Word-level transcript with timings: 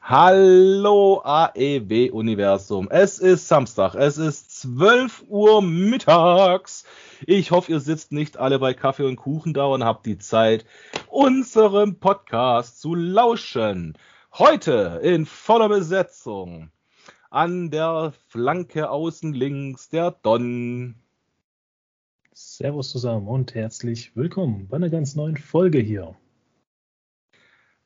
Hallo 0.00 1.20
AEW 1.22 2.10
Universum. 2.12 2.88
Es 2.90 3.18
ist 3.18 3.46
Samstag, 3.46 3.94
es 3.94 4.16
ist 4.16 4.58
12 4.62 5.24
Uhr 5.28 5.60
mittags. 5.60 6.84
Ich 7.26 7.50
hoffe, 7.50 7.72
ihr 7.72 7.80
sitzt 7.80 8.10
nicht 8.12 8.38
alle 8.38 8.58
bei 8.58 8.72
Kaffee 8.72 9.04
und 9.04 9.16
Kuchen 9.16 9.52
da 9.52 9.66
und 9.66 9.84
habt 9.84 10.06
die 10.06 10.16
Zeit, 10.16 10.64
unserem 11.08 11.96
Podcast 11.96 12.80
zu 12.80 12.94
lauschen. 12.94 13.98
Heute 14.32 15.00
in 15.02 15.26
voller 15.26 15.68
Besetzung. 15.68 16.70
An 17.28 17.70
der 17.70 18.14
Flanke 18.28 18.88
außen 18.88 19.34
links 19.34 19.90
der 19.90 20.12
Don. 20.12 20.94
Servus 22.32 22.90
zusammen 22.90 23.28
und 23.28 23.54
herzlich 23.54 24.16
willkommen 24.16 24.68
bei 24.68 24.76
einer 24.76 24.90
ganz 24.90 25.16
neuen 25.16 25.36
Folge 25.36 25.80
hier. 25.80 26.16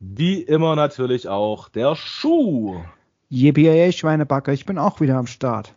Wie 0.05 0.42
immer 0.42 0.74
natürlich 0.74 1.29
auch 1.29 1.69
der 1.69 1.95
Schuh. 1.95 2.83
JBA 3.29 3.92
Schweinebacker, 3.92 4.52
ich 4.52 4.66
bin 4.66 4.77
auch 4.77 5.01
wieder 5.01 5.15
am 5.15 5.28
Start. 5.28 5.77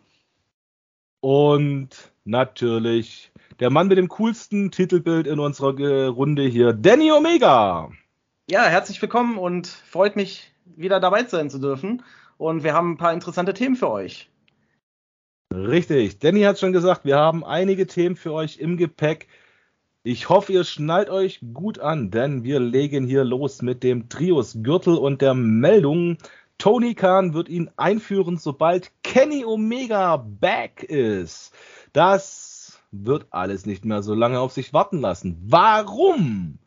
Und 1.20 1.90
natürlich 2.24 3.30
der 3.60 3.70
Mann 3.70 3.86
mit 3.86 3.98
dem 3.98 4.08
coolsten 4.08 4.72
Titelbild 4.72 5.28
in 5.28 5.38
unserer 5.38 6.08
Runde 6.08 6.42
hier, 6.42 6.72
Danny 6.72 7.12
Omega. 7.12 7.88
Ja, 8.50 8.64
herzlich 8.64 9.00
willkommen 9.00 9.38
und 9.38 9.68
freut 9.68 10.16
mich, 10.16 10.50
wieder 10.64 10.98
dabei 10.98 11.22
sein 11.22 11.48
zu 11.48 11.60
dürfen. 11.60 12.02
Und 12.36 12.64
wir 12.64 12.74
haben 12.74 12.94
ein 12.94 12.96
paar 12.96 13.12
interessante 13.12 13.54
Themen 13.54 13.76
für 13.76 13.92
euch. 13.92 14.28
Richtig, 15.54 16.18
Danny 16.18 16.40
hat 16.40 16.58
schon 16.58 16.72
gesagt, 16.72 17.04
wir 17.04 17.16
haben 17.16 17.44
einige 17.44 17.86
Themen 17.86 18.16
für 18.16 18.32
euch 18.32 18.58
im 18.58 18.76
Gepäck. 18.76 19.28
Ich 20.08 20.28
hoffe, 20.28 20.52
ihr 20.52 20.62
schnallt 20.62 21.10
euch 21.10 21.40
gut 21.52 21.80
an, 21.80 22.12
denn 22.12 22.44
wir 22.44 22.60
legen 22.60 23.08
hier 23.08 23.24
los 23.24 23.60
mit 23.60 23.82
dem 23.82 24.08
Trios 24.08 24.58
Gürtel 24.62 24.96
und 24.96 25.20
der 25.20 25.34
Meldung. 25.34 26.18
Tony 26.58 26.94
Khan 26.94 27.34
wird 27.34 27.48
ihn 27.48 27.72
einführen, 27.76 28.36
sobald 28.36 28.92
Kenny 29.02 29.44
Omega 29.44 30.16
back 30.16 30.84
ist. 30.84 31.52
Das 31.92 32.80
wird 32.92 33.26
alles 33.30 33.66
nicht 33.66 33.84
mehr 33.84 34.04
so 34.04 34.14
lange 34.14 34.38
auf 34.38 34.52
sich 34.52 34.72
warten 34.72 35.00
lassen. 35.00 35.38
Warum? 35.44 36.60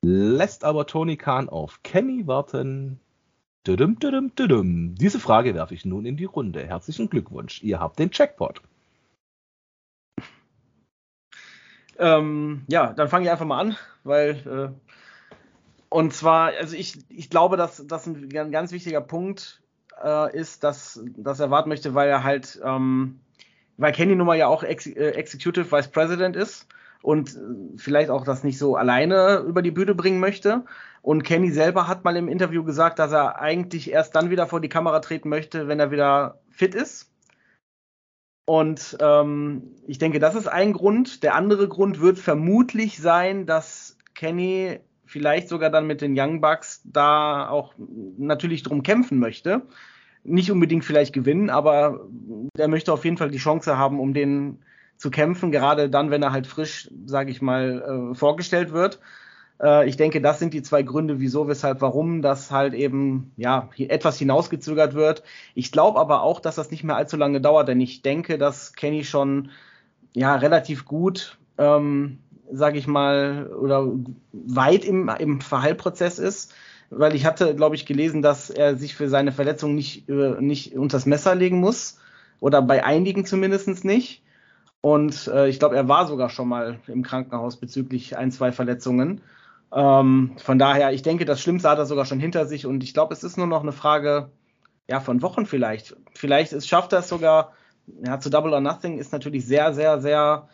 Lässt 0.00 0.64
aber 0.64 0.86
Tony 0.86 1.18
Khan 1.18 1.50
auf 1.50 1.82
Kenny 1.82 2.26
warten? 2.26 3.00
Diese 4.94 5.20
Frage 5.20 5.54
werfe 5.54 5.74
ich 5.74 5.84
nun 5.84 6.06
in 6.06 6.16
die 6.16 6.24
Runde. 6.24 6.66
Herzlichen 6.66 7.10
Glückwunsch, 7.10 7.62
ihr 7.62 7.80
habt 7.80 7.98
den 7.98 8.12
Checkpot. 8.12 8.62
Ähm, 11.98 12.62
ja, 12.68 12.92
dann 12.92 13.08
fange 13.08 13.24
ich 13.24 13.30
einfach 13.30 13.44
mal 13.44 13.60
an, 13.60 13.76
weil 14.04 14.30
äh, 14.46 14.88
und 15.88 16.12
zwar, 16.12 16.52
also 16.58 16.76
ich, 16.76 16.98
ich 17.08 17.30
glaube, 17.30 17.56
dass 17.56 17.84
das 17.86 18.06
ein 18.06 18.50
ganz 18.50 18.72
wichtiger 18.72 19.00
Punkt 19.00 19.62
äh, 20.02 20.36
ist, 20.36 20.64
dass, 20.64 21.00
dass 21.16 21.40
er 21.40 21.50
warten 21.50 21.68
möchte, 21.68 21.94
weil 21.94 22.08
er 22.08 22.24
halt, 22.24 22.60
ähm, 22.62 23.20
weil 23.78 23.92
Kenny 23.92 24.14
nun 24.14 24.26
mal 24.26 24.36
ja 24.36 24.48
auch 24.48 24.62
Ex 24.62 24.86
äh, 24.86 25.10
Executive 25.10 25.70
Vice 25.70 25.88
President 25.88 26.36
ist 26.36 26.66
und 27.02 27.30
äh, 27.30 27.38
vielleicht 27.76 28.10
auch 28.10 28.24
das 28.24 28.44
nicht 28.44 28.58
so 28.58 28.76
alleine 28.76 29.38
über 29.46 29.62
die 29.62 29.70
Bühne 29.70 29.94
bringen 29.94 30.20
möchte. 30.20 30.64
Und 31.00 31.22
Kenny 31.22 31.50
selber 31.50 31.88
hat 31.88 32.04
mal 32.04 32.16
im 32.16 32.28
Interview 32.28 32.64
gesagt, 32.64 32.98
dass 32.98 33.12
er 33.12 33.40
eigentlich 33.40 33.90
erst 33.90 34.14
dann 34.14 34.30
wieder 34.30 34.46
vor 34.46 34.60
die 34.60 34.68
Kamera 34.68 35.00
treten 35.00 35.28
möchte, 35.28 35.68
wenn 35.68 35.80
er 35.80 35.90
wieder 35.90 36.40
fit 36.50 36.74
ist. 36.74 37.07
Und 38.48 38.96
ähm, 39.02 39.74
ich 39.86 39.98
denke, 39.98 40.20
das 40.20 40.34
ist 40.34 40.46
ein 40.46 40.72
Grund. 40.72 41.22
Der 41.22 41.34
andere 41.34 41.68
Grund 41.68 42.00
wird 42.00 42.18
vermutlich 42.18 42.96
sein, 42.96 43.44
dass 43.44 43.98
Kenny 44.14 44.80
vielleicht 45.04 45.50
sogar 45.50 45.68
dann 45.68 45.86
mit 45.86 46.00
den 46.00 46.18
Young 46.18 46.40
Bucks 46.40 46.80
da 46.84 47.46
auch 47.50 47.74
natürlich 47.76 48.62
drum 48.62 48.82
kämpfen 48.82 49.18
möchte. 49.18 49.66
Nicht 50.24 50.50
unbedingt 50.50 50.86
vielleicht 50.86 51.12
gewinnen, 51.12 51.50
aber 51.50 52.08
er 52.56 52.68
möchte 52.68 52.90
auf 52.90 53.04
jeden 53.04 53.18
Fall 53.18 53.30
die 53.30 53.36
Chance 53.36 53.76
haben, 53.76 54.00
um 54.00 54.14
den 54.14 54.60
zu 54.96 55.10
kämpfen, 55.10 55.52
gerade 55.52 55.90
dann, 55.90 56.10
wenn 56.10 56.22
er 56.22 56.32
halt 56.32 56.46
frisch, 56.46 56.88
sage 57.04 57.30
ich 57.30 57.42
mal, 57.42 58.12
äh, 58.12 58.14
vorgestellt 58.14 58.72
wird. 58.72 58.98
Äh, 59.62 59.88
ich 59.88 59.96
denke, 59.96 60.20
das 60.20 60.38
sind 60.38 60.54
die 60.54 60.62
zwei 60.62 60.82
Gründe, 60.82 61.20
wieso, 61.20 61.48
weshalb, 61.48 61.80
warum 61.80 62.22
das 62.22 62.50
halt 62.50 62.74
eben 62.74 63.32
ja 63.36 63.68
etwas 63.76 64.18
hinausgezögert 64.18 64.94
wird. 64.94 65.22
Ich 65.54 65.72
glaube 65.72 65.98
aber 65.98 66.22
auch, 66.22 66.40
dass 66.40 66.56
das 66.56 66.70
nicht 66.70 66.84
mehr 66.84 66.96
allzu 66.96 67.16
lange 67.16 67.40
dauert, 67.40 67.68
denn 67.68 67.80
ich 67.80 68.02
denke, 68.02 68.38
dass 68.38 68.72
Kenny 68.74 69.04
schon 69.04 69.50
ja 70.14 70.34
relativ 70.34 70.84
gut, 70.84 71.38
ähm, 71.58 72.18
sage 72.50 72.78
ich 72.78 72.86
mal, 72.86 73.50
oder 73.52 73.86
weit 74.32 74.84
im, 74.84 75.10
im 75.18 75.40
Verheilprozess 75.40 76.18
ist. 76.18 76.54
Weil 76.90 77.14
ich 77.14 77.26
hatte, 77.26 77.54
glaube 77.54 77.74
ich, 77.74 77.84
gelesen, 77.84 78.22
dass 78.22 78.48
er 78.48 78.76
sich 78.76 78.94
für 78.94 79.10
seine 79.10 79.30
Verletzung 79.30 79.74
nicht, 79.74 80.08
äh, 80.08 80.40
nicht 80.40 80.74
unters 80.74 81.04
Messer 81.04 81.34
legen 81.34 81.60
muss. 81.60 81.98
Oder 82.40 82.62
bei 82.62 82.84
einigen 82.84 83.26
zumindest 83.26 83.84
nicht. 83.84 84.22
Und 84.80 85.26
äh, 85.26 85.48
ich 85.48 85.58
glaube, 85.58 85.76
er 85.76 85.88
war 85.88 86.06
sogar 86.06 86.30
schon 86.30 86.48
mal 86.48 86.78
im 86.86 87.02
Krankenhaus 87.02 87.56
bezüglich 87.56 88.16
ein, 88.16 88.30
zwei 88.30 88.52
Verletzungen. 88.52 89.20
Ähm, 89.72 90.32
von 90.38 90.58
daher, 90.58 90.92
ich 90.92 91.02
denke, 91.02 91.24
das 91.24 91.40
Schlimmste 91.40 91.68
hat 91.68 91.78
er 91.78 91.86
sogar 91.86 92.06
schon 92.06 92.20
hinter 92.20 92.46
sich 92.46 92.66
und 92.66 92.82
ich 92.82 92.94
glaube, 92.94 93.12
es 93.12 93.22
ist 93.22 93.36
nur 93.36 93.46
noch 93.46 93.62
eine 93.62 93.72
Frage 93.72 94.30
ja, 94.88 95.00
von 95.00 95.20
Wochen 95.22 95.46
vielleicht. 95.46 95.96
Vielleicht 96.14 96.52
ist, 96.52 96.68
schafft 96.68 96.92
er 96.92 97.00
es 97.00 97.08
sogar, 97.08 97.52
ja, 98.02 98.18
zu 98.18 98.30
Double 98.30 98.52
or 98.52 98.60
Nothing 98.60 98.98
ist 98.98 99.12
natürlich 99.12 99.46
sehr, 99.46 99.74
sehr, 99.74 100.00
sehr, 100.00 100.48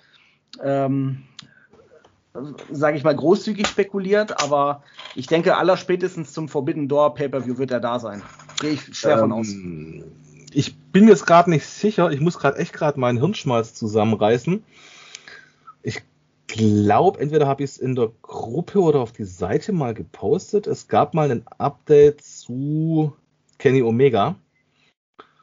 ähm, 0.62 1.22
sage 2.70 2.96
ich 2.96 3.04
mal, 3.04 3.14
großzügig 3.14 3.68
spekuliert, 3.68 4.42
aber 4.42 4.82
ich 5.14 5.28
denke, 5.28 5.56
aller 5.56 5.76
spätestens 5.76 6.32
zum 6.32 6.48
Forbidden 6.48 6.88
Door 6.88 7.14
Pay-Per-View 7.14 7.58
wird 7.58 7.70
er 7.70 7.80
da 7.80 8.00
sein. 8.00 8.22
Gehe 8.60 8.70
ich 8.70 8.96
schwer 8.96 9.14
ähm, 9.14 9.20
von 9.20 9.32
aus. 9.32 9.54
Ich 10.52 10.76
bin 10.76 11.06
jetzt 11.06 11.26
gerade 11.26 11.50
nicht 11.50 11.66
sicher, 11.66 12.10
ich 12.10 12.20
muss 12.20 12.38
gerade 12.38 12.58
echt 12.58 12.72
gerade 12.72 12.98
meinen 12.98 13.18
Hirnschmalz 13.18 13.74
zusammenreißen. 13.74 14.64
Ich 15.82 16.02
glaube, 16.46 17.20
entweder 17.20 17.46
habe 17.46 17.62
ich 17.62 17.70
es 17.70 17.78
in 17.78 17.94
der 17.94 18.10
Gruppe 18.22 18.80
oder 18.80 19.00
auf 19.00 19.12
die 19.12 19.24
Seite 19.24 19.72
mal 19.72 19.94
gepostet. 19.94 20.66
Es 20.66 20.88
gab 20.88 21.14
mal 21.14 21.30
ein 21.30 21.46
Update 21.58 22.22
zu 22.22 23.12
Kenny 23.58 23.82
Omega. 23.82 24.36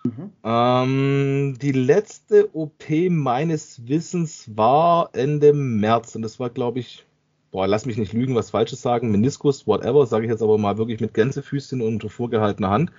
Mhm. 0.04 0.32
Ähm, 0.44 1.58
die 1.62 1.72
letzte 1.72 2.56
OP 2.56 2.90
meines 3.10 3.88
Wissens 3.88 4.50
war 4.56 5.10
Ende 5.14 5.54
März 5.54 6.16
und 6.16 6.24
das 6.24 6.40
war, 6.40 6.50
glaube 6.50 6.80
ich, 6.80 7.06
boah, 7.52 7.68
lass 7.68 7.86
mich 7.86 7.98
nicht 7.98 8.14
lügen, 8.14 8.34
was 8.34 8.50
Falsches 8.50 8.82
sagen, 8.82 9.12
Meniskus, 9.12 9.68
whatever, 9.68 10.06
sage 10.08 10.26
ich 10.26 10.32
jetzt 10.32 10.42
aber 10.42 10.58
mal 10.58 10.78
wirklich 10.78 11.02
mit 11.02 11.14
Gänsefüßchen 11.14 11.82
und 11.82 12.10
vorgehaltener 12.12 12.70
Hand. 12.70 12.92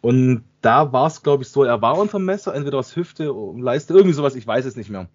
Und 0.00 0.44
da 0.62 0.92
war 0.92 1.06
es, 1.06 1.22
glaube 1.22 1.42
ich, 1.42 1.50
so, 1.50 1.62
er 1.62 1.82
war 1.82 1.98
unter 1.98 2.18
Messer, 2.18 2.54
entweder 2.54 2.78
aus 2.78 2.96
Hüfte, 2.96 3.32
Leiste, 3.56 3.94
irgendwie 3.94 4.14
sowas, 4.14 4.34
ich 4.34 4.46
weiß 4.46 4.64
es 4.64 4.76
nicht 4.76 4.90
mehr. 4.90 5.08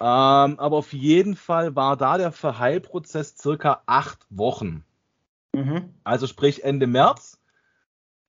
Ähm, 0.00 0.58
aber 0.60 0.76
auf 0.76 0.92
jeden 0.92 1.34
Fall 1.34 1.74
war 1.74 1.96
da 1.96 2.18
der 2.18 2.32
Verheilprozess 2.32 3.36
circa 3.36 3.82
acht 3.86 4.20
Wochen. 4.30 4.84
Mhm. 5.54 5.94
Also 6.04 6.26
sprich 6.26 6.62
Ende 6.62 6.86
März, 6.86 7.40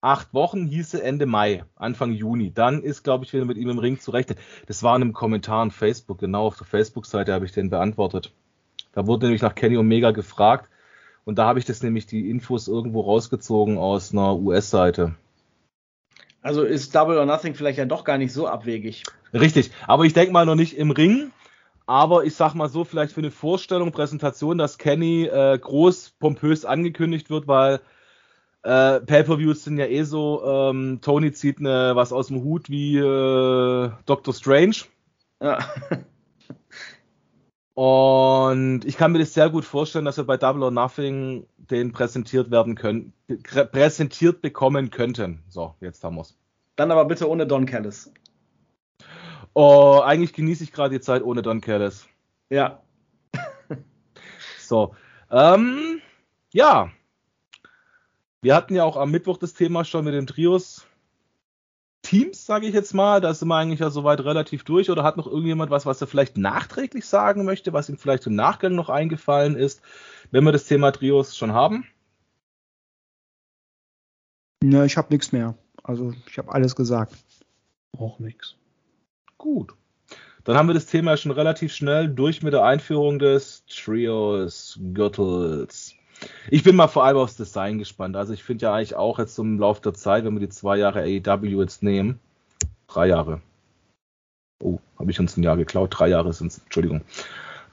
acht 0.01 0.33
Wochen 0.33 0.65
hieße 0.65 1.01
Ende 1.03 1.25
Mai, 1.25 1.63
Anfang 1.75 2.11
Juni. 2.11 2.51
Dann 2.53 2.81
ist, 2.81 3.03
glaube 3.03 3.25
ich, 3.25 3.33
wieder 3.33 3.45
mit 3.45 3.57
ihm 3.57 3.69
im 3.69 3.77
Ring 3.79 3.99
zu 3.99 4.11
rechnen. 4.11 4.37
Das 4.65 4.81
war 4.81 4.95
in 4.95 5.03
einem 5.03 5.13
Kommentar 5.13 5.61
on 5.61 5.71
Facebook, 5.71 6.19
genau 6.19 6.47
auf 6.47 6.57
der 6.57 6.65
Facebook-Seite 6.65 7.33
habe 7.33 7.45
ich 7.45 7.51
den 7.51 7.69
beantwortet. 7.69 8.31
Da 8.93 9.05
wurde 9.05 9.27
nämlich 9.27 9.41
nach 9.41 9.53
Kenny 9.55 9.77
Omega 9.77 10.11
gefragt 10.11 10.69
und 11.25 11.37
da 11.37 11.45
habe 11.45 11.59
ich 11.59 11.65
das 11.65 11.83
nämlich 11.83 12.07
die 12.07 12.29
Infos 12.29 12.67
irgendwo 12.67 13.01
rausgezogen 13.01 13.77
aus 13.77 14.11
einer 14.11 14.35
US-Seite. 14.35 15.15
Also 16.41 16.63
ist 16.63 16.95
Double 16.95 17.17
or 17.17 17.25
Nothing 17.25 17.53
vielleicht 17.53 17.77
ja 17.77 17.85
doch 17.85 18.03
gar 18.05 18.17
nicht 18.17 18.33
so 18.33 18.47
abwegig. 18.47 19.03
Richtig, 19.33 19.71
aber 19.85 20.05
ich 20.05 20.13
denke 20.13 20.31
mal 20.31 20.45
noch 20.45 20.55
nicht 20.55 20.77
im 20.77 20.91
Ring. 20.91 21.31
Aber 21.89 22.23
ich 22.23 22.35
sag 22.35 22.53
mal 22.53 22.69
so, 22.69 22.83
vielleicht 22.83 23.13
für 23.13 23.21
eine 23.21 23.31
Vorstellung, 23.31 23.91
Präsentation, 23.91 24.59
dass 24.59 24.77
Kenny 24.77 25.23
äh, 25.23 25.57
groß, 25.57 26.11
pompös 26.19 26.63
angekündigt 26.63 27.31
wird, 27.31 27.47
weil 27.47 27.79
äh, 28.61 28.99
Pay-Per-Views 28.99 29.63
sind 29.63 29.79
ja 29.79 29.87
eh 29.87 30.03
so, 30.03 30.43
ähm, 30.45 30.99
Tony 31.01 31.31
zieht 31.31 31.57
eine, 31.57 31.95
was 31.95 32.13
aus 32.13 32.27
dem 32.27 32.43
Hut 32.43 32.69
wie 32.69 32.97
äh, 32.97 33.89
Doctor 34.05 34.35
Strange. 34.35 34.75
Ja. 35.41 35.65
Und 37.73 38.85
ich 38.85 38.95
kann 38.95 39.11
mir 39.11 39.17
das 39.17 39.33
sehr 39.33 39.49
gut 39.49 39.65
vorstellen, 39.65 40.05
dass 40.05 40.17
wir 40.17 40.25
bei 40.25 40.37
Double 40.37 40.61
or 40.61 40.69
Nothing 40.69 41.47
den 41.57 41.91
präsentiert 41.91 42.51
werden 42.51 42.75
können, 42.75 43.13
präsentiert 43.71 44.43
bekommen 44.43 44.91
könnten. 44.91 45.41
So, 45.49 45.73
jetzt 45.81 46.03
haben 46.03 46.17
wir's. 46.17 46.37
Dann 46.75 46.91
aber 46.91 47.05
bitte 47.05 47.27
ohne 47.27 47.47
Don 47.47 47.65
Callis. 47.65 48.13
Oh, 49.53 50.01
eigentlich 50.03 50.33
genieße 50.33 50.63
ich 50.63 50.71
gerade 50.71 50.95
die 50.95 51.01
Zeit 51.01 51.23
ohne 51.23 51.41
Don 51.41 51.61
Callis. 51.61 52.07
Ja. 52.49 52.81
so. 54.59 54.95
Ähm, 55.31 56.01
ja. 56.51 56.91
Wir 58.41 58.55
hatten 58.55 58.75
ja 58.75 58.83
auch 58.83 58.97
am 58.97 59.11
Mittwoch 59.11 59.37
das 59.37 59.53
Thema 59.53 59.83
schon 59.83 60.05
mit 60.05 60.13
den 60.13 60.27
Trios. 60.27 60.85
Teams, 62.01 62.45
sage 62.45 62.65
ich 62.65 62.73
jetzt 62.73 62.93
mal, 62.93 63.19
da 63.19 63.33
sind 63.33 63.49
wir 63.49 63.57
eigentlich 63.57 63.81
ja 63.81 63.89
soweit 63.89 64.21
relativ 64.21 64.63
durch. 64.63 64.89
Oder 64.89 65.03
hat 65.03 65.17
noch 65.17 65.27
irgendjemand 65.27 65.69
was, 65.69 65.85
was 65.85 65.99
er 65.99 66.07
vielleicht 66.07 66.37
nachträglich 66.37 67.05
sagen 67.05 67.43
möchte, 67.43 67.73
was 67.73 67.89
ihm 67.89 67.97
vielleicht 67.97 68.25
im 68.27 68.35
Nachgang 68.35 68.73
noch 68.73 68.89
eingefallen 68.89 69.55
ist, 69.55 69.81
wenn 70.31 70.45
wir 70.45 70.51
das 70.51 70.65
Thema 70.65 70.91
Trios 70.91 71.35
schon 71.35 71.53
haben? 71.53 71.85
Ne, 74.63 74.85
ich 74.85 74.97
habe 74.97 75.09
nichts 75.11 75.31
mehr. 75.31 75.55
Also 75.83 76.13
ich 76.27 76.37
habe 76.37 76.51
alles 76.51 76.75
gesagt. 76.75 77.15
Auch 77.97 78.19
nix. 78.19 78.55
Gut. 79.39 79.73
Dann 80.43 80.57
haben 80.57 80.67
wir 80.67 80.73
das 80.73 80.85
Thema 80.85 81.17
schon 81.17 81.31
relativ 81.31 81.73
schnell 81.73 82.09
durch 82.09 82.43
mit 82.43 82.53
der 82.53 82.63
Einführung 82.63 83.19
des 83.19 83.65
Trios 83.65 84.79
Gürtels. 84.93 85.95
Ich 86.49 86.63
bin 86.63 86.75
mal 86.75 86.87
vor 86.87 87.05
allem 87.05 87.17
aufs 87.17 87.37
Design 87.37 87.79
gespannt. 87.79 88.15
Also 88.17 88.33
ich 88.33 88.43
finde 88.43 88.63
ja 88.63 88.73
eigentlich 88.73 88.95
auch 88.95 89.17
jetzt 89.17 89.39
im 89.39 89.57
Laufe 89.57 89.81
der 89.81 89.93
Zeit, 89.93 90.25
wenn 90.25 90.33
wir 90.33 90.41
die 90.41 90.49
zwei 90.49 90.77
Jahre 90.77 91.01
AEW 91.03 91.61
jetzt 91.61 91.81
nehmen, 91.83 92.19
drei 92.87 93.07
Jahre. 93.07 93.41
Oh, 94.61 94.79
habe 94.99 95.09
ich 95.09 95.19
uns 95.19 95.37
ein 95.37 95.43
Jahr 95.43 95.55
geklaut? 95.55 95.95
Drei 95.97 96.09
Jahre 96.09 96.33
sind 96.33 96.51
es, 96.51 96.57
Entschuldigung. 96.57 97.01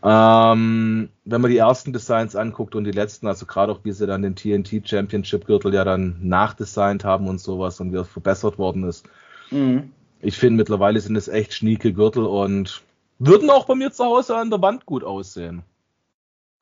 Ähm, 0.05 1.09
wenn 1.25 1.41
man 1.41 1.51
die 1.51 1.57
ersten 1.57 1.93
Designs 1.93 2.37
anguckt 2.37 2.77
und 2.77 2.85
die 2.85 2.93
letzten, 2.93 3.27
also 3.27 3.45
gerade 3.45 3.73
auch 3.73 3.81
wie 3.83 3.91
sie 3.91 4.07
dann 4.07 4.23
den 4.23 4.37
TNT 4.37 4.89
Championship 4.89 5.47
Gürtel 5.47 5.75
ja 5.75 5.83
dann 5.83 6.17
nachdesignt 6.23 7.03
haben 7.03 7.27
und 7.27 7.41
sowas 7.41 7.81
und 7.81 7.93
wie 7.93 7.97
er 7.97 8.05
verbessert 8.05 8.57
worden 8.57 8.85
ist. 8.85 9.09
Mhm. 9.51 9.91
Ich 10.21 10.37
finde 10.37 10.59
mittlerweile 10.59 11.01
sind 11.01 11.17
es 11.17 11.29
echt 11.29 11.55
schnieke 11.55 11.93
Gürtel 11.93 12.25
und 12.25 12.83
würden 13.19 13.51
auch 13.51 13.67
bei 13.67 13.75
mir 13.75 13.93
zu 13.93 14.05
Hause 14.05 14.37
an 14.37 14.51
der 14.51 14.63
Wand 14.63 14.87
gut 14.87 15.05
aussehen. 15.05 15.63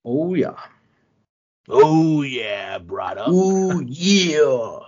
Oh 0.02 0.34
ja. 0.34 0.56
Oh 1.68 2.22
yeah, 2.22 2.78
brother. 2.78 3.26
Oh 3.28 3.80
yeah. 3.80 4.82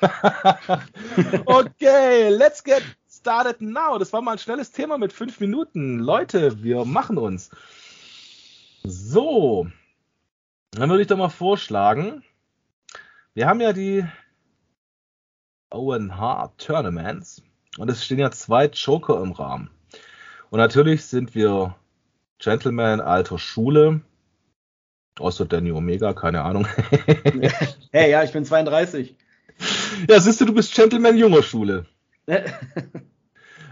okay, 1.46 2.28
let's 2.30 2.62
get 2.64 2.82
started 3.08 3.60
now. 3.60 3.98
Das 3.98 4.12
war 4.12 4.22
mal 4.22 4.32
ein 4.32 4.38
schnelles 4.38 4.72
Thema 4.72 4.98
mit 4.98 5.12
fünf 5.12 5.38
Minuten. 5.40 5.98
Leute, 5.98 6.62
wir 6.62 6.84
machen 6.84 7.18
uns. 7.18 7.50
So, 8.82 9.68
dann 10.72 10.90
würde 10.90 11.02
ich 11.02 11.08
doch 11.08 11.18
mal 11.18 11.28
vorschlagen. 11.28 12.24
Wir 13.34 13.46
haben 13.46 13.60
ja 13.60 13.72
die 13.72 14.04
Owen 15.72 16.16
Hart 16.16 16.58
Tournaments 16.58 17.42
und 17.78 17.90
es 17.90 18.04
stehen 18.04 18.18
ja 18.18 18.30
zwei 18.30 18.66
Joker 18.66 19.22
im 19.22 19.32
Rahmen. 19.32 19.70
Und 20.50 20.58
natürlich 20.58 21.04
sind 21.04 21.34
wir 21.34 21.74
Gentlemen 22.38 23.00
alter 23.00 23.38
Schule 23.38 24.02
Außer 25.18 25.44
Danny 25.44 25.72
Omega, 25.72 26.14
keine 26.14 26.42
Ahnung. 26.42 26.66
hey, 27.92 28.10
ja, 28.10 28.22
ich 28.22 28.32
bin 28.32 28.44
32. 28.44 29.14
Ja, 30.08 30.18
siehst 30.18 30.40
du, 30.40 30.46
du 30.46 30.54
bist 30.54 30.74
Gentleman 30.74 31.16
junger 31.18 31.42
Schule. 31.42 31.86
ähm, 32.26 32.48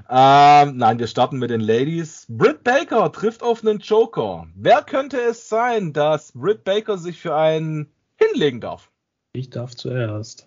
nein, 0.09 0.99
wir 0.99 1.07
starten 1.07 1.39
mit 1.39 1.51
den 1.51 1.63
Ladies. 1.63 2.27
Britt 2.29 2.63
Baker 2.63 3.11
trifft 3.11 3.43
auf 3.43 3.65
einen 3.65 3.79
Joker. 3.79 4.47
Wer 4.55 4.83
könnte 4.83 5.19
es 5.19 5.49
sein, 5.49 5.95
dass 5.95 6.33
Britt 6.33 6.65
Baker 6.65 6.99
sich 6.99 7.21
für 7.21 7.35
einen 7.35 7.91
hinlegen 8.17 8.61
darf? 8.61 8.91
Ich 9.33 9.49
darf 9.49 9.75
zuerst. 9.75 10.47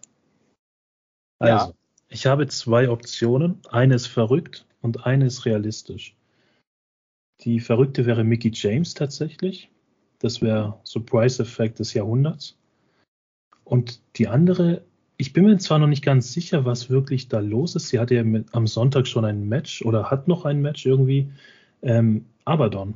Also, 1.39 1.67
ja. 1.67 1.73
ich 2.09 2.25
habe 2.25 2.47
zwei 2.47 2.89
Optionen. 2.89 3.59
Eine 3.69 3.95
ist 3.95 4.07
verrückt 4.07 4.65
und 4.81 5.05
eine 5.05 5.25
ist 5.25 5.45
realistisch. 5.45 6.15
Die 7.41 7.59
verrückte 7.59 8.05
wäre 8.05 8.23
Mickey 8.23 8.51
James 8.53 8.93
tatsächlich. 8.93 9.69
Das 10.19 10.41
wäre 10.41 10.79
Surprise-Effekt 10.83 11.79
des 11.79 11.93
Jahrhunderts. 11.93 12.57
Und 13.65 14.01
die 14.15 14.27
andere, 14.27 14.83
ich 15.17 15.33
bin 15.33 15.45
mir 15.45 15.57
zwar 15.57 15.79
noch 15.79 15.87
nicht 15.87 16.03
ganz 16.03 16.31
sicher, 16.31 16.65
was 16.65 16.89
wirklich 16.89 17.27
da 17.27 17.39
los 17.39 17.75
ist. 17.75 17.89
Sie 17.89 17.99
hatte 17.99 18.15
ja 18.15 18.23
mit, 18.23 18.53
am 18.53 18.67
Sonntag 18.67 19.07
schon 19.07 19.25
ein 19.25 19.47
Match 19.47 19.83
oder 19.83 20.09
hat 20.09 20.27
noch 20.27 20.45
ein 20.45 20.61
Match 20.61 20.85
irgendwie. 20.85 21.31
Ähm, 21.81 22.25
Abaddon. 22.45 22.95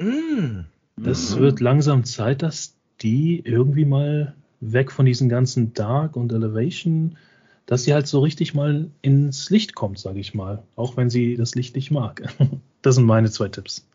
Mm. 0.00 0.64
Das 0.96 1.36
mhm. 1.36 1.40
wird 1.40 1.60
langsam 1.60 2.04
Zeit, 2.04 2.42
dass 2.42 2.76
die 3.00 3.40
irgendwie 3.40 3.84
mal 3.84 4.34
weg 4.62 4.92
von 4.92 5.04
diesen 5.04 5.28
ganzen 5.28 5.74
Dark 5.74 6.16
und 6.16 6.32
Elevation, 6.32 7.18
dass 7.66 7.84
sie 7.84 7.92
halt 7.92 8.06
so 8.06 8.20
richtig 8.20 8.54
mal 8.54 8.90
ins 9.02 9.50
Licht 9.50 9.74
kommt, 9.74 9.98
sage 9.98 10.20
ich 10.20 10.34
mal. 10.34 10.62
Auch 10.76 10.96
wenn 10.96 11.10
sie 11.10 11.36
das 11.36 11.54
Licht 11.54 11.76
nicht 11.76 11.90
mag. 11.90 12.22
Das 12.84 12.96
sind 12.96 13.04
meine 13.04 13.30
zwei 13.30 13.46
Tipps. 13.46 13.86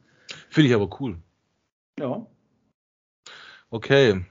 Finde 0.48 0.70
ich 0.70 0.74
aber 0.74 0.90
cool. 1.02 1.18
Ja. 2.00 2.26
Okay. 3.70 4.24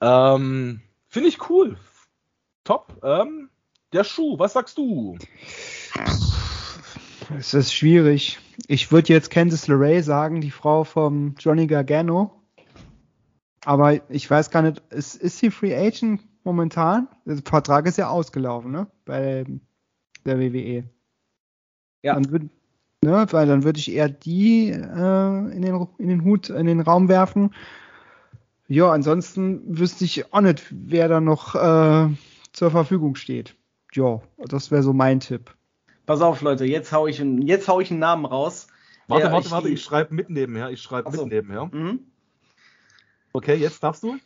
Ähm, 0.00 0.80
Finde 1.08 1.28
ich 1.28 1.50
cool. 1.50 1.76
Top. 2.64 2.98
Ähm, 3.02 3.50
der 3.92 4.04
Schuh, 4.04 4.38
was 4.38 4.54
sagst 4.54 4.78
du? 4.78 5.18
Es 7.36 7.52
ist 7.52 7.74
schwierig. 7.74 8.38
Ich 8.66 8.90
würde 8.90 9.12
jetzt 9.12 9.30
Candice 9.30 9.68
LeRae 9.68 10.02
sagen, 10.02 10.40
die 10.40 10.50
Frau 10.50 10.84
vom 10.84 11.34
Johnny 11.38 11.66
Gargano. 11.66 12.37
Aber 13.64 14.10
ich 14.10 14.30
weiß 14.30 14.50
gar 14.50 14.62
nicht, 14.62 14.82
ist, 14.90 15.16
ist 15.16 15.38
sie 15.38 15.50
Free 15.50 15.74
Agent 15.74 16.22
momentan? 16.44 17.08
Der 17.24 17.38
Vertrag 17.38 17.86
ist 17.86 17.98
ja 17.98 18.08
ausgelaufen, 18.08 18.70
ne? 18.70 18.86
Bei 19.04 19.44
der 20.24 20.38
WWE. 20.38 20.84
Ja. 22.02 22.14
Dann, 22.14 22.30
würd, 22.30 22.50
Ne? 23.00 23.26
Weil 23.30 23.46
dann 23.46 23.62
würde 23.62 23.78
ich 23.78 23.92
eher 23.92 24.08
die 24.08 24.70
äh, 24.70 24.76
in, 24.76 25.62
den, 25.62 25.86
in 25.98 26.08
den 26.08 26.24
Hut, 26.24 26.50
in 26.50 26.66
den 26.66 26.80
Raum 26.80 27.08
werfen. 27.08 27.54
Ja, 28.66 28.90
ansonsten 28.90 29.78
wüsste 29.78 30.04
ich 30.04 30.32
auch 30.32 30.40
nicht, 30.40 30.64
wer 30.70 31.08
da 31.08 31.20
noch 31.20 31.54
äh, 31.54 32.08
zur 32.52 32.70
Verfügung 32.70 33.14
steht. 33.14 33.54
Ja, 33.92 34.20
das 34.38 34.70
wäre 34.70 34.82
so 34.82 34.92
mein 34.92 35.20
Tipp. 35.20 35.54
Pass 36.06 36.20
auf, 36.20 36.42
Leute, 36.42 36.64
jetzt 36.64 36.92
hau 36.92 37.06
ich, 37.06 37.18
jetzt 37.18 37.68
hau 37.68 37.80
ich 37.80 37.90
einen 37.90 38.00
Namen 38.00 38.24
raus. 38.24 38.66
Warte, 39.06 39.30
warte, 39.32 39.50
warte, 39.50 39.68
ich 39.68 39.82
schreibe 39.82 40.14
mit 40.14 40.28
nebenher. 40.28 40.70
Ich 40.70 40.82
schreibe 40.82 41.10
mit 41.10 41.26
nebenher. 41.26 41.70
Mhm. 41.72 42.00
Okay, 43.32 43.54
jetzt 43.54 43.82
darfst 43.82 44.02
du. 44.02 44.16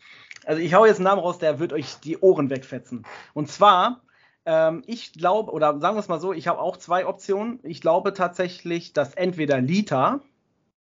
Also 0.45 0.61
ich 0.61 0.75
hau 0.75 0.87
jetzt 0.87 0.97
einen 0.97 1.05
Namen 1.05 1.21
raus, 1.21 1.39
der 1.39 1.59
wird 1.59 1.73
euch 1.73 1.97
die 2.01 2.19
Ohren 2.19 2.51
wegfetzen. 2.51 3.05
Und 3.35 3.49
zwar 3.49 4.03
ähm, 4.45 4.83
ich 4.87 5.13
glaube, 5.13 5.53
oder 5.53 5.79
sagen 5.81 5.97
wir 5.97 6.01
es 6.01 6.09
mal 6.09 6.21
so, 6.21 6.33
ich 6.33 6.49
habe 6.49 6.61
auch 6.61 6.77
zwei 6.77 7.07
Optionen. 7.07 7.61
Ich 7.63 7.81
glaube 7.81 8.13
tatsächlich, 8.13 8.93
dass 8.93 9.15
entweder 9.15 9.61
Lita 9.61 10.21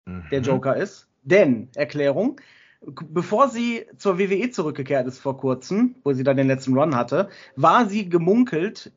mhm. 0.04 0.24
der 0.30 0.40
Joker 0.40 0.76
ist, 0.76 1.08
denn, 1.22 1.68
Erklärung, 1.74 2.40
bevor 2.80 3.48
sie 3.48 3.86
zur 3.96 4.18
WWE 4.18 4.50
zurückgekehrt 4.50 5.06
ist 5.08 5.18
vor 5.18 5.36
kurzem, 5.36 5.96
wo 6.04 6.12
sie 6.12 6.22
dann 6.22 6.36
den 6.36 6.46
letzten 6.46 6.78
Run 6.78 6.94
hatte, 6.94 7.28
war 7.56 7.86
sie 7.86 8.08
gemunkelt, 8.08 8.92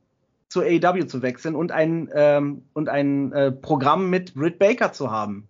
zur 0.48 0.64
AEW 0.64 1.06
zu 1.06 1.22
wechseln 1.22 1.56
und 1.56 1.72
ein, 1.72 2.10
ähm, 2.14 2.64
und 2.74 2.90
ein 2.90 3.32
äh, 3.32 3.52
Programm 3.54 4.10
mit 4.10 4.34
Britt 4.34 4.60
Baker 4.60 4.92
zu 4.92 5.10
haben. 5.10 5.48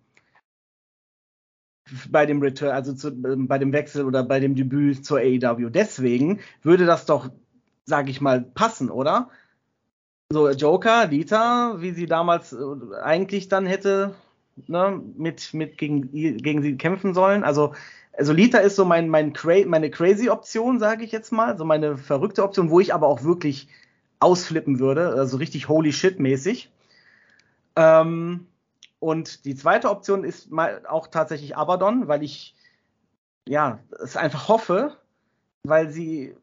Bei 2.10 2.26
dem 2.26 2.42
Return, 2.42 2.72
also 2.72 2.94
zu, 2.94 3.10
äh, 3.10 3.36
bei 3.36 3.58
dem 3.58 3.74
Wechsel 3.74 4.06
oder 4.06 4.24
bei 4.24 4.40
dem 4.40 4.56
Debüt 4.56 5.06
zur 5.06 5.20
AEW. 5.20 5.70
Deswegen 5.70 6.40
würde 6.64 6.86
das 6.86 7.06
doch 7.06 7.30
sage 7.86 8.12
ich 8.12 8.22
mal, 8.22 8.42
passen, 8.42 8.90
oder? 8.90 9.30
So, 10.32 10.50
Joker, 10.50 11.08
Lita, 11.08 11.82
wie 11.82 11.92
sie 11.92 12.06
damals 12.06 12.54
äh, 12.54 12.58
eigentlich 13.04 13.50
dann 13.50 13.66
hätte 13.66 14.16
ne, 14.68 15.02
mit, 15.18 15.54
mit 15.54 15.78
gegen, 15.78 16.12
gegen 16.12 16.62
sie 16.62 16.78
kämpfen 16.78 17.14
sollen. 17.14 17.44
Also, 17.44 17.74
also 18.14 18.34
Lita 18.34 18.60
ist 18.60 18.76
so 18.76 18.86
mein, 18.86 19.10
mein 19.10 19.34
cra 19.34 19.66
meine 19.66 19.90
crazy 19.90 20.30
Option, 20.30 20.80
sage 20.80 21.04
ich 21.04 21.12
jetzt 21.12 21.32
mal, 21.32 21.58
so 21.58 21.66
meine 21.66 21.98
verrückte 21.98 22.44
Option, 22.44 22.70
wo 22.70 22.80
ich 22.80 22.94
aber 22.94 23.08
auch 23.08 23.24
wirklich 23.24 23.68
ausflippen 24.20 24.80
würde, 24.80 25.10
also 25.10 25.38
richtig 25.38 25.68
holy 25.68 25.92
shit 25.92 26.20
mäßig. 26.20 26.72
Ähm, 27.76 28.48
und 29.02 29.44
die 29.44 29.56
zweite 29.56 29.90
Option 29.90 30.24
ist 30.24 30.52
mal 30.52 30.86
auch 30.88 31.08
tatsächlich 31.08 31.58
Abaddon, 31.58 32.08
weil 32.08 32.24
ich 32.24 32.56
ja 33.50 33.80
es 34.02 34.16
einfach 34.16 34.48
hoffe, 34.48 34.96
weil 35.64 35.90
sie 35.90 36.36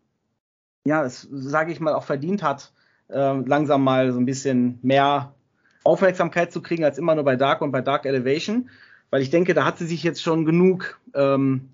ja, 0.88 1.04
es, 1.04 1.28
sage 1.30 1.70
ich 1.70 1.80
mal, 1.80 1.94
auch 1.94 2.04
verdient 2.04 2.42
hat, 2.42 2.72
äh, 3.08 3.34
langsam 3.40 3.84
mal 3.84 4.10
so 4.12 4.18
ein 4.18 4.26
bisschen 4.26 4.78
mehr 4.82 5.34
Aufmerksamkeit 5.84 6.52
zu 6.52 6.62
kriegen 6.62 6.82
als 6.82 6.98
immer 6.98 7.14
nur 7.14 7.24
bei 7.24 7.36
Dark 7.36 7.60
und 7.60 7.70
bei 7.70 7.82
Dark 7.82 8.06
Elevation. 8.06 8.70
Weil 9.10 9.22
ich 9.22 9.30
denke, 9.30 9.54
da 9.54 9.64
hat 9.64 9.78
sie 9.78 9.86
sich 9.86 10.02
jetzt 10.02 10.22
schon 10.22 10.44
genug 10.44 11.00
ähm, 11.14 11.70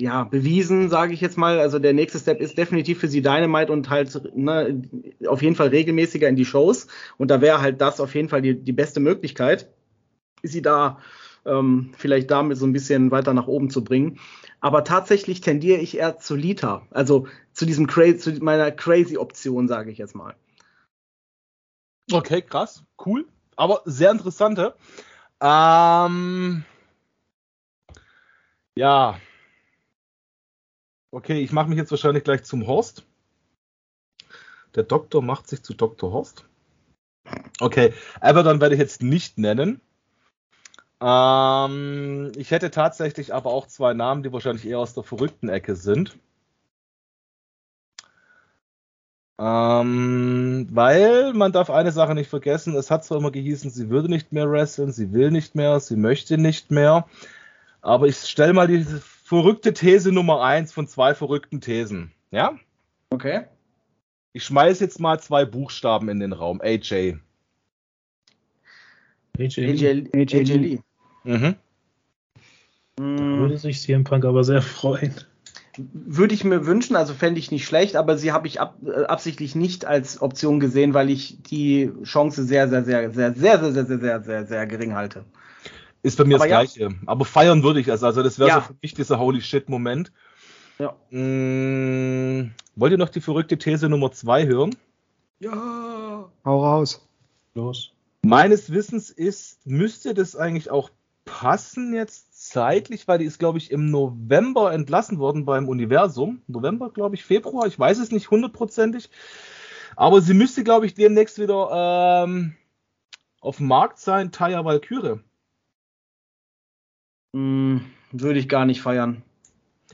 ja, 0.00 0.24
bewiesen, 0.24 0.90
sage 0.90 1.12
ich 1.12 1.20
jetzt 1.20 1.38
mal. 1.38 1.60
Also 1.60 1.78
der 1.78 1.92
nächste 1.92 2.18
Step 2.18 2.40
ist 2.40 2.58
definitiv 2.58 2.98
für 2.98 3.08
sie 3.08 3.22
Dynamite 3.22 3.72
und 3.72 3.90
halt 3.90 4.36
ne, 4.36 4.82
auf 5.26 5.42
jeden 5.42 5.56
Fall 5.56 5.68
regelmäßiger 5.68 6.28
in 6.28 6.36
die 6.36 6.44
Shows. 6.44 6.88
Und 7.18 7.30
da 7.30 7.40
wäre 7.40 7.60
halt 7.60 7.80
das 7.80 8.00
auf 8.00 8.14
jeden 8.14 8.28
Fall 8.28 8.42
die, 8.42 8.54
die 8.54 8.72
beste 8.72 9.00
Möglichkeit, 9.00 9.68
sie 10.42 10.62
da 10.62 10.98
ähm, 11.44 11.92
vielleicht 11.96 12.30
damit 12.30 12.58
so 12.58 12.66
ein 12.66 12.72
bisschen 12.72 13.10
weiter 13.10 13.34
nach 13.34 13.46
oben 13.46 13.70
zu 13.70 13.84
bringen. 13.84 14.18
Aber 14.60 14.84
tatsächlich 14.84 15.40
tendiere 15.40 15.78
ich 15.78 15.96
eher 15.96 16.18
zu 16.18 16.36
Lita, 16.36 16.86
also 16.90 17.26
zu 17.52 17.66
diesem 17.66 17.86
crazy, 17.86 18.18
zu 18.18 18.44
meiner 18.44 18.70
crazy 18.70 19.16
Option, 19.16 19.68
sage 19.68 19.90
ich 19.90 19.98
jetzt 19.98 20.14
mal. 20.14 20.36
Okay, 22.12 22.42
krass, 22.42 22.84
cool, 23.04 23.26
aber 23.56 23.82
sehr 23.84 24.10
interessante. 24.10 24.74
Ähm, 25.40 26.64
ja. 28.76 29.18
Okay, 31.10 31.40
ich 31.40 31.52
mache 31.52 31.68
mich 31.68 31.78
jetzt 31.78 31.90
wahrscheinlich 31.90 32.24
gleich 32.24 32.44
zum 32.44 32.66
Horst. 32.66 33.04
Der 34.74 34.84
Doktor 34.84 35.22
macht 35.22 35.48
sich 35.48 35.62
zu 35.62 35.74
Dr. 35.74 36.12
Horst. 36.12 36.46
Okay, 37.60 37.92
aber 38.20 38.42
dann 38.42 38.60
werde 38.60 38.74
ich 38.74 38.80
jetzt 38.80 39.02
nicht 39.02 39.38
nennen. 39.38 39.80
Ähm, 41.02 42.30
ich 42.36 42.52
hätte 42.52 42.70
tatsächlich 42.70 43.34
aber 43.34 43.50
auch 43.50 43.66
zwei 43.66 43.92
Namen, 43.92 44.22
die 44.22 44.32
wahrscheinlich 44.32 44.66
eher 44.66 44.78
aus 44.78 44.94
der 44.94 45.02
verrückten 45.02 45.48
Ecke 45.48 45.74
sind. 45.74 46.16
Ähm, 49.40 50.68
weil 50.70 51.32
man 51.32 51.50
darf 51.50 51.70
eine 51.70 51.90
Sache 51.90 52.14
nicht 52.14 52.30
vergessen, 52.30 52.76
es 52.76 52.92
hat 52.92 53.04
zwar 53.04 53.18
immer 53.18 53.32
gehießen, 53.32 53.70
sie 53.70 53.90
würde 53.90 54.08
nicht 54.08 54.30
mehr 54.30 54.48
wresteln, 54.48 54.92
sie 54.92 55.12
will 55.12 55.32
nicht 55.32 55.56
mehr, 55.56 55.80
sie 55.80 55.96
möchte 55.96 56.38
nicht 56.38 56.70
mehr. 56.70 57.08
Aber 57.80 58.06
ich 58.06 58.18
stelle 58.18 58.52
mal 58.52 58.68
die 58.68 58.84
verrückte 58.84 59.72
These 59.72 60.12
Nummer 60.12 60.42
eins 60.44 60.70
von 60.70 60.86
zwei 60.86 61.14
verrückten 61.14 61.60
Thesen. 61.60 62.12
Ja? 62.30 62.56
Okay. 63.10 63.46
Ich 64.32 64.44
schmeiße 64.44 64.84
jetzt 64.84 65.00
mal 65.00 65.18
zwei 65.18 65.44
Buchstaben 65.44 66.08
in 66.08 66.20
den 66.20 66.32
Raum. 66.32 66.60
AJ. 66.60 67.16
AJ, 69.36 69.58
AJ, 69.58 70.10
AJ 70.14 70.34
AJ 70.34 70.52
Lee. 70.58 70.78
Mhm. 71.24 71.54
Da 72.96 73.02
Mm, 73.04 73.38
würde 73.38 73.56
sich 73.56 73.80
CM 73.80 74.04
Punk 74.04 74.24
aber 74.26 74.44
sehr 74.44 74.60
freuen. 74.60 75.14
Würde 75.78 76.34
ich 76.34 76.44
mir 76.44 76.66
wünschen, 76.66 76.94
also 76.96 77.14
fände 77.14 77.38
ich 77.40 77.50
nicht 77.50 77.64
schlecht, 77.64 77.96
aber 77.96 78.18
sie 78.18 78.32
habe 78.32 78.46
ich 78.46 78.60
ab, 78.60 78.76
äh, 78.84 79.04
absichtlich 79.04 79.54
nicht 79.54 79.86
als 79.86 80.20
Option 80.20 80.60
gesehen, 80.60 80.92
weil 80.92 81.08
ich 81.08 81.42
die 81.44 81.90
Chance 82.04 82.44
sehr, 82.44 82.68
sehr, 82.68 82.84
sehr, 82.84 83.10
sehr, 83.12 83.32
sehr, 83.34 83.58
sehr, 83.58 83.72
sehr, 83.72 83.86
sehr, 83.86 83.98
sehr, 83.98 84.22
sehr, 84.22 84.46
sehr 84.46 84.66
gering 84.66 84.94
halte. 84.94 85.24
Ist 86.02 86.18
bei 86.18 86.24
mir 86.24 86.34
Aber 86.34 86.46
das 86.48 86.50
ja. 86.50 86.84
Gleiche. 86.84 86.98
Aber 87.06 87.24
feiern 87.24 87.62
würde 87.62 87.80
ich 87.80 87.88
es. 87.88 88.02
Also 88.02 88.22
das 88.22 88.38
wäre 88.38 88.50
Ja. 88.50 88.54
so 88.56 88.60
für 88.60 88.74
mich 88.82 88.92
dieser 88.92 89.18
Holy 89.18 89.40
Shit-Moment. 89.40 90.12
Ja. 90.78 90.94
Mm, 91.10 92.50
wollt 92.76 92.92
ihr 92.92 92.98
noch 92.98 93.08
die 93.08 93.20
verrückte 93.22 93.56
These 93.56 93.88
Nummer 93.88 94.12
zwei 94.12 94.46
hören? 94.46 94.74
Ja. 95.40 96.28
Hau 96.44 96.64
raus. 96.64 97.08
Los. 97.54 97.92
Meines 98.24 98.70
Wissens 98.70 99.08
ist, 99.10 99.64
müsste 99.66 100.12
das 100.12 100.36
eigentlich 100.36 100.70
auch 100.70 100.90
passen 101.24 101.94
jetzt 101.94 102.50
zeitlich, 102.50 103.06
weil 103.08 103.18
die 103.18 103.24
ist, 103.24 103.38
glaube 103.38 103.58
ich, 103.58 103.70
im 103.70 103.90
November 103.90 104.72
entlassen 104.72 105.18
worden 105.18 105.44
beim 105.44 105.68
Universum. 105.68 106.42
November, 106.46 106.90
glaube 106.90 107.14
ich, 107.14 107.24
Februar, 107.24 107.66
ich 107.66 107.78
weiß 107.78 107.98
es 107.98 108.10
nicht 108.10 108.30
hundertprozentig. 108.30 109.10
Aber 109.96 110.20
sie 110.20 110.34
müsste, 110.34 110.64
glaube 110.64 110.86
ich, 110.86 110.94
demnächst 110.94 111.38
wieder 111.38 112.24
ähm, 112.24 112.54
auf 113.40 113.58
dem 113.58 113.66
Markt 113.66 113.98
sein, 113.98 114.32
Taya 114.32 114.64
Valkyrie. 114.64 115.20
Mm, 117.32 117.78
würde 118.10 118.38
ich 118.38 118.48
gar 118.48 118.64
nicht 118.64 118.82
feiern. 118.82 119.22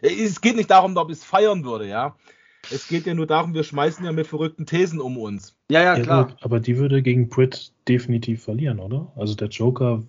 Es 0.01 0.41
geht 0.41 0.57
nicht 0.57 0.71
darum, 0.71 0.97
ob 0.97 1.11
ich 1.11 1.19
es 1.19 1.25
feiern 1.25 1.65
würde, 1.65 1.89
ja. 1.89 2.17
Es 2.71 2.89
geht 2.89 3.07
ja 3.07 3.15
nur 3.15 3.27
darum, 3.27 3.55
wir 3.55 3.65
schmeißen 3.65 4.05
ja 4.05 4.13
mit 4.13 4.27
verrückten 4.27 4.67
Thesen 4.67 5.01
um 5.01 5.17
uns. 5.17 5.57
Ja, 5.71 5.83
ja, 5.83 5.97
Ja, 5.97 6.03
klar. 6.03 6.27
gut, 6.27 6.37
aber 6.43 6.61
die 6.61 6.77
würde 6.77 7.03
gegen 7.03 7.29
Britt 7.29 7.73
definitiv 7.89 8.43
verlieren, 8.45 8.79
oder? 8.79 9.13
Also 9.17 9.35
der 9.35 9.49
Joker 9.49 10.03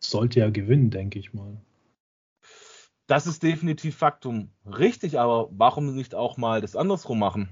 sollte 0.00 0.40
ja 0.40 0.50
gewinnen, 0.50 0.90
denke 0.90 1.18
ich 1.18 1.32
mal. 1.32 1.60
Das 3.06 3.26
ist 3.26 3.42
definitiv 3.42 3.96
Faktum. 3.96 4.50
Richtig, 4.66 5.18
aber 5.18 5.48
warum 5.52 5.94
nicht 5.94 6.14
auch 6.14 6.36
mal 6.36 6.60
das 6.60 6.76
andersrum 6.76 7.18
machen? 7.18 7.48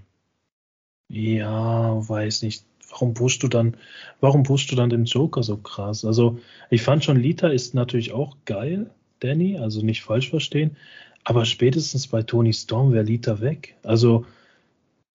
Ja, 1.08 2.08
weiß 2.08 2.42
nicht. 2.42 2.64
Warum 2.90 3.12
pushst 3.12 3.42
du 3.42 3.48
dann, 3.48 3.76
warum 4.20 4.44
pushst 4.44 4.70
du 4.70 4.76
dann 4.76 4.88
den 4.88 5.04
Joker 5.04 5.42
so 5.42 5.58
krass? 5.58 6.04
Also, 6.04 6.38
ich 6.70 6.82
fand 6.82 7.04
schon, 7.04 7.18
Lita 7.18 7.48
ist 7.48 7.74
natürlich 7.74 8.12
auch 8.12 8.36
geil, 8.46 8.90
Danny, 9.20 9.58
also 9.58 9.82
nicht 9.82 10.02
falsch 10.02 10.30
verstehen, 10.30 10.76
aber 11.24 11.44
spätestens 11.44 12.06
bei 12.06 12.22
Tony 12.22 12.52
Storm 12.54 12.92
wäre 12.92 13.04
Lita 13.04 13.40
weg. 13.40 13.76
Also, 13.82 14.24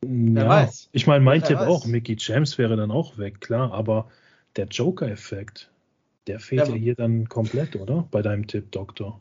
Wer 0.05 0.43
ja, 0.43 0.49
weiß. 0.49 0.89
ich 0.91 1.07
meine, 1.07 1.23
mein 1.23 1.41
Wer 1.41 1.47
Tipp 1.47 1.59
weiß. 1.59 1.67
auch, 1.67 1.85
Mickey 1.85 2.15
James 2.19 2.57
wäre 2.57 2.75
dann 2.75 2.91
auch 2.91 3.17
weg, 3.17 3.41
klar, 3.41 3.71
aber 3.71 4.11
der 4.55 4.67
Joker-Effekt, 4.67 5.71
der 6.27 6.39
fehlt 6.39 6.67
Ja, 6.67 6.73
hier 6.73 6.95
dann 6.95 7.29
komplett, 7.29 7.75
oder? 7.75 8.07
Bei 8.11 8.21
deinem 8.21 8.47
Tipp, 8.47 8.71
Doktor. 8.71 9.19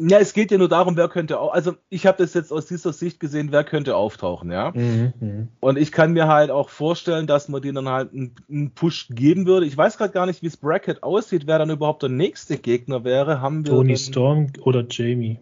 Ja, 0.00 0.18
es 0.18 0.32
geht 0.32 0.50
ja 0.50 0.58
nur 0.58 0.68
darum, 0.68 0.96
wer 0.96 1.08
könnte 1.08 1.38
auch. 1.38 1.52
Also, 1.52 1.76
ich 1.88 2.04
habe 2.06 2.18
das 2.18 2.34
jetzt 2.34 2.52
aus 2.52 2.66
dieser 2.66 2.92
Sicht 2.92 3.20
gesehen, 3.20 3.52
wer 3.52 3.62
könnte 3.62 3.94
auftauchen, 3.94 4.50
ja. 4.50 4.72
Mhm. 4.74 5.48
Und 5.60 5.78
ich 5.78 5.92
kann 5.92 6.12
mir 6.12 6.26
halt 6.26 6.50
auch 6.50 6.68
vorstellen, 6.68 7.28
dass 7.28 7.48
man 7.48 7.62
denen 7.62 7.76
dann 7.76 7.88
halt 7.88 8.12
einen, 8.12 8.34
einen 8.50 8.70
Push 8.72 9.06
geben 9.10 9.46
würde. 9.46 9.66
Ich 9.66 9.76
weiß 9.76 9.96
gerade 9.96 10.12
gar 10.12 10.26
nicht, 10.26 10.42
wie 10.42 10.48
das 10.48 10.56
Bracket 10.56 11.04
aussieht, 11.04 11.46
wer 11.46 11.60
dann 11.60 11.70
überhaupt 11.70 12.02
der 12.02 12.10
nächste 12.10 12.58
Gegner 12.58 13.04
wäre. 13.04 13.40
Haben 13.40 13.64
wir 13.64 13.72
Tony 13.72 13.96
Storm 13.96 14.48
oder 14.62 14.84
Jamie 14.90 15.38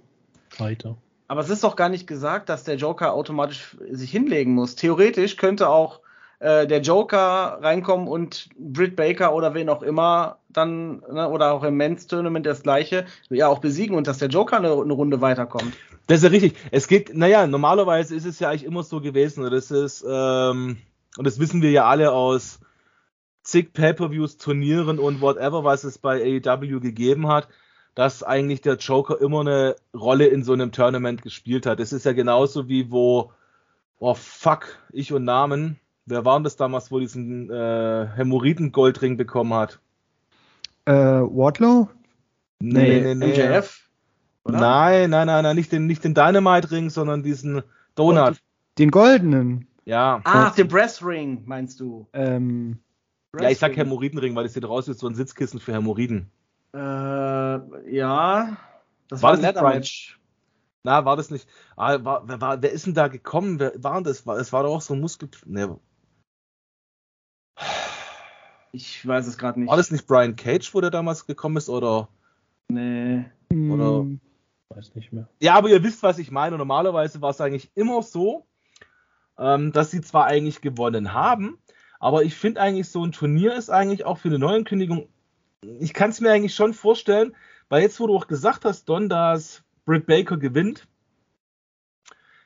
weiter. 0.58 0.98
Aber 1.28 1.40
es 1.40 1.48
ist 1.48 1.64
doch 1.64 1.76
gar 1.76 1.88
nicht 1.88 2.06
gesagt, 2.06 2.50
dass 2.50 2.64
der 2.64 2.76
Joker 2.76 3.14
automatisch 3.14 3.74
sich 3.90 4.10
hinlegen 4.10 4.52
muss. 4.52 4.76
Theoretisch 4.76 5.38
könnte 5.38 5.70
auch 5.70 6.01
äh, 6.42 6.66
der 6.66 6.80
Joker 6.80 7.58
reinkommen 7.62 8.08
und 8.08 8.48
Britt 8.58 8.96
Baker 8.96 9.32
oder 9.32 9.54
wen 9.54 9.68
auch 9.68 9.82
immer 9.82 10.38
dann, 10.48 11.00
ne, 11.12 11.28
oder 11.28 11.52
auch 11.52 11.62
im 11.62 11.76
Men's 11.76 12.08
Tournament 12.08 12.46
das 12.46 12.64
gleiche, 12.64 13.06
ja 13.30 13.46
auch 13.46 13.60
besiegen 13.60 13.96
und 13.96 14.08
dass 14.08 14.18
der 14.18 14.28
Joker 14.28 14.56
eine, 14.56 14.72
eine 14.72 14.92
Runde 14.92 15.20
weiterkommt. 15.20 15.72
Das 16.08 16.18
ist 16.18 16.24
ja 16.24 16.30
richtig. 16.30 16.54
Es 16.72 16.88
geht, 16.88 17.16
naja, 17.16 17.46
normalerweise 17.46 18.16
ist 18.16 18.24
es 18.24 18.40
ja 18.40 18.48
eigentlich 18.48 18.64
immer 18.64 18.82
so 18.82 19.00
gewesen. 19.00 19.48
Das 19.48 19.70
ist, 19.70 20.04
ähm, 20.06 20.78
und 21.16 21.24
das 21.24 21.38
wissen 21.38 21.62
wir 21.62 21.70
ja 21.70 21.86
alle 21.86 22.10
aus 22.10 22.58
zig 23.44 23.72
Pay-Per-Views, 23.72 24.36
Turnieren 24.36 24.98
und 24.98 25.20
whatever, 25.20 25.62
was 25.62 25.84
es 25.84 25.98
bei 25.98 26.40
AEW 26.44 26.80
gegeben 26.80 27.28
hat, 27.28 27.46
dass 27.94 28.24
eigentlich 28.24 28.62
der 28.62 28.78
Joker 28.78 29.20
immer 29.20 29.42
eine 29.42 29.76
Rolle 29.94 30.26
in 30.26 30.42
so 30.42 30.54
einem 30.54 30.72
Tournament 30.72 31.22
gespielt 31.22 31.66
hat. 31.66 31.78
Das 31.78 31.92
ist 31.92 32.04
ja 32.04 32.12
genauso 32.12 32.68
wie 32.68 32.90
wo, 32.90 33.30
oh 34.00 34.14
fuck, 34.14 34.78
ich 34.92 35.12
und 35.12 35.22
Namen. 35.22 35.78
Wer 36.06 36.24
war 36.24 36.38
denn 36.38 36.44
das 36.44 36.56
damals, 36.56 36.90
wo 36.90 36.98
diesen 36.98 37.50
äh, 37.50 38.08
Hämorrhoiden-Goldring 38.16 39.16
bekommen 39.16 39.54
hat? 39.54 39.80
Äh, 40.84 40.92
Wardlow? 40.92 41.88
Nee, 42.60 43.14
MJF? 43.14 43.88
Oder? 44.44 44.60
Nein, 44.60 45.10
nein, 45.10 45.26
nein, 45.26 45.42
nein, 45.44 45.56
nicht 45.56 45.70
den, 45.70 45.86
nicht 45.86 46.02
den 46.02 46.14
Dynamite-Ring, 46.14 46.90
sondern 46.90 47.22
diesen 47.22 47.62
Donut. 47.94 48.38
Den 48.78 48.90
goldenen. 48.90 49.68
Ja. 49.84 50.20
Ach, 50.24 50.54
den 50.54 50.68
Breast 50.68 51.04
Ring, 51.04 51.42
meinst 51.44 51.78
du? 51.80 52.06
Ähm, 52.12 52.78
ja, 53.38 53.50
ich 53.50 53.58
sag. 53.58 53.76
Hämorrhoidenring, 53.76 54.34
weil 54.34 54.44
das 54.44 54.54
sieht 54.54 54.66
raus 54.66 54.88
wie 54.88 54.94
so 54.94 55.06
ein 55.06 55.14
Sitzkissen 55.14 55.60
für 55.60 55.72
Hämorrhoiden. 55.72 56.30
Äh, 56.74 56.78
ja. 56.78 58.56
Das 59.08 59.22
War 59.22 59.36
war, 59.42 59.52
das 59.52 59.56
ein? 59.56 59.74
Match. 59.74 60.18
Na, 60.84 61.04
war 61.04 61.16
das 61.16 61.30
nicht. 61.30 61.48
Ah, 61.76 62.04
war, 62.04 62.26
wer, 62.26 62.40
war, 62.40 62.62
wer 62.62 62.72
ist 62.72 62.86
denn 62.86 62.94
da 62.94 63.08
gekommen? 63.08 63.60
Wer 63.60 63.72
war 63.76 63.94
denn 63.94 64.04
das? 64.04 64.26
Es 64.26 64.52
war 64.52 64.62
doch 64.64 64.74
auch 64.74 64.80
so 64.80 64.94
ein 64.94 65.00
Muskel. 65.00 65.28
Ne, 65.46 65.78
Ich 68.72 69.06
weiß 69.06 69.26
es 69.26 69.36
gerade 69.38 69.60
nicht. 69.60 69.68
war 69.68 69.76
das 69.76 69.90
nicht 69.90 70.06
Brian 70.06 70.34
Cage, 70.34 70.74
wo 70.74 70.80
der 70.80 70.90
damals 70.90 71.26
gekommen 71.26 71.58
ist? 71.58 71.68
Oder. 71.68 72.08
Nee. 72.68 73.24
Oder- 73.50 74.00
hm, 74.00 74.20
Weiß 74.70 74.94
nicht 74.94 75.12
mehr. 75.12 75.28
Ja, 75.40 75.54
aber 75.54 75.68
ihr 75.68 75.82
wisst, 75.82 76.02
was 76.02 76.18
ich 76.18 76.30
meine. 76.30 76.56
Normalerweise 76.56 77.20
war 77.20 77.30
es 77.30 77.40
eigentlich 77.42 77.70
immer 77.74 78.02
so, 78.02 78.46
ähm, 79.38 79.72
dass 79.72 79.90
sie 79.90 80.00
zwar 80.00 80.24
eigentlich 80.26 80.62
gewonnen 80.62 81.12
haben, 81.12 81.58
aber 82.00 82.24
ich 82.24 82.34
finde 82.34 82.60
eigentlich, 82.62 82.88
so 82.88 83.04
ein 83.04 83.12
Turnier 83.12 83.54
ist 83.54 83.68
eigentlich 83.70 84.06
auch 84.06 84.16
für 84.18 84.28
eine 84.28 84.38
Neuankündigung. 84.38 85.08
Ich 85.78 85.92
kann 85.92 86.10
es 86.10 86.20
mir 86.20 86.32
eigentlich 86.32 86.54
schon 86.54 86.72
vorstellen, 86.72 87.36
weil 87.68 87.82
jetzt, 87.82 88.00
wo 88.00 88.06
du 88.06 88.16
auch 88.16 88.26
gesagt 88.26 88.64
hast, 88.64 88.88
Don, 88.88 89.08
dass 89.08 89.62
Britt 89.84 90.06
Baker 90.06 90.38
gewinnt, 90.38 90.88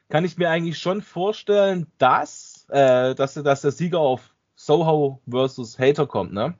kann 0.08 0.24
ich 0.24 0.36
mir 0.36 0.50
eigentlich 0.50 0.78
schon 0.78 1.02
vorstellen, 1.02 1.86
dass, 1.98 2.66
äh, 2.70 3.14
dass, 3.14 3.34
dass 3.34 3.62
der 3.62 3.70
Sieger 3.72 4.00
auf 4.00 4.34
Soho 4.66 5.20
versus 5.30 5.78
Hater 5.78 6.06
kommt, 6.06 6.32
ne? 6.32 6.54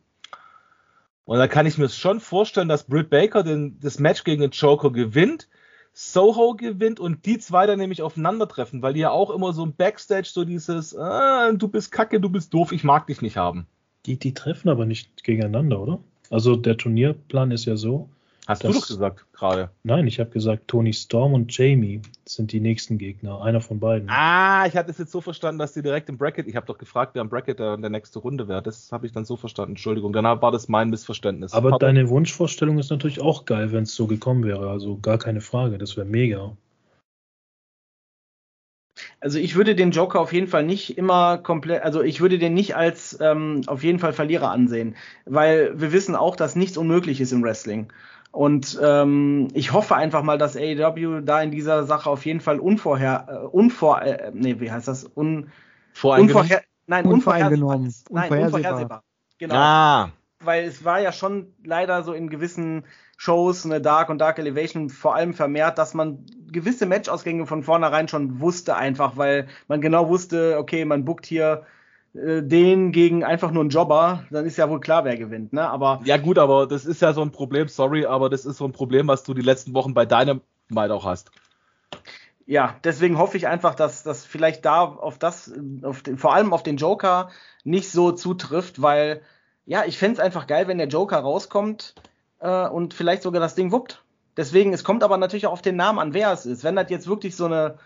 Und 1.24 1.38
da 1.38 1.48
kann 1.48 1.66
ich 1.66 1.76
mir 1.76 1.88
schon 1.88 2.20
vorstellen, 2.20 2.68
dass 2.68 2.84
Britt 2.84 3.10
Baker 3.10 3.42
den, 3.42 3.80
das 3.80 3.98
Match 3.98 4.22
gegen 4.22 4.42
den 4.42 4.52
Joker 4.52 4.92
gewinnt, 4.92 5.48
Soho 5.92 6.54
gewinnt 6.54 7.00
und 7.00 7.26
die 7.26 7.38
zwei 7.38 7.66
dann 7.66 7.80
nämlich 7.80 8.02
aufeinandertreffen, 8.02 8.80
weil 8.80 8.94
die 8.94 9.00
ja 9.00 9.10
auch 9.10 9.30
immer 9.30 9.52
so 9.52 9.64
im 9.64 9.74
Backstage 9.74 10.28
so 10.32 10.44
dieses, 10.44 10.96
ah, 10.96 11.50
du 11.52 11.66
bist 11.66 11.90
kacke, 11.90 12.20
du 12.20 12.28
bist 12.28 12.54
doof, 12.54 12.70
ich 12.70 12.84
mag 12.84 13.08
dich 13.08 13.22
nicht 13.22 13.36
haben. 13.36 13.66
Die, 14.04 14.18
die 14.18 14.34
treffen 14.34 14.68
aber 14.68 14.86
nicht 14.86 15.24
gegeneinander, 15.24 15.80
oder? 15.80 15.98
Also 16.30 16.54
der 16.54 16.76
Turnierplan 16.76 17.50
ist 17.50 17.64
ja 17.64 17.76
so. 17.76 18.08
Hast 18.46 18.62
Das- 18.62 18.72
du 18.72 18.78
doch 18.80 18.86
gesagt 18.86 19.26
gerade. 19.32 19.70
Nein, 19.82 20.06
ich 20.06 20.20
habe 20.20 20.30
gesagt, 20.30 20.68
Tony 20.68 20.92
Storm 20.92 21.34
und 21.34 21.56
Jamie 21.56 22.00
sind 22.24 22.52
die 22.52 22.60
nächsten 22.60 22.96
Gegner. 22.96 23.42
Einer 23.42 23.60
von 23.60 23.80
beiden. 23.80 24.08
Ah, 24.08 24.66
ich 24.66 24.76
hatte 24.76 24.90
es 24.92 24.98
jetzt 24.98 25.10
so 25.10 25.20
verstanden, 25.20 25.58
dass 25.58 25.72
die 25.72 25.82
direkt 25.82 26.08
im 26.08 26.16
Bracket, 26.16 26.46
ich 26.46 26.54
habe 26.54 26.64
doch 26.66 26.78
gefragt, 26.78 27.14
wer 27.14 27.22
im 27.22 27.28
Bracket 27.28 27.58
der, 27.58 27.76
der 27.76 27.90
nächste 27.90 28.20
Runde 28.20 28.46
wäre. 28.46 28.62
Das 28.62 28.92
habe 28.92 29.04
ich 29.06 29.12
dann 29.12 29.24
so 29.24 29.36
verstanden. 29.36 29.72
Entschuldigung, 29.72 30.12
dann 30.12 30.24
war 30.24 30.52
das 30.52 30.68
mein 30.68 30.90
Missverständnis. 30.90 31.54
aber 31.54 31.70
Pardon. 31.70 31.88
deine 31.88 32.08
Wunschvorstellung 32.08 32.78
ist 32.78 32.90
natürlich 32.90 33.20
auch 33.20 33.46
geil, 33.46 33.72
wenn 33.72 33.82
es 33.82 33.94
so 33.96 34.06
gekommen 34.06 34.44
wäre. 34.44 34.70
Also 34.70 34.96
gar 34.98 35.18
keine 35.18 35.40
Frage. 35.40 35.76
Das 35.78 35.96
wäre 35.96 36.06
mega. 36.06 36.56
Also 39.20 39.38
ich 39.38 39.56
würde 39.56 39.74
den 39.74 39.90
Joker 39.90 40.20
auf 40.20 40.32
jeden 40.32 40.46
Fall 40.46 40.62
nicht 40.64 40.96
immer 40.96 41.36
komplett, 41.38 41.82
also 41.82 42.00
ich 42.02 42.20
würde 42.20 42.38
den 42.38 42.54
nicht 42.54 42.76
als 42.76 43.18
ähm, 43.20 43.62
auf 43.66 43.82
jeden 43.84 43.98
Fall 43.98 44.12
Verlierer 44.14 44.50
ansehen, 44.50 44.94
weil 45.26 45.78
wir 45.78 45.92
wissen 45.92 46.14
auch, 46.14 46.34
dass 46.36 46.56
nichts 46.56 46.78
unmöglich 46.78 47.20
ist 47.20 47.32
im 47.32 47.42
Wrestling. 47.42 47.92
Und 48.36 48.78
ähm, 48.82 49.48
ich 49.54 49.72
hoffe 49.72 49.96
einfach 49.96 50.22
mal, 50.22 50.36
dass 50.36 50.58
AEW 50.58 51.22
da 51.22 51.40
in 51.40 51.50
dieser 51.50 51.84
Sache 51.84 52.10
auf 52.10 52.26
jeden 52.26 52.40
Fall 52.40 52.60
unvorher, 52.60 53.26
äh, 53.30 53.46
unvor, 53.46 54.02
äh, 54.02 54.30
nee, 54.34 54.60
wie 54.60 54.70
heißt 54.70 54.86
das? 54.88 55.10
Un, 55.16 55.48
unvorher, 56.02 56.60
nein, 56.86 57.06
ist. 57.06 58.10
Nein, 58.10 58.30
Unvorhersehbar. 58.30 58.44
unvorhersehbar. 58.44 59.02
Genau. 59.38 59.54
Ah, 59.54 60.10
Weil 60.40 60.64
es 60.64 60.84
war 60.84 61.00
ja 61.00 61.12
schon 61.12 61.54
leider 61.64 62.02
so 62.02 62.12
in 62.12 62.28
gewissen 62.28 62.84
Shows, 63.16 63.64
eine 63.64 63.80
Dark 63.80 64.10
und 64.10 64.18
Dark 64.18 64.38
Elevation 64.38 64.90
vor 64.90 65.14
allem 65.14 65.32
vermehrt, 65.32 65.78
dass 65.78 65.94
man 65.94 66.26
gewisse 66.52 66.84
Matchausgänge 66.84 67.46
von 67.46 67.62
vornherein 67.62 68.06
schon 68.06 68.40
wusste, 68.40 68.76
einfach, 68.76 69.16
weil 69.16 69.46
man 69.66 69.80
genau 69.80 70.10
wusste, 70.10 70.58
okay, 70.58 70.84
man 70.84 71.06
buckt 71.06 71.24
hier 71.24 71.62
äh, 71.62 71.75
den 72.16 72.92
gegen 72.92 73.24
einfach 73.24 73.50
nur 73.50 73.62
einen 73.62 73.70
Jobber, 73.70 74.24
dann 74.30 74.46
ist 74.46 74.56
ja 74.56 74.70
wohl 74.70 74.80
klar, 74.80 75.04
wer 75.04 75.16
gewinnt, 75.16 75.52
ne? 75.52 75.68
Aber 75.68 76.00
ja 76.04 76.16
gut, 76.16 76.38
aber 76.38 76.66
das 76.66 76.86
ist 76.86 77.02
ja 77.02 77.12
so 77.12 77.22
ein 77.22 77.30
Problem, 77.30 77.68
sorry, 77.68 78.06
aber 78.06 78.30
das 78.30 78.46
ist 78.46 78.56
so 78.56 78.64
ein 78.64 78.72
Problem, 78.72 79.08
was 79.08 79.22
du 79.22 79.34
die 79.34 79.42
letzten 79.42 79.74
Wochen 79.74 79.94
bei 79.94 80.06
deinem 80.06 80.40
Might 80.68 80.90
auch 80.90 81.04
hast. 81.04 81.30
Ja, 82.46 82.76
deswegen 82.84 83.18
hoffe 83.18 83.36
ich 83.36 83.48
einfach, 83.48 83.74
dass 83.74 84.02
das 84.02 84.24
vielleicht 84.24 84.64
da 84.64 84.82
auf 84.82 85.18
das, 85.18 85.52
auf 85.82 86.02
den, 86.02 86.16
vor 86.16 86.32
allem 86.32 86.52
auf 86.52 86.62
den 86.62 86.76
Joker 86.76 87.30
nicht 87.64 87.90
so 87.90 88.12
zutrifft, 88.12 88.80
weil 88.80 89.20
ja, 89.66 89.84
ich 89.84 89.98
fände 89.98 90.14
es 90.14 90.20
einfach 90.20 90.46
geil, 90.46 90.68
wenn 90.68 90.78
der 90.78 90.86
Joker 90.86 91.18
rauskommt 91.18 91.94
äh, 92.38 92.68
und 92.68 92.94
vielleicht 92.94 93.22
sogar 93.22 93.40
das 93.40 93.56
Ding 93.56 93.72
wuppt. 93.72 94.04
Deswegen, 94.36 94.72
es 94.72 94.84
kommt 94.84 95.02
aber 95.02 95.16
natürlich 95.16 95.46
auch 95.46 95.52
auf 95.52 95.62
den 95.62 95.76
Namen 95.76 95.98
an, 95.98 96.14
wer 96.14 96.32
es 96.32 96.46
ist. 96.46 96.62
Wenn 96.62 96.76
das 96.76 96.90
jetzt 96.90 97.08
wirklich 97.08 97.34
so 97.34 97.46
eine, 97.46 97.78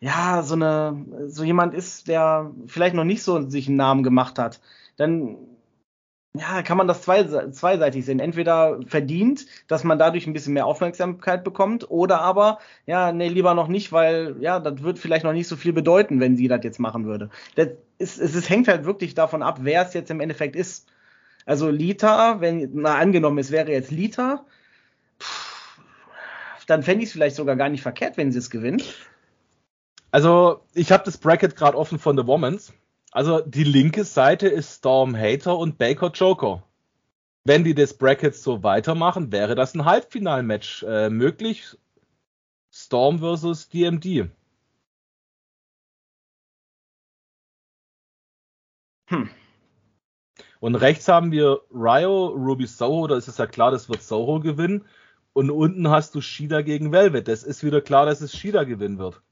ja, 0.00 0.42
so 0.42 0.54
eine, 0.54 1.28
so 1.28 1.44
jemand 1.44 1.74
ist, 1.74 2.08
der 2.08 2.50
vielleicht 2.66 2.94
noch 2.94 3.04
nicht 3.04 3.22
so 3.22 3.48
sich 3.48 3.68
einen 3.68 3.76
Namen 3.76 4.02
gemacht 4.02 4.38
hat, 4.38 4.60
dann 4.96 5.36
ja, 6.34 6.62
kann 6.62 6.76
man 6.76 6.86
das 6.86 7.02
zwei, 7.02 7.24
zweiseitig 7.50 8.04
sehen. 8.04 8.20
Entweder 8.20 8.78
verdient, 8.86 9.46
dass 9.66 9.82
man 9.82 9.98
dadurch 9.98 10.26
ein 10.26 10.32
bisschen 10.32 10.54
mehr 10.54 10.66
Aufmerksamkeit 10.66 11.42
bekommt, 11.42 11.90
oder 11.90 12.20
aber, 12.20 12.60
ja, 12.86 13.10
nee, 13.12 13.28
lieber 13.28 13.54
noch 13.54 13.66
nicht, 13.66 13.90
weil, 13.92 14.36
ja, 14.40 14.60
das 14.60 14.82
wird 14.82 14.98
vielleicht 15.00 15.24
noch 15.24 15.32
nicht 15.32 15.48
so 15.48 15.56
viel 15.56 15.72
bedeuten, 15.72 16.20
wenn 16.20 16.36
sie 16.36 16.46
das 16.48 16.62
jetzt 16.62 16.78
machen 16.78 17.04
würde. 17.04 17.30
Das 17.56 17.68
ist, 17.98 18.20
es, 18.20 18.34
es 18.36 18.48
hängt 18.48 18.68
halt 18.68 18.84
wirklich 18.84 19.14
davon 19.14 19.42
ab, 19.42 19.58
wer 19.62 19.82
es 19.82 19.92
jetzt 19.92 20.10
im 20.10 20.20
Endeffekt 20.20 20.54
ist. 20.54 20.88
Also 21.46 21.68
Lita, 21.68 22.40
wenn, 22.40 22.70
na, 22.74 22.96
angenommen, 22.96 23.38
es 23.38 23.50
wäre 23.50 23.72
jetzt 23.72 23.90
Lita, 23.90 24.44
pff, 25.20 25.80
dann 26.68 26.84
fände 26.84 27.02
ich 27.02 27.08
es 27.08 27.12
vielleicht 27.12 27.36
sogar 27.36 27.56
gar 27.56 27.68
nicht 27.68 27.82
verkehrt, 27.82 28.16
wenn 28.16 28.30
sie 28.30 28.38
es 28.38 28.50
gewinnt. 28.50 28.94
Also, 30.10 30.64
ich 30.74 30.92
habe 30.92 31.04
das 31.04 31.18
Bracket 31.18 31.56
gerade 31.56 31.76
offen 31.76 31.98
von 31.98 32.16
The 32.16 32.26
Womans. 32.26 32.72
Also 33.12 33.40
die 33.40 33.64
linke 33.64 34.04
Seite 34.04 34.48
ist 34.48 34.78
Storm 34.78 35.16
Hater 35.16 35.58
und 35.58 35.78
Baker 35.78 36.10
Joker. 36.12 36.62
Wenn 37.44 37.64
die 37.64 37.74
das 37.74 37.96
Bracket 37.96 38.36
so 38.36 38.62
weitermachen, 38.62 39.32
wäre 39.32 39.54
das 39.54 39.74
ein 39.74 39.84
Halbfinalmatch 39.84 40.84
äh, 40.84 41.10
möglich. 41.10 41.76
Storm 42.70 43.18
versus 43.18 43.68
DMD. 43.68 44.30
Hm. 49.08 49.28
Und 50.60 50.74
rechts 50.76 51.08
haben 51.08 51.32
wir 51.32 51.62
Ryo, 51.72 52.28
Ruby 52.28 52.66
Soho, 52.66 53.06
da 53.06 53.16
ist 53.16 53.28
es 53.28 53.38
ja 53.38 53.46
klar, 53.46 53.70
das 53.70 53.88
wird 53.88 54.02
Soho 54.02 54.40
gewinnen. 54.40 54.86
Und 55.32 55.50
unten 55.50 55.88
hast 55.90 56.14
du 56.14 56.20
Shida 56.20 56.62
gegen 56.62 56.92
Velvet. 56.92 57.28
Das 57.28 57.42
ist 57.42 57.64
wieder 57.64 57.80
klar, 57.80 58.06
dass 58.06 58.20
es 58.20 58.36
Shida 58.36 58.64
gewinnen 58.64 58.98
wird. 58.98 59.22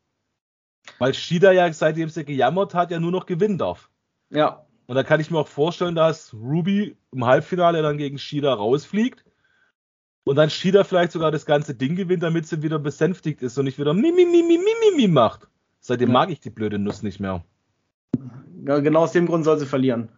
Weil 0.98 1.14
Shida 1.14 1.52
ja, 1.52 1.72
seitdem 1.72 2.08
sie 2.08 2.24
gejammert 2.24 2.74
hat, 2.74 2.90
ja 2.90 3.00
nur 3.00 3.12
noch 3.12 3.26
gewinnen 3.26 3.58
darf. 3.58 3.88
Ja. 4.30 4.64
Und 4.86 4.94
da 4.94 5.02
kann 5.02 5.20
ich 5.20 5.30
mir 5.30 5.38
auch 5.38 5.48
vorstellen, 5.48 5.94
dass 5.94 6.32
Ruby 6.34 6.96
im 7.12 7.26
Halbfinale 7.26 7.82
dann 7.82 7.98
gegen 7.98 8.18
Shida 8.18 8.52
rausfliegt 8.52 9.24
und 10.24 10.36
dann 10.36 10.50
Shida 10.50 10.84
vielleicht 10.84 11.12
sogar 11.12 11.30
das 11.30 11.46
ganze 11.46 11.74
Ding 11.74 11.94
gewinnt, 11.94 12.22
damit 12.22 12.46
sie 12.46 12.62
wieder 12.62 12.78
besänftigt 12.78 13.42
ist 13.42 13.58
und 13.58 13.66
nicht 13.66 13.78
wieder 13.78 13.94
mi, 13.94 14.12
mi, 14.12 14.24
mi, 14.24 14.42
mi, 14.42 14.58
mi, 14.58 14.96
mi 14.96 15.08
macht. 15.08 15.48
Seitdem 15.80 16.08
ja. 16.08 16.12
mag 16.12 16.30
ich 16.30 16.40
die 16.40 16.50
blöde 16.50 16.78
Nuss 16.78 17.02
nicht 17.02 17.20
mehr. 17.20 17.44
Ja, 18.66 18.80
genau 18.80 19.00
aus 19.00 19.12
dem 19.12 19.26
Grund 19.26 19.44
soll 19.44 19.58
sie 19.58 19.66
verlieren. 19.66 20.08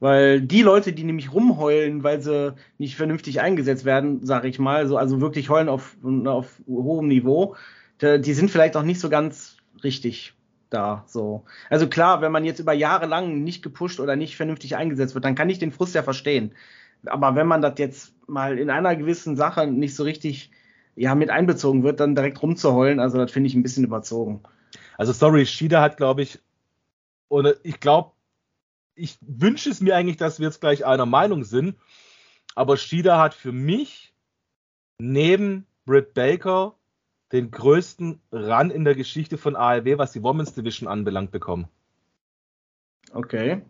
Weil 0.00 0.40
die 0.40 0.62
Leute, 0.62 0.92
die 0.92 1.04
nämlich 1.04 1.32
rumheulen, 1.32 2.02
weil 2.02 2.20
sie 2.20 2.54
nicht 2.78 2.96
vernünftig 2.96 3.40
eingesetzt 3.40 3.84
werden, 3.84 4.26
sage 4.26 4.48
ich 4.48 4.58
mal, 4.58 4.86
so, 4.86 4.96
also 4.96 5.20
wirklich 5.20 5.48
heulen 5.48 5.68
auf, 5.68 5.96
auf 6.26 6.60
hohem 6.66 7.08
Niveau, 7.08 7.56
die 8.02 8.34
sind 8.34 8.50
vielleicht 8.50 8.76
auch 8.76 8.82
nicht 8.82 9.00
so 9.00 9.08
ganz 9.08 9.53
richtig 9.84 10.34
da. 10.70 11.04
So. 11.06 11.44
Also 11.70 11.88
klar, 11.88 12.20
wenn 12.20 12.32
man 12.32 12.44
jetzt 12.44 12.58
über 12.58 12.72
Jahre 12.72 13.06
lang 13.06 13.42
nicht 13.44 13.62
gepusht 13.62 14.00
oder 14.00 14.16
nicht 14.16 14.36
vernünftig 14.36 14.76
eingesetzt 14.76 15.14
wird, 15.14 15.24
dann 15.24 15.34
kann 15.34 15.50
ich 15.50 15.58
den 15.58 15.72
Frust 15.72 15.94
ja 15.94 16.02
verstehen. 16.02 16.52
Aber 17.06 17.34
wenn 17.34 17.46
man 17.46 17.62
das 17.62 17.78
jetzt 17.78 18.14
mal 18.28 18.58
in 18.58 18.70
einer 18.70 18.96
gewissen 18.96 19.36
Sache 19.36 19.66
nicht 19.66 19.94
so 19.94 20.02
richtig 20.02 20.50
ja, 20.96 21.14
mit 21.14 21.30
einbezogen 21.30 21.82
wird, 21.82 22.00
dann 22.00 22.14
direkt 22.14 22.42
rumzuheulen, 22.42 23.00
also 23.00 23.18
das 23.18 23.30
finde 23.32 23.48
ich 23.48 23.54
ein 23.54 23.62
bisschen 23.62 23.84
überzogen. 23.84 24.42
Also 24.96 25.12
sorry, 25.12 25.44
Shida 25.46 25.80
hat, 25.80 25.96
glaube 25.96 26.22
ich, 26.22 26.40
oder 27.28 27.54
ich 27.64 27.80
glaube, 27.80 28.12
ich 28.94 29.18
wünsche 29.20 29.70
es 29.70 29.80
mir 29.80 29.96
eigentlich, 29.96 30.18
dass 30.18 30.38
wir 30.38 30.46
jetzt 30.46 30.60
gleich 30.60 30.86
einer 30.86 31.06
Meinung 31.06 31.44
sind, 31.44 31.76
aber 32.54 32.76
Shida 32.76 33.20
hat 33.20 33.34
für 33.34 33.52
mich 33.52 34.14
neben 34.98 35.66
Britt 35.84 36.14
Baker 36.14 36.76
den 37.32 37.50
größten 37.50 38.20
Run 38.32 38.70
in 38.70 38.84
der 38.84 38.94
Geschichte 38.94 39.38
von 39.38 39.56
ARW, 39.56 39.98
was 39.98 40.12
die 40.12 40.22
Women's 40.22 40.54
Division 40.54 40.88
anbelangt, 40.88 41.30
bekommen. 41.30 41.68
Okay. 43.12 43.62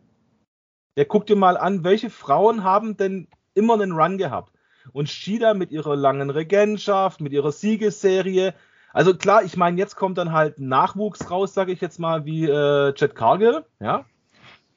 Ja, 0.96 1.04
guck 1.04 1.26
dir 1.26 1.36
mal 1.36 1.56
an, 1.56 1.84
welche 1.84 2.10
Frauen 2.10 2.62
haben 2.62 2.96
denn 2.96 3.28
immer 3.54 3.74
einen 3.74 3.92
Run 3.92 4.18
gehabt? 4.18 4.52
Und 4.92 5.08
Shida 5.08 5.54
mit 5.54 5.70
ihrer 5.70 5.96
langen 5.96 6.30
Regentschaft, 6.30 7.20
mit 7.20 7.32
ihrer 7.32 7.52
Siegesserie. 7.52 8.54
Also 8.92 9.14
klar, 9.16 9.42
ich 9.42 9.56
meine, 9.56 9.78
jetzt 9.78 9.96
kommt 9.96 10.18
dann 10.18 10.32
halt 10.32 10.60
Nachwuchs 10.60 11.30
raus, 11.30 11.54
sage 11.54 11.72
ich 11.72 11.80
jetzt 11.80 11.98
mal, 11.98 12.26
wie 12.26 12.44
äh, 12.44 12.92
Jet 12.94 13.14
Cargill, 13.14 13.64
ja. 13.80 14.04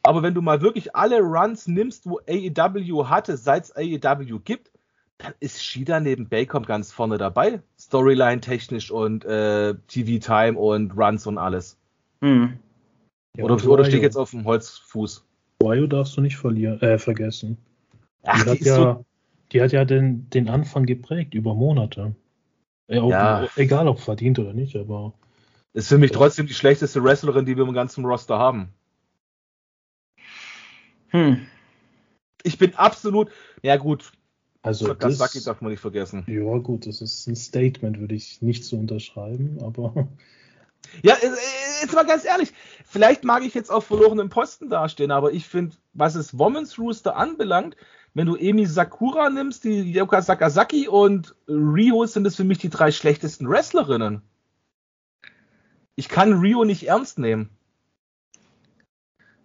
Aber 0.01 0.23
wenn 0.23 0.33
du 0.33 0.41
mal 0.41 0.61
wirklich 0.61 0.95
alle 0.95 1.19
Runs 1.19 1.67
nimmst, 1.67 2.09
wo 2.09 2.19
AEW 2.27 3.09
hatte, 3.09 3.35
seit 3.35 3.65
es 3.65 3.75
AEW 3.75 4.39
gibt, 4.39 4.71
dann 5.17 5.33
ist 5.39 5.63
Shida 5.63 5.99
neben 5.99 6.29
Bacon 6.29 6.63
ganz 6.63 6.91
vorne 6.91 7.17
dabei. 7.17 7.61
Storyline 7.79 8.41
technisch 8.41 8.91
und 8.91 9.25
äh, 9.25 9.75
TV-Time 9.87 10.57
und 10.57 10.95
Runs 10.95 11.25
und 11.25 11.37
alles. 11.37 11.77
Hm. 12.21 12.59
Ja, 13.35 13.43
oder, 13.43 13.67
oder 13.67 13.85
stehe 13.85 13.97
ich 13.97 14.03
jetzt 14.03 14.17
auf 14.17 14.31
dem 14.31 14.45
Holzfuß? 14.45 15.25
Wayo 15.59 15.87
darfst 15.87 16.17
du 16.17 16.21
nicht 16.21 16.37
verlieren, 16.37 16.79
äh, 16.81 16.99
vergessen. 16.99 17.57
Ach, 18.23 18.37
die, 18.37 18.43
die, 18.43 18.49
hat 18.49 18.59
ja, 18.61 18.75
so 18.75 19.05
die 19.51 19.61
hat 19.61 19.71
ja 19.71 19.85
den, 19.85 20.29
den 20.29 20.49
Anfang 20.49 20.85
geprägt 20.85 21.33
über 21.33 21.55
Monate. 21.55 22.15
Äh, 22.87 22.99
ob, 22.99 23.11
ja. 23.11 23.47
Egal 23.55 23.87
ob 23.87 23.99
verdient 23.99 24.39
oder 24.39 24.53
nicht, 24.53 24.75
aber. 24.75 25.13
Ist 25.73 25.89
für 25.89 25.97
mich 25.97 26.11
trotzdem 26.11 26.47
die 26.47 26.53
schlechteste 26.53 27.03
Wrestlerin, 27.03 27.45
die 27.45 27.55
wir 27.55 27.63
im 27.63 27.73
ganzen 27.73 28.05
Roster 28.05 28.37
haben. 28.37 28.69
Hm. 31.09 31.45
Ich 32.43 32.57
bin 32.57 32.75
absolut, 32.75 33.31
ja 33.61 33.77
gut, 33.77 34.11
also 34.67 34.87
Sakazaki 34.87 35.41
darf 35.43 35.61
man 35.61 35.71
nicht 35.71 35.79
vergessen. 35.79 36.23
Ja, 36.27 36.57
gut, 36.57 36.85
das 36.87 37.01
ist 37.01 37.27
ein 37.27 37.35
Statement, 37.35 37.99
würde 37.99 38.15
ich 38.15 38.41
nicht 38.41 38.65
so 38.65 38.77
unterschreiben, 38.77 39.57
aber. 39.61 40.07
Ja, 41.01 41.15
äh, 41.15 41.25
äh, 41.25 41.81
jetzt 41.81 41.93
mal 41.93 42.05
ganz 42.05 42.23
ehrlich, 42.23 42.53
vielleicht 42.85 43.23
mag 43.23 43.43
ich 43.43 43.53
jetzt 43.53 43.69
auf 43.69 43.85
verlorenen 43.85 44.29
Posten 44.29 44.69
dastehen, 44.69 45.11
aber 45.11 45.33
ich 45.33 45.45
finde, 45.45 45.75
was 45.93 46.15
es 46.15 46.37
Women's 46.37 46.79
Rooster 46.79 47.17
anbelangt, 47.17 47.75
wenn 48.13 48.27
du 48.27 48.35
Emi 48.35 48.65
Sakura 48.65 49.29
nimmst, 49.29 49.63
die 49.63 49.91
Yoka 49.91 50.21
Sakazaki 50.21 50.87
und 50.87 51.35
Rio 51.47 52.05
sind 52.05 52.25
es 52.25 52.35
für 52.35 52.45
mich 52.45 52.59
die 52.59 52.69
drei 52.69 52.91
schlechtesten 52.91 53.49
Wrestlerinnen. 53.49 54.21
Ich 55.95 56.09
kann 56.09 56.39
Rio 56.39 56.63
nicht 56.63 56.87
ernst 56.87 57.19
nehmen. 57.19 57.49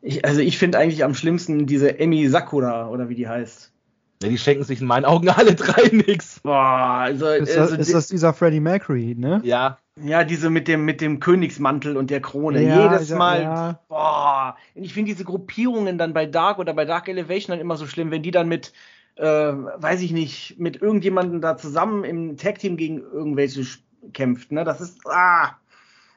Ich, 0.01 0.25
also 0.25 0.41
ich 0.41 0.59
finde 0.59 0.79
eigentlich 0.79 1.05
am 1.05 1.15
schlimmsten 1.15 1.67
diese 1.67 1.99
Emi 1.99 2.29
Sakura 2.29 2.89
oder 2.89 3.09
wie 3.09 3.15
die 3.15 3.29
heißt. 3.29 3.72
Ja, 4.23 4.29
die 4.29 4.39
schenken 4.39 4.65
sich 4.65 4.81
in 4.81 4.87
meinen 4.87 5.05
Augen 5.05 5.29
alle 5.31 5.55
drei 5.55 5.89
nichts. 5.93 6.41
Boah, 6.41 7.01
also, 7.03 7.27
ist, 7.29 7.57
das, 7.57 7.59
also 7.59 7.77
ist 7.77 7.95
das 7.95 8.07
dieser 8.09 8.33
Freddie 8.33 8.61
Mercury, 8.61 9.15
ne? 9.19 9.41
Ja. 9.45 9.79
Ja, 10.03 10.25
diese 10.25 10.49
mit 10.49 10.69
dem, 10.69 10.87
mit 10.87 11.03
dem 11.03 11.21
Königsmantel 11.21 11.99
und 11.99 12.11
der 12.11 12.23
Krone. 12.23 12.63
Ja, 12.63 12.91
Jedes 12.91 13.11
ja, 13.11 13.17
Mal. 13.17 13.43
Ja. 13.43 13.81
Boah. 13.89 14.57
Ich 14.75 14.95
finde 14.95 15.13
diese 15.13 15.25
Gruppierungen 15.25 15.99
dann 15.99 16.15
bei 16.15 16.25
Dark 16.25 16.59
oder 16.59 16.73
bei 16.73 16.87
Dark 16.87 17.09
Elevation 17.09 17.53
dann 17.53 17.61
immer 17.61 17.77
so 17.77 17.87
schlimm, 17.87 18.11
wenn 18.11 18.23
die 18.23 18.31
dann 18.31 18.49
mit, 18.49 18.73
äh, 19.17 19.25
weiß 19.25 20.01
ich 20.01 20.13
nicht, 20.13 20.59
mit 20.59 20.81
irgendjemandem 20.81 21.43
da 21.43 21.59
zusammen 21.59 22.05
im 22.05 22.39
Tag-Team 22.39 22.79
gegen 22.79 23.01
irgendwelche 23.01 23.67
kämpft. 24.13 24.51
Ne? 24.51 24.65
Das 24.65 24.81
ist. 24.81 24.99
Ah. 25.07 25.57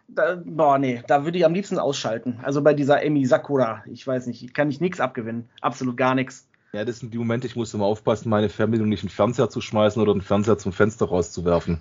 Da, 0.08 0.40
boah, 0.46 0.78
nee, 0.78 1.02
da 1.08 1.26
würde 1.26 1.40
ich 1.40 1.46
am 1.46 1.56
liebsten 1.56 1.80
ausschalten. 1.80 2.40
Also 2.44 2.62
bei 2.62 2.76
dieser 2.76 3.02
Emi 3.02 3.26
Sakura, 3.26 3.84
ich 3.92 4.06
weiß 4.06 4.28
nicht, 4.28 4.54
kann 4.54 4.70
ich 4.70 4.80
nichts 4.80 5.00
abgewinnen. 5.00 5.50
Absolut 5.62 5.98
gar 5.98 6.14
nichts. 6.14 6.48
Ja, 6.76 6.84
das 6.84 7.00
sind 7.00 7.14
die 7.14 7.18
Momente, 7.18 7.48
ich 7.48 7.56
muss 7.56 7.74
immer 7.74 7.86
aufpassen, 7.86 8.28
meine 8.28 8.50
Fernbedienung 8.50 8.90
nicht 8.90 9.04
in 9.04 9.08
den 9.08 9.16
Fernseher 9.16 9.50
zu 9.50 9.62
schmeißen 9.62 10.02
oder 10.02 10.12
den 10.12 10.22
Fernseher 10.22 10.58
zum 10.58 10.74
Fenster 10.74 11.06
rauszuwerfen. 11.06 11.80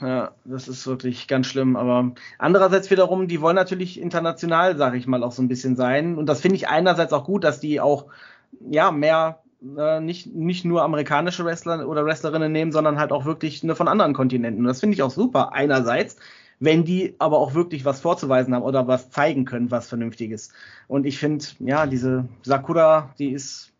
Ja, 0.00 0.30
das 0.44 0.68
ist 0.68 0.86
wirklich 0.86 1.26
ganz 1.26 1.48
schlimm. 1.48 1.74
Aber 1.74 2.12
andererseits 2.38 2.88
wiederum, 2.88 3.26
die 3.26 3.40
wollen 3.40 3.56
natürlich 3.56 4.00
international, 4.00 4.76
sage 4.76 4.96
ich 4.96 5.08
mal, 5.08 5.24
auch 5.24 5.32
so 5.32 5.42
ein 5.42 5.48
bisschen 5.48 5.74
sein. 5.74 6.16
Und 6.16 6.26
das 6.26 6.40
finde 6.40 6.54
ich 6.54 6.68
einerseits 6.68 7.12
auch 7.12 7.24
gut, 7.24 7.42
dass 7.42 7.58
die 7.58 7.80
auch 7.80 8.06
ja 8.60 8.92
mehr 8.92 9.40
äh, 9.76 9.98
nicht, 9.98 10.32
nicht 10.32 10.64
nur 10.64 10.84
amerikanische 10.84 11.44
Wrestler 11.44 11.88
oder 11.88 12.04
Wrestlerinnen 12.04 12.52
nehmen, 12.52 12.70
sondern 12.70 13.00
halt 13.00 13.10
auch 13.10 13.24
wirklich 13.24 13.64
ne, 13.64 13.74
von 13.74 13.88
anderen 13.88 14.14
Kontinenten. 14.14 14.60
Und 14.60 14.68
das 14.68 14.78
finde 14.78 14.94
ich 14.94 15.02
auch 15.02 15.10
super. 15.10 15.52
Einerseits, 15.52 16.14
wenn 16.60 16.84
die 16.84 17.16
aber 17.18 17.38
auch 17.38 17.54
wirklich 17.54 17.84
was 17.84 17.98
vorzuweisen 18.00 18.54
haben 18.54 18.62
oder 18.62 18.86
was 18.86 19.10
zeigen 19.10 19.46
können, 19.46 19.72
was 19.72 19.88
Vernünftiges. 19.88 20.52
Und 20.86 21.06
ich 21.06 21.18
finde, 21.18 21.44
ja, 21.58 21.86
diese 21.86 22.28
Sakura, 22.44 23.12
die 23.18 23.32
ist 23.32 23.72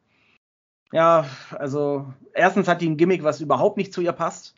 ja, 0.92 1.27
also 1.51 2.07
erstens 2.33 2.68
hat 2.68 2.81
die 2.81 2.88
ein 2.88 2.96
Gimmick, 2.96 3.22
was 3.22 3.40
überhaupt 3.40 3.77
nicht 3.77 3.92
zu 3.92 4.01
ihr 4.01 4.12
passt. 4.12 4.55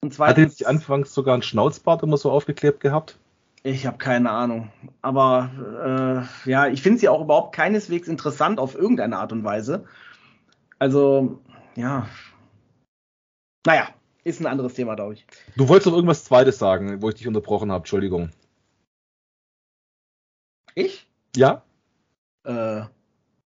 Und 0.00 0.14
zweitens, 0.14 0.44
Hat 0.44 0.50
nicht 0.50 0.66
anfangs 0.66 1.14
sogar 1.14 1.34
einen 1.34 1.42
Schnauzbart 1.42 2.02
immer 2.02 2.16
so 2.16 2.30
aufgeklebt 2.30 2.80
gehabt? 2.80 3.18
Ich 3.64 3.86
habe 3.86 3.98
keine 3.98 4.30
Ahnung. 4.30 4.70
Aber 5.02 6.26
äh, 6.44 6.50
ja, 6.50 6.68
ich 6.68 6.82
finde 6.82 7.00
sie 7.00 7.08
auch 7.08 7.20
überhaupt 7.20 7.54
keineswegs 7.54 8.08
interessant 8.08 8.60
auf 8.60 8.74
irgendeine 8.74 9.18
Art 9.18 9.32
und 9.32 9.44
Weise. 9.44 9.84
Also, 10.78 11.40
ja. 11.74 12.08
Naja, 13.66 13.88
ist 14.24 14.40
ein 14.40 14.46
anderes 14.46 14.74
Thema, 14.74 14.94
glaube 14.94 15.14
ich. 15.14 15.26
Du 15.56 15.68
wolltest 15.68 15.86
noch 15.86 15.94
irgendwas 15.94 16.24
Zweites 16.24 16.58
sagen, 16.58 17.02
wo 17.02 17.08
ich 17.08 17.16
dich 17.16 17.26
unterbrochen 17.26 17.72
habe. 17.72 17.82
Entschuldigung. 17.82 18.30
Ich? 20.74 21.08
Ja? 21.34 21.62
Äh, 22.44 22.82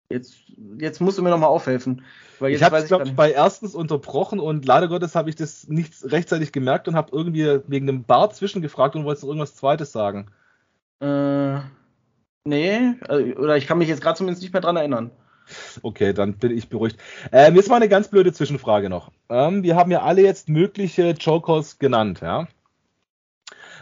jetzt, 0.10 0.36
jetzt 0.80 1.02
musst 1.02 1.18
du 1.18 1.22
mir 1.22 1.30
nochmal 1.30 1.50
aufhelfen. 1.50 2.04
Weil 2.40 2.52
jetzt 2.52 2.60
ich 2.60 2.66
habe 2.66 2.78
es, 2.78 2.88
glaube 2.88 3.06
ich, 3.06 3.16
bei 3.16 3.32
erstens 3.32 3.76
unterbrochen 3.76 4.40
und 4.40 4.66
leider 4.66 4.88
Gottes 4.88 5.16
habe 5.16 5.30
ich 5.30 5.36
das 5.36 5.68
nicht 5.68 5.94
rechtzeitig 6.12 6.52
gemerkt 6.52 6.88
und 6.88 6.96
habe 6.96 7.12
irgendwie 7.12 7.60
wegen 7.68 7.88
dem 7.88 8.04
Bart 8.04 8.36
zwischengefragt 8.36 8.96
und 8.96 9.06
wollte 9.06 9.22
noch 9.22 9.30
irgendwas 9.30 9.56
Zweites 9.56 9.92
sagen. 9.92 10.28
Äh, 11.00 11.60
nee, 12.44 12.94
äh, 13.08 13.34
oder 13.34 13.58
ich 13.58 13.68
kann 13.68 13.78
mich 13.78 13.88
jetzt 13.88 14.02
gerade 14.02 14.18
zumindest 14.18 14.44
nicht 14.44 14.54
mehr 14.54 14.62
dran 14.62 14.78
erinnern. 14.78 15.12
Okay, 15.84 16.14
dann 16.14 16.34
bin 16.34 16.58
ich 16.58 16.70
beruhigt. 16.70 16.98
Ähm, 17.32 17.56
jetzt 17.56 17.70
mal 17.70 17.76
eine 17.76 17.90
ganz 17.90 18.08
blöde 18.08 18.34
Zwischenfrage 18.34 18.90
noch. 18.90 19.12
Ähm, 19.30 19.64
wir 19.64 19.76
haben 19.76 19.92
ja 19.92 20.02
alle 20.02 20.24
jetzt 20.24 20.50
mögliche 20.50 21.12
Jokers 21.12 21.78
genannt, 21.80 22.22
ja. 22.22 22.48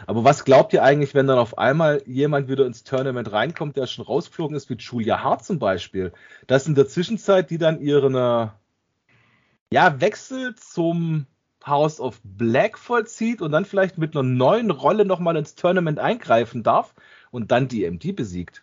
Aber 0.06 0.24
was 0.24 0.44
glaubt 0.44 0.72
ihr 0.72 0.82
eigentlich, 0.82 1.14
wenn 1.14 1.26
dann 1.26 1.38
auf 1.38 1.58
einmal 1.58 2.02
jemand 2.06 2.48
wieder 2.48 2.66
ins 2.66 2.84
Tournament 2.84 3.32
reinkommt, 3.32 3.76
der 3.76 3.86
schon 3.86 4.04
rausgeflogen 4.04 4.56
ist, 4.56 4.70
wie 4.70 4.74
Julia 4.74 5.22
Hart 5.22 5.44
zum 5.44 5.58
Beispiel, 5.58 6.12
dass 6.46 6.66
in 6.66 6.74
der 6.74 6.88
Zwischenzeit 6.88 7.50
die 7.50 7.58
dann 7.58 7.80
ihren 7.80 8.14
ja, 8.14 10.00
Wechsel 10.00 10.54
zum 10.54 11.26
House 11.66 12.00
of 12.00 12.20
Black 12.22 12.78
vollzieht 12.78 13.40
und 13.40 13.52
dann 13.52 13.64
vielleicht 13.64 13.98
mit 13.98 14.14
einer 14.14 14.22
neuen 14.22 14.70
Rolle 14.70 15.04
nochmal 15.04 15.36
ins 15.36 15.54
Tournament 15.54 15.98
eingreifen 15.98 16.62
darf 16.62 16.94
und 17.30 17.50
dann 17.50 17.68
die 17.68 17.84
MD 17.84 18.14
besiegt? 18.14 18.62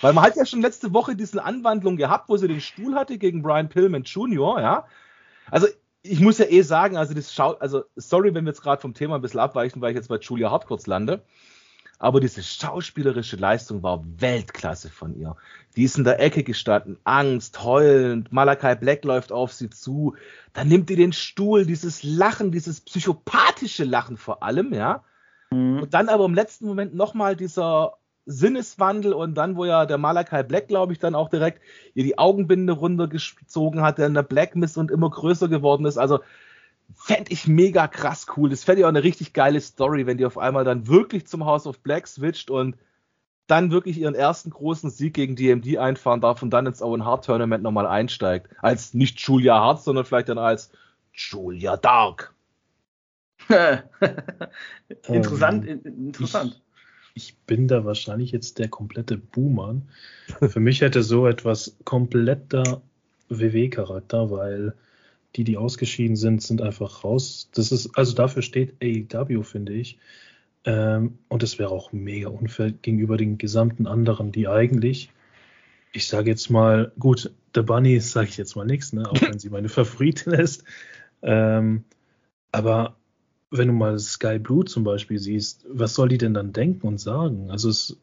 Weil 0.00 0.12
man 0.12 0.24
hat 0.24 0.36
ja 0.36 0.46
schon 0.46 0.62
letzte 0.62 0.92
Woche 0.92 1.16
diese 1.16 1.42
Anwandlung 1.42 1.96
gehabt, 1.96 2.28
wo 2.28 2.36
sie 2.36 2.48
den 2.48 2.60
Stuhl 2.60 2.94
hatte 2.94 3.18
gegen 3.18 3.42
Brian 3.42 3.68
Pillman 3.68 4.04
Jr., 4.04 4.60
ja. 4.60 4.86
Also 5.50 5.66
ich 6.02 6.20
muss 6.20 6.38
ja 6.38 6.46
eh 6.46 6.62
sagen, 6.62 6.96
also 6.96 7.14
das 7.14 7.32
schaut, 7.32 7.60
also 7.60 7.84
sorry, 7.96 8.34
wenn 8.34 8.44
wir 8.44 8.50
jetzt 8.50 8.62
gerade 8.62 8.80
vom 8.80 8.94
Thema 8.94 9.16
ein 9.16 9.22
bisschen 9.22 9.40
abweichen, 9.40 9.80
weil 9.80 9.90
ich 9.90 9.96
jetzt 9.96 10.08
bei 10.08 10.18
Julia 10.18 10.50
Hart 10.50 10.66
kurz 10.66 10.86
lande. 10.86 11.22
Aber 11.98 12.18
diese 12.18 12.42
schauspielerische 12.42 13.36
Leistung 13.36 13.84
war 13.84 14.02
Weltklasse 14.04 14.90
von 14.90 15.14
ihr. 15.14 15.36
Die 15.76 15.84
ist 15.84 15.98
in 15.98 16.02
der 16.02 16.18
Ecke 16.18 16.42
gestanden, 16.42 16.98
Angst, 17.04 17.62
heulend, 17.62 18.32
Malakai 18.32 18.74
Black 18.74 19.04
läuft 19.04 19.30
auf 19.30 19.52
sie 19.52 19.70
zu, 19.70 20.16
dann 20.52 20.66
nimmt 20.66 20.88
die 20.88 20.96
den 20.96 21.12
Stuhl, 21.12 21.64
dieses 21.64 22.02
Lachen, 22.02 22.50
dieses 22.50 22.80
psychopathische 22.80 23.84
Lachen 23.84 24.16
vor 24.16 24.42
allem, 24.42 24.74
ja. 24.74 25.04
Mhm. 25.50 25.82
Und 25.82 25.94
dann 25.94 26.08
aber 26.08 26.24
im 26.24 26.34
letzten 26.34 26.66
Moment 26.66 26.92
nochmal 26.92 27.36
dieser 27.36 27.98
Sinneswandel 28.26 29.12
und 29.12 29.34
dann, 29.34 29.56
wo 29.56 29.64
ja 29.64 29.86
der 29.86 29.98
Malakai 29.98 30.42
Black, 30.42 30.68
glaube 30.68 30.92
ich, 30.92 30.98
dann 30.98 31.14
auch 31.14 31.28
direkt 31.28 31.60
ihr 31.94 32.04
die 32.04 32.18
Augenbinde 32.18 32.72
runtergezogen 32.72 33.82
hat, 33.82 33.98
der 33.98 34.06
in 34.06 34.14
der 34.14 34.22
Black 34.22 34.54
Mist 34.54 34.78
und 34.78 34.90
immer 34.90 35.10
größer 35.10 35.48
geworden 35.48 35.86
ist. 35.86 35.98
Also 35.98 36.20
fände 36.94 37.32
ich 37.32 37.48
mega 37.48 37.88
krass 37.88 38.26
cool. 38.36 38.50
Das 38.50 38.64
fände 38.64 38.80
ich 38.80 38.84
auch 38.84 38.90
eine 38.90 39.02
richtig 39.02 39.32
geile 39.32 39.60
Story, 39.60 40.06
wenn 40.06 40.18
die 40.18 40.26
auf 40.26 40.38
einmal 40.38 40.64
dann 40.64 40.86
wirklich 40.86 41.26
zum 41.26 41.44
House 41.44 41.66
of 41.66 41.80
Black 41.80 42.06
switcht 42.06 42.50
und 42.50 42.76
dann 43.48 43.72
wirklich 43.72 43.98
ihren 43.98 44.14
ersten 44.14 44.50
großen 44.50 44.90
Sieg 44.90 45.14
gegen 45.14 45.34
DMD 45.34 45.78
einfahren 45.78 46.20
darf 46.20 46.42
und 46.42 46.50
dann 46.50 46.66
ins 46.66 46.80
Owen 46.80 47.04
Hart 47.04 47.24
Tournament 47.24 47.64
nochmal 47.64 47.86
einsteigt. 47.86 48.48
Als 48.60 48.94
nicht 48.94 49.18
Julia 49.20 49.58
Hart, 49.58 49.82
sondern 49.82 50.04
vielleicht 50.04 50.28
dann 50.28 50.38
als 50.38 50.70
Julia 51.12 51.76
Dark. 51.76 52.32
interessant, 55.08 55.66
ähm, 55.66 55.80
interessant 55.84 56.62
ich 57.14 57.36
bin 57.46 57.68
da 57.68 57.84
wahrscheinlich 57.84 58.32
jetzt 58.32 58.58
der 58.58 58.68
komplette 58.68 59.16
Boomer. 59.16 59.82
Für 60.40 60.60
mich 60.60 60.80
hätte 60.80 61.02
so 61.02 61.26
etwas 61.26 61.76
kompletter 61.84 62.82
WW-Charakter, 63.28 64.30
weil 64.30 64.74
die, 65.36 65.44
die 65.44 65.56
ausgeschieden 65.56 66.16
sind, 66.16 66.42
sind 66.42 66.60
einfach 66.60 67.04
raus. 67.04 67.48
Das 67.54 67.72
ist, 67.72 67.96
also 67.96 68.14
dafür 68.14 68.42
steht 68.42 68.74
AEW, 68.82 69.42
finde 69.42 69.72
ich. 69.72 69.98
Ähm, 70.64 71.18
und 71.28 71.42
es 71.42 71.58
wäre 71.58 71.70
auch 71.70 71.92
mega 71.92 72.28
unfair 72.28 72.70
gegenüber 72.70 73.16
den 73.16 73.38
gesamten 73.38 73.86
anderen, 73.86 74.30
die 74.30 74.46
eigentlich, 74.46 75.10
ich 75.92 76.06
sage 76.06 76.30
jetzt 76.30 76.50
mal, 76.50 76.92
gut, 76.98 77.32
der 77.54 77.62
Bunny 77.62 77.98
sage 78.00 78.28
ich 78.28 78.36
jetzt 78.36 78.56
mal 78.56 78.66
nichts, 78.66 78.92
ne, 78.92 79.08
auch 79.10 79.20
wenn 79.20 79.38
sie 79.38 79.50
meine 79.50 79.68
Favoritin 79.68 80.32
ist. 80.34 80.64
Ähm, 81.22 81.84
aber 82.52 82.96
wenn 83.52 83.68
du 83.68 83.74
mal 83.74 83.98
Sky 83.98 84.38
Blue 84.38 84.64
zum 84.64 84.82
Beispiel 84.82 85.18
siehst, 85.18 85.64
was 85.68 85.94
soll 85.94 86.08
die 86.08 86.18
denn 86.18 86.34
dann 86.34 86.52
denken 86.52 86.86
und 86.86 86.98
sagen? 86.98 87.50
Also 87.50 87.68
es, 87.68 87.96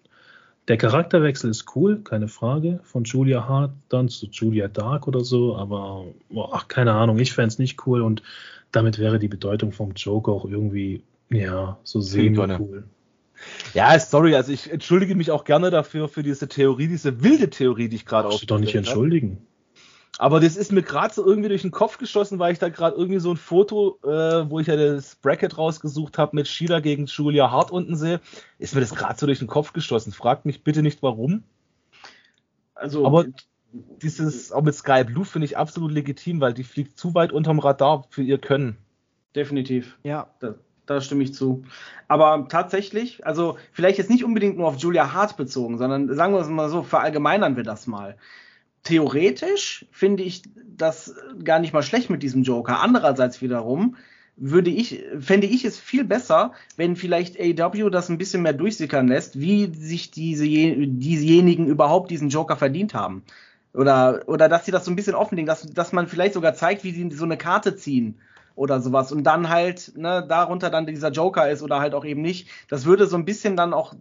der 0.68 0.78
Charakterwechsel 0.78 1.50
ist 1.50 1.76
cool, 1.76 2.02
keine 2.04 2.28
Frage, 2.28 2.80
von 2.84 3.04
Julia 3.04 3.48
Hart 3.48 3.72
dann 3.90 4.08
zu 4.08 4.28
Julia 4.28 4.68
Dark 4.68 5.08
oder 5.08 5.24
so, 5.24 5.58
aber 5.58 6.06
boah, 6.30 6.64
keine 6.68 6.94
Ahnung, 6.94 7.18
ich 7.18 7.34
fände 7.34 7.48
es 7.50 7.60
nicht 7.60 7.86
cool 7.88 8.02
und 8.02 8.22
damit 8.72 9.00
wäre 9.00 9.18
die 9.18 9.28
Bedeutung 9.28 9.72
vom 9.72 9.94
Joker 9.96 10.32
auch 10.32 10.46
irgendwie, 10.46 11.02
ja, 11.32 11.80
so 11.84 12.00
semi-cool. 12.00 12.84
Ja, 13.74 13.98
sorry, 14.00 14.36
also 14.36 14.52
ich 14.52 14.72
entschuldige 14.72 15.16
mich 15.16 15.32
auch 15.32 15.46
gerne 15.46 15.72
dafür, 15.72 16.08
für 16.10 16.24
diese 16.24 16.48
Theorie, 16.48 16.88
diese 16.88 17.24
wilde 17.24 17.50
Theorie, 17.50 17.90
die 17.90 17.96
ich 17.96 18.06
gerade 18.06 18.28
aufgestellt 18.28 18.52
habe. 18.52 18.62
doch 18.62 18.66
nicht 18.66 18.76
entschuldigen. 18.76 19.38
Aber 20.20 20.42
das 20.42 20.58
ist 20.58 20.74
mir 20.74 20.82
gerade 20.82 21.14
so 21.14 21.26
irgendwie 21.26 21.48
durch 21.48 21.62
den 21.62 21.72
Kopf 21.72 21.98
geschossen, 21.98 22.40
weil 22.40 22.52
ich 22.52 22.60
da 22.60 22.68
gerade 22.68 22.98
irgendwie 22.98 23.22
so 23.22 23.32
ein 23.32 23.38
Foto, 23.38 24.00
äh, 24.04 24.50
wo 24.50 24.60
ich 24.60 24.68
ja 24.68 24.76
das 24.76 25.16
Bracket 25.16 25.58
rausgesucht 25.58 26.18
habe 26.18 26.36
mit 26.36 26.46
Shida 26.46 26.82
gegen 26.82 27.06
Julia 27.06 27.50
Hart 27.52 27.72
unten 27.72 27.96
sehe, 27.96 28.20
ist 28.58 28.76
mir 28.76 28.82
das 28.82 28.94
gerade 28.94 29.18
so 29.18 29.28
durch 29.28 29.40
den 29.40 29.48
Kopf 29.48 29.72
geschossen. 29.72 30.12
Fragt 30.12 30.46
mich 30.46 30.62
bitte 30.62 30.82
nicht 30.82 31.02
warum. 31.02 31.44
Also, 32.76 33.06
aber 33.06 33.28
dieses 33.72 34.52
auch 34.52 34.62
mit 34.62 34.76
Sky 34.76 35.06
Blue 35.06 35.24
finde 35.24 35.46
ich 35.46 35.56
absolut 35.56 35.94
legitim, 35.94 36.42
weil 36.42 36.54
die 36.54 36.66
fliegt 36.66 37.00
zu 37.00 37.16
weit 37.16 37.32
unterm 37.32 37.60
Radar 37.60 38.04
für 38.10 38.22
ihr 38.22 38.40
Können. 38.40 38.76
Definitiv. 39.38 39.98
Ja. 40.04 40.28
Da, 40.42 40.56
da 40.86 41.00
stimme 41.00 41.24
ich 41.24 41.34
zu. 41.34 41.64
Aber 42.10 42.46
tatsächlich, 42.50 43.26
also 43.26 43.58
vielleicht 43.72 43.98
jetzt 43.98 44.10
nicht 44.10 44.26
unbedingt 44.26 44.58
nur 44.58 44.68
auf 44.68 44.76
Julia 44.80 45.14
Hart 45.14 45.38
bezogen, 45.38 45.78
sondern 45.78 46.14
sagen 46.14 46.34
wir 46.34 46.42
es 46.42 46.50
mal 46.50 46.68
so, 46.68 46.84
verallgemeinern 46.84 47.56
wir 47.56 47.64
das 47.64 47.88
mal 47.88 48.18
theoretisch 48.84 49.86
finde 49.92 50.24
ich 50.24 50.44
das 50.56 51.16
gar 51.44 51.60
nicht 51.60 51.74
mal 51.74 51.84
schlecht 51.84 52.10
mit 52.10 52.24
diesem 52.24 52.44
Joker. 52.44 52.80
Andererseits 52.82 53.42
wiederum 53.42 53.96
würde 54.36 54.70
ich, 54.70 55.04
fände 55.20 55.48
ich 55.48 55.66
es 55.66 55.78
viel 55.78 56.06
besser, 56.06 56.54
wenn 56.78 56.96
vielleicht 56.96 57.38
AW 57.40 57.90
das 57.90 58.10
ein 58.10 58.18
bisschen 58.18 58.42
mehr 58.42 58.54
durchsickern 58.54 59.08
lässt, 59.08 59.40
wie 59.40 59.74
sich 59.74 60.12
diese, 60.12 60.46
diejenigen 60.46 61.68
überhaupt 61.68 62.10
diesen 62.10 62.30
Joker 62.30 62.56
verdient 62.56 62.94
haben. 62.94 63.24
Oder, 63.74 64.24
oder 64.28 64.50
dass 64.50 64.66
sie 64.66 64.72
das 64.72 64.86
so 64.86 64.92
ein 64.92 64.96
bisschen 64.96 65.14
offenlegen, 65.16 65.46
dass, 65.46 65.68
dass 65.68 65.92
man 65.92 66.08
vielleicht 66.08 66.34
sogar 66.34 66.54
zeigt, 66.54 66.84
wie 66.84 66.92
sie 66.92 67.12
so 67.12 67.26
eine 67.26 67.38
Karte 67.38 67.76
ziehen 67.76 68.18
oder 68.56 68.82
sowas 68.82 69.12
und 69.12 69.24
dann 69.24 69.50
halt, 69.50 69.94
ne, 69.96 70.26
darunter 70.28 70.70
dann 70.70 70.86
dieser 70.86 71.12
Joker 71.12 71.50
ist 71.50 71.62
oder 71.62 71.80
halt 71.80 71.94
auch 71.94 72.06
eben 72.06 72.22
nicht. 72.22 72.50
Das 72.68 72.86
würde 72.86 73.08
so 73.08 73.16
ein 73.16 73.26
bisschen 73.26 73.56
dann 73.56 73.74
auch 73.74 73.94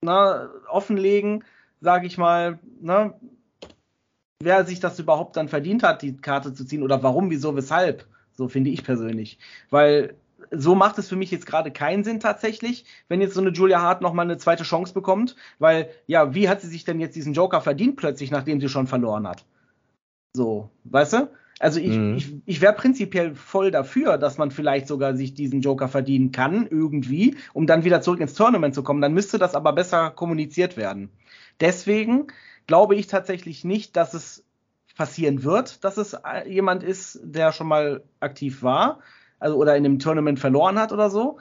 ne, 0.00 0.50
offenlegen, 0.68 1.44
sage 1.80 2.06
ich 2.06 2.16
mal, 2.16 2.58
ne, 2.80 3.14
wer 4.44 4.64
sich 4.64 4.80
das 4.80 4.98
überhaupt 4.98 5.36
dann 5.36 5.48
verdient 5.48 5.82
hat, 5.82 6.02
die 6.02 6.16
Karte 6.16 6.52
zu 6.52 6.64
ziehen 6.64 6.82
oder 6.82 7.02
warum, 7.02 7.30
wieso, 7.30 7.56
weshalb. 7.56 8.06
So 8.32 8.48
finde 8.48 8.70
ich 8.70 8.84
persönlich. 8.84 9.38
Weil 9.70 10.16
so 10.50 10.74
macht 10.74 10.98
es 10.98 11.08
für 11.08 11.16
mich 11.16 11.30
jetzt 11.30 11.46
gerade 11.46 11.70
keinen 11.70 12.04
Sinn 12.04 12.20
tatsächlich, 12.20 12.84
wenn 13.08 13.20
jetzt 13.20 13.34
so 13.34 13.40
eine 13.40 13.50
Julia 13.50 13.80
Hart 13.80 14.02
nochmal 14.02 14.26
eine 14.26 14.38
zweite 14.38 14.64
Chance 14.64 14.92
bekommt. 14.94 15.36
Weil, 15.58 15.88
ja, 16.06 16.34
wie 16.34 16.48
hat 16.48 16.60
sie 16.60 16.68
sich 16.68 16.84
denn 16.84 17.00
jetzt 17.00 17.16
diesen 17.16 17.34
Joker 17.34 17.60
verdient 17.60 17.96
plötzlich, 17.96 18.30
nachdem 18.30 18.60
sie 18.60 18.68
schon 18.68 18.86
verloren 18.86 19.26
hat? 19.26 19.44
So, 20.34 20.70
weißt 20.84 21.12
du? 21.14 21.28
Also 21.60 21.78
ich, 21.78 21.96
mhm. 21.96 22.16
ich, 22.16 22.34
ich 22.46 22.60
wäre 22.60 22.72
prinzipiell 22.72 23.34
voll 23.34 23.70
dafür, 23.70 24.18
dass 24.18 24.38
man 24.38 24.50
vielleicht 24.50 24.88
sogar 24.88 25.16
sich 25.16 25.34
diesen 25.34 25.60
Joker 25.60 25.88
verdienen 25.88 26.32
kann, 26.32 26.66
irgendwie, 26.66 27.36
um 27.52 27.66
dann 27.66 27.84
wieder 27.84 28.00
zurück 28.00 28.20
ins 28.20 28.34
Tournament 28.34 28.74
zu 28.74 28.82
kommen. 28.82 29.00
Dann 29.00 29.14
müsste 29.14 29.38
das 29.38 29.54
aber 29.54 29.72
besser 29.72 30.10
kommuniziert 30.10 30.76
werden. 30.76 31.10
Deswegen 31.60 32.26
glaube 32.66 32.94
ich 32.94 33.06
tatsächlich 33.06 33.64
nicht, 33.64 33.96
dass 33.96 34.14
es 34.14 34.44
passieren 34.96 35.42
wird, 35.42 35.84
dass 35.84 35.96
es 35.96 36.14
äh, 36.14 36.48
jemand 36.48 36.82
ist, 36.82 37.20
der 37.22 37.52
schon 37.52 37.66
mal 37.66 38.02
aktiv 38.20 38.62
war, 38.62 39.00
also 39.38 39.56
oder 39.56 39.76
in 39.76 39.84
einem 39.84 39.98
Tournament 39.98 40.38
verloren 40.38 40.78
hat 40.78 40.92
oder 40.92 41.10
so. 41.10 41.38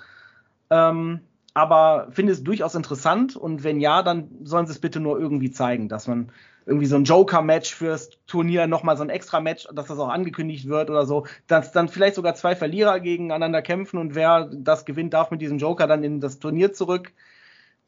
Ähm, 0.69 1.21
aber 1.53 2.07
finde 2.09 2.33
es 2.33 2.43
durchaus 2.43 2.73
interessant 2.73 3.35
und 3.35 3.63
wenn 3.63 3.79
ja, 3.79 4.01
dann 4.01 4.29
sollen 4.43 4.65
sie 4.65 4.71
es 4.71 4.79
bitte 4.79 4.99
nur 4.99 5.19
irgendwie 5.19 5.51
zeigen, 5.51 5.87
dass 5.87 6.07
man 6.07 6.31
irgendwie 6.65 6.85
so 6.85 6.95
ein 6.95 7.03
Joker-Match 7.03 7.75
fürs 7.75 8.09
Turnier, 8.25 8.67
nochmal 8.67 8.97
so 8.97 9.03
ein 9.03 9.09
Extra-Match, 9.09 9.67
dass 9.73 9.87
das 9.87 9.99
auch 9.99 10.09
angekündigt 10.09 10.67
wird 10.67 10.89
oder 10.89 11.05
so, 11.05 11.27
dass 11.45 11.71
dann 11.71 11.89
vielleicht 11.89 12.15
sogar 12.15 12.35
zwei 12.35 12.55
Verlierer 12.55 12.99
gegeneinander 12.99 13.61
kämpfen 13.61 13.99
und 13.99 14.15
wer 14.15 14.49
das 14.51 14.85
gewinnt, 14.85 15.13
darf 15.13 15.29
mit 15.29 15.41
diesem 15.41 15.57
Joker 15.57 15.87
dann 15.87 16.03
in 16.03 16.21
das 16.21 16.39
Turnier 16.39 16.73
zurück. 16.73 17.11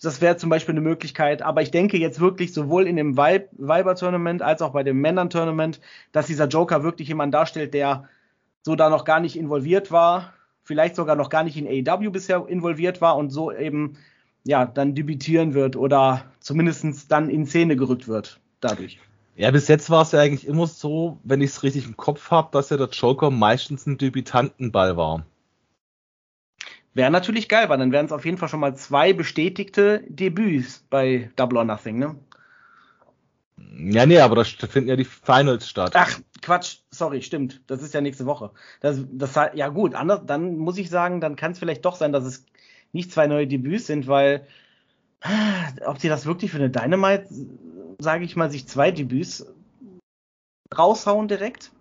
Das 0.02 0.22
wäre 0.22 0.38
zum 0.38 0.50
Beispiel 0.50 0.74
eine 0.74 0.82
Möglichkeit. 0.82 1.42
Aber 1.42 1.62
ich 1.62 1.72
denke 1.72 1.98
jetzt 1.98 2.20
wirklich 2.20 2.54
sowohl 2.54 2.88
in 2.88 2.96
dem 2.96 3.18
Weiber-Tournament 3.18 4.42
als 4.42 4.62
auch 4.62 4.72
bei 4.72 4.84
dem 4.84 5.02
Männern-Tournament, 5.02 5.80
dass 6.12 6.28
dieser 6.28 6.48
Joker 6.48 6.84
wirklich 6.84 7.08
jemand 7.08 7.34
darstellt, 7.34 7.74
der 7.74 8.10
so 8.62 8.76
da 8.76 8.90
noch 8.90 9.06
gar 9.06 9.20
nicht 9.20 9.38
involviert 9.38 9.92
war. 9.92 10.34
vielleicht 10.66 10.96
sogar 10.96 11.16
noch 11.16 11.30
gar 11.30 11.44
nicht 11.44 11.56
in 11.56 11.68
AEW 11.68 12.10
bisher 12.10 12.46
involviert 12.48 13.00
war 13.00 13.16
und 13.16 13.30
so 13.30 13.52
eben 13.52 13.98
ja 14.44 14.66
dann 14.66 14.96
debütieren 14.96 15.54
wird 15.54 15.76
oder 15.76 16.26
zumindest 16.40 17.12
dann 17.12 17.30
in 17.30 17.46
Szene 17.46 17.76
gerückt 17.76 18.08
wird 18.08 18.40
dadurch. 18.60 19.00
Ja, 19.38 19.52
bis 19.52 19.68
jetzt 19.68 19.90
war 19.90 20.02
es 20.02 20.12
ja 20.12 20.20
eigentlich 20.22 20.48
immer 20.48 20.66
so, 20.66 21.20
wenn 21.24 21.42
ich 21.42 21.52
es 21.52 21.64
richtig 21.64 21.86
im 21.86 21.98
Kopf 21.98 22.32
habe, 22.32 22.50
dass 22.52 22.70
ja 22.70 22.78
der 22.78 22.90
Joker 22.90 23.32
meistens 23.32 23.86
ein 23.86 23.98
Debütantenball 23.98 24.98
war. 24.98 25.26
Wäre 26.96 27.12
natürlich 27.12 27.50
geil, 27.50 27.68
weil 27.68 27.78
dann 27.78 27.92
wären 27.92 28.06
es 28.06 28.14
auf 28.14 28.24
jeden 28.24 28.38
Fall 28.38 28.48
schon 28.48 28.62
mal 28.62 28.76
zwei 28.76 29.12
bestätigte 29.12 30.04
Debüts 30.08 30.86
bei 30.90 31.30
Double 31.36 31.58
or 31.58 31.66
Nothing, 31.66 32.00
ne? 32.00 32.16
Ja, 33.78 34.06
nee, 34.06 34.20
aber 34.20 34.36
da 34.36 34.44
finden 34.44 34.90
ja 34.90 34.96
die 34.96 35.04
Finals 35.04 35.70
statt. 35.70 35.92
Ach, 35.94 36.20
Quatsch, 36.42 36.78
sorry, 36.92 37.22
stimmt. 37.22 37.62
Das 37.68 37.82
ist 37.84 37.94
ja 37.94 38.00
nächste 38.00 38.26
Woche. 38.26 38.52
Das, 38.80 39.04
das, 39.12 39.36
ja 39.56 39.68
gut, 39.68 39.94
anders, 39.94 40.22
dann 40.26 40.58
muss 40.58 40.78
ich 40.78 40.90
sagen, 40.90 41.20
dann 41.20 41.36
kann 41.36 41.52
es 41.52 41.60
vielleicht 41.60 41.84
doch 41.84 41.98
sein, 41.98 42.14
dass 42.14 42.24
es 42.24 42.46
nicht 42.94 43.12
zwei 43.12 43.28
neue 43.28 43.46
Debüts 43.46 43.88
sind, 43.88 44.08
weil 44.08 44.48
ob 45.86 46.00
sie 46.00 46.08
das 46.08 46.26
wirklich 46.26 46.52
für 46.52 46.58
eine 46.58 46.70
Dynamite, 46.70 47.28
sage 48.00 48.24
ich 48.24 48.38
mal, 48.38 48.50
sich 48.50 48.68
zwei 48.68 48.92
Debüts 48.92 49.46
raushauen 50.78 51.28
direkt? 51.28 51.72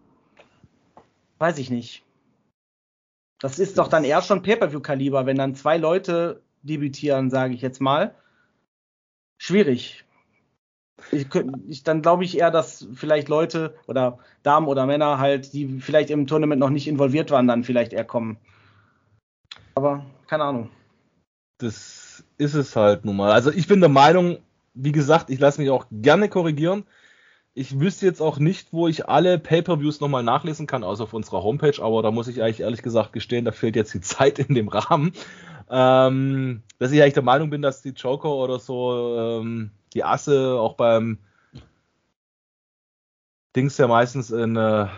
Weiß 1.39 1.59
ich 1.59 1.71
nicht. 1.71 2.03
Das 3.45 3.59
ist 3.59 3.77
doch 3.77 3.89
dann 3.89 4.05
eher 4.05 4.23
schon 4.23 4.41
Pay-Per-View-Kaliber, 4.41 5.27
wenn 5.27 5.37
dann 5.37 5.55
zwei 5.55 5.77
Leute 5.77 6.41
debütieren, 6.63 7.29
sage 7.29 7.53
ich 7.53 7.61
jetzt 7.61 7.79
mal. 7.79 8.15
Schwierig. 9.37 10.07
Ich, 11.13 11.27
ich, 11.69 11.83
dann 11.83 12.01
glaube 12.01 12.25
ich 12.25 12.39
eher, 12.39 12.51
dass 12.51 12.89
vielleicht 12.95 13.29
Leute 13.29 13.75
oder 13.87 14.19
Damen 14.45 14.67
oder 14.67 14.87
Männer 14.87 15.19
halt, 15.19 15.53
die 15.53 15.79
vielleicht 15.81 16.09
im 16.09 16.27
Tournament 16.27 16.59
noch 16.59 16.71
nicht 16.71 16.89
involviert 16.89 17.31
waren, 17.31 17.47
dann 17.47 17.65
vielleicht 17.65 17.93
eher 17.93 18.07
kommen. 18.07 18.39
Aber 19.75 20.07
keine 20.27 20.45
Ahnung. 20.45 20.71
Das 21.59 22.25
ist 22.39 22.55
es 22.55 22.75
halt 22.77 23.05
nun 23.05 23.17
mal. 23.17 23.31
Also 23.31 23.51
ich 23.51 23.69
bin 23.69 23.81
der 23.81 23.91
Meinung, 23.91 24.39
wie 24.73 24.93
gesagt, 24.93 25.29
ich 25.29 25.39
lasse 25.39 25.61
mich 25.61 25.69
auch 25.69 25.85
gerne 25.91 26.31
korrigieren. 26.31 26.85
Ich 27.57 27.79
wüsste 27.79 28.05
jetzt 28.05 28.21
auch 28.21 28.39
nicht, 28.39 28.73
wo 28.73 28.89
ich 28.89 29.09
alle 29.09 29.39
Pay-per-Views 29.39 30.01
nochmal 30.01 30.25
nachlesen 30.25 30.67
kann, 30.67 30.83
außer 30.83 31.05
auf 31.05 31.15
unserer 31.15 31.45
Homepage, 31.45 31.81
aber 31.81 32.03
da 32.03 32.11
muss 32.11 32.27
ich 32.27 32.43
eigentlich 32.43 32.61
ehrlich 32.61 32.83
gesagt 32.83 33.13
gestehen, 33.13 33.45
da 33.45 33.53
fehlt 33.53 33.77
jetzt 33.77 33.95
die 33.95 34.01
Zeit 34.03 34.41
in 34.41 34.55
dem 34.55 34.69
Rahmen. 34.69 35.13
Ähm, 35.71 36.63
dass 36.79 36.91
ich 36.91 37.01
eigentlich 37.01 37.15
der 37.15 37.23
Meinung 37.23 37.51
bin, 37.51 37.63
dass 37.63 37.81
die 37.81 37.91
Joker 37.91 38.31
oder 38.31 38.59
so 38.59 39.17
ähm, 39.41 39.71
die 39.95 40.05
Asse 40.05 40.59
auch 40.59 40.75
beim 40.75 41.19
Dings 43.55 43.79
ja 43.79 43.87
meistens 43.87 44.31
in 44.31 44.57
äh, 44.57 44.89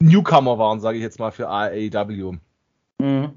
Newcomer 0.00 0.58
waren, 0.58 0.80
sage 0.80 0.98
ich 0.98 1.02
jetzt 1.02 1.20
mal, 1.20 1.30
für 1.30 1.48
AEW. 1.48 2.34
Mhm. 2.98 3.32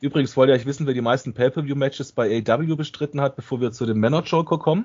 Übrigens 0.00 0.36
wollt 0.36 0.50
ihr 0.50 0.54
euch 0.54 0.66
wissen, 0.66 0.86
wer 0.86 0.94
die 0.94 1.00
meisten 1.00 1.32
Pay-Per-View-Matches 1.32 2.12
bei 2.12 2.42
AEW 2.46 2.76
bestritten 2.76 3.22
hat, 3.22 3.36
bevor 3.36 3.60
wir 3.60 3.72
zu 3.72 3.86
dem 3.86 3.98
Männer-Joker 3.98 4.58
kommen? 4.58 4.84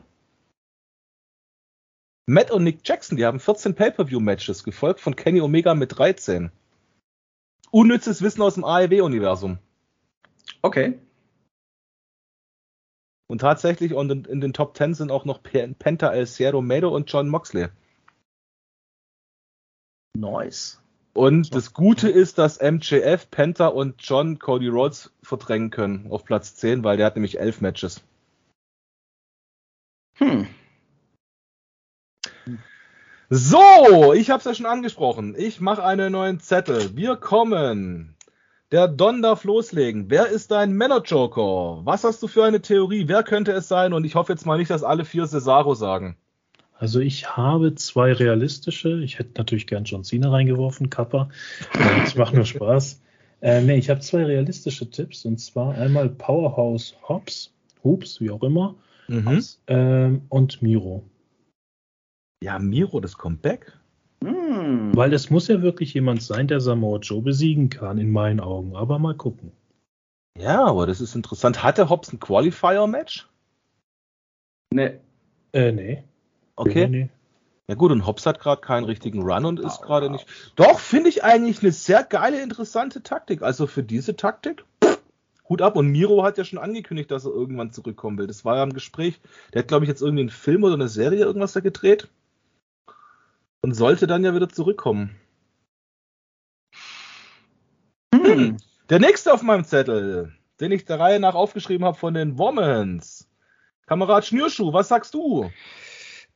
Matt 2.32 2.50
und 2.50 2.64
Nick 2.64 2.88
Jackson, 2.88 3.18
die 3.18 3.26
haben 3.26 3.42
14 3.42 3.76
Pay-Per-View-Matches, 3.76 4.64
gefolgt 4.64 5.02
von 5.02 5.18
Kenny 5.18 5.42
Omega 5.42 5.74
mit 5.74 5.98
13. 5.98 6.50
Unnützes 7.72 8.22
Wissen 8.22 8.42
aus 8.42 8.54
dem 8.54 8.64
AEW-Universum. 8.64 9.58
Okay. 10.62 10.98
Und 13.28 13.40
tatsächlich 13.42 13.94
und 13.94 14.10
in, 14.10 14.24
in, 14.24 14.40
den 14.40 14.54
Top 14.54 14.78
10 14.78 14.94
sind 14.94 15.12
auch 15.12 15.26
noch 15.26 15.44
Penta 15.44 16.14
El 16.14 16.26
Cierro 16.26 16.62
Medo 16.62 16.96
und 16.96 17.12
John 17.12 17.28
Moxley. 17.28 17.68
Nice. 20.18 20.82
Und 21.14 21.54
das 21.54 21.74
Gute 21.74 22.10
ist, 22.10 22.38
dass 22.38 22.62
MJF, 22.62 23.30
Penta 23.30 23.68
und 23.68 23.96
John 24.00 24.40
Cody 24.40 24.70
Rhodes 24.70 25.12
verdrängen 25.22 25.70
können 25.70 26.10
auf 26.10 26.24
Platz 26.24 26.56
10, 26.56 26.86
weil 26.86 26.96
der 26.96 27.08
hat 27.08 27.18
nämlich 27.18 27.42
elf 27.42 27.60
Matches. 27.60 28.02
Hm. 30.16 30.48
So, 33.34 34.12
ich 34.14 34.30
habe 34.30 34.40
es 34.40 34.44
ja 34.44 34.54
schon 34.54 34.66
angesprochen. 34.66 35.36
Ich 35.38 35.62
mache 35.62 35.86
einen 35.86 36.12
neuen 36.12 36.42
Zettel. 36.42 36.98
Wir 36.98 37.16
kommen. 37.16 38.18
Der 38.74 38.90
Don 38.90 39.22
darf 39.22 39.46
loslegen. 39.46 40.10
Wer 40.10 40.28
ist 40.28 40.52
dein 40.52 40.74
Männer-Joker? 40.74 41.86
Was 41.86 42.04
hast 42.04 42.22
du 42.22 42.28
für 42.28 42.44
eine 42.44 42.62
Theorie? 42.62 43.08
Wer 43.08 43.24
könnte 43.24 43.54
es 43.54 43.70
sein? 43.70 43.94
Und 43.94 44.04
ich 44.04 44.16
hoffe 44.16 44.34
jetzt 44.34 44.46
mal 44.46 44.58
nicht, 44.58 44.70
dass 44.70 44.84
alle 44.84 45.06
vier 45.06 45.28
Cesaro 45.28 45.76
sagen. 45.76 46.18
Also 46.78 47.00
ich 47.00 47.38
habe 47.38 47.74
zwei 47.76 48.12
realistische. 48.12 49.02
Ich 49.02 49.18
hätte 49.18 49.32
natürlich 49.38 49.66
gern 49.66 49.86
John 49.86 50.04
Cena 50.04 50.30
reingeworfen, 50.30 50.90
Kappa. 50.90 51.30
Das 52.04 52.16
macht 52.16 52.34
nur 52.34 52.46
Spaß. 52.46 53.02
Äh, 53.44 53.62
nee, 53.62 53.80
ich 53.80 53.90
habe 53.90 54.02
zwei 54.02 54.24
realistische 54.24 54.88
Tipps. 54.92 55.26
Und 55.26 55.40
zwar 55.40 55.74
einmal 55.74 56.10
Powerhouse 56.10 56.94
Hobbs, 57.10 57.52
Hoops, 57.84 58.22
wie 58.22 58.30
auch 58.30 58.44
immer. 58.44 58.76
Mhm. 59.08 59.44
Ähm, 59.66 60.22
und 60.30 60.62
Miro. 60.62 61.04
Ja, 62.44 62.58
Miro, 62.58 63.00
das 63.00 63.18
Comeback? 63.18 63.72
Hm. 64.24 64.96
Weil 64.96 65.14
es 65.14 65.30
muss 65.30 65.48
ja 65.48 65.62
wirklich 65.62 65.94
jemand 65.94 66.22
sein, 66.24 66.48
der 66.48 66.60
Samoa 66.60 67.00
Joe 67.00 67.22
besiegen 67.22 67.70
kann, 67.70 67.98
in 67.98 68.12
meinen 68.12 68.40
Augen. 68.40 68.76
Aber 68.76 69.00
mal 69.00 69.16
gucken. 69.16 69.52
Ja, 70.38 70.66
aber 70.66 70.88
das 70.88 71.02
ist 71.02 71.16
interessant. 71.16 71.64
Hatte 71.64 71.90
Hobbs 71.90 72.12
ein 72.12 72.20
Qualifier-Match? 72.20 73.28
Nee. 74.74 75.00
Äh, 75.54 75.72
nee. 75.72 76.04
Okay. 76.56 76.88
Nee, 76.88 77.04
nee. 77.04 77.10
Ja 77.68 77.76
gut, 77.76 77.92
und 77.92 78.06
Hobbs 78.06 78.26
hat 78.26 78.40
gerade 78.40 78.62
keinen 78.62 78.86
richtigen 78.86 79.22
Run 79.22 79.46
und 79.46 79.60
ist 79.60 79.80
oh, 79.82 79.86
gerade 79.86 80.10
nicht. 80.10 80.26
Doch, 80.56 80.80
finde 80.80 81.10
ich 81.10 81.24
eigentlich 81.24 81.62
eine 81.62 81.72
sehr 81.72 82.04
geile, 82.04 82.42
interessante 82.42 83.02
Taktik. 83.02 83.44
Also 83.44 83.68
für 83.68 83.84
diese 83.84 84.16
Taktik, 84.16 84.66
Hut 85.48 85.62
ab. 85.62 85.76
Und 85.76 85.88
Miro 85.88 86.24
hat 86.24 86.38
ja 86.38 86.44
schon 86.44 86.60
angekündigt, 86.60 87.12
dass 87.12 87.26
er 87.26 87.32
irgendwann 87.32 87.72
zurückkommen 87.72 88.18
will. 88.18 88.28
Das 88.28 88.44
war 88.46 88.58
ja 88.58 88.64
im 88.64 88.74
Gespräch. 88.74 89.22
Der 89.54 89.60
hat, 89.60 89.68
glaube 89.68 89.86
ich, 89.86 89.90
jetzt 89.90 90.02
irgendwie 90.02 90.22
einen 90.22 90.30
Film 90.30 90.64
oder 90.64 90.74
eine 90.74 90.90
Serie 90.90 91.20
irgendwas 91.20 91.54
da 91.54 91.60
gedreht 91.60 92.10
und 93.62 93.74
sollte 93.74 94.08
dann 94.08 94.24
ja 94.24 94.34
wieder 94.34 94.50
zurückkommen. 94.50 95.16
Hm. 98.14 98.58
Der 98.90 99.00
nächste 99.00 99.34
auf 99.34 99.42
meinem 99.42 99.64
Zettel, 99.64 100.34
den 100.60 100.72
ich 100.72 100.86
der 100.86 101.00
Reihe 101.00 101.20
nach 101.20 101.36
aufgeschrieben 101.36 101.86
habe 101.86 101.98
von 101.98 102.14
den 102.14 102.38
Womans. 102.38 103.28
Kamerad 103.86 104.26
Schnürschuh, 104.26 104.74
was 104.74 104.88
sagst 104.88 105.14
du? 105.14 105.50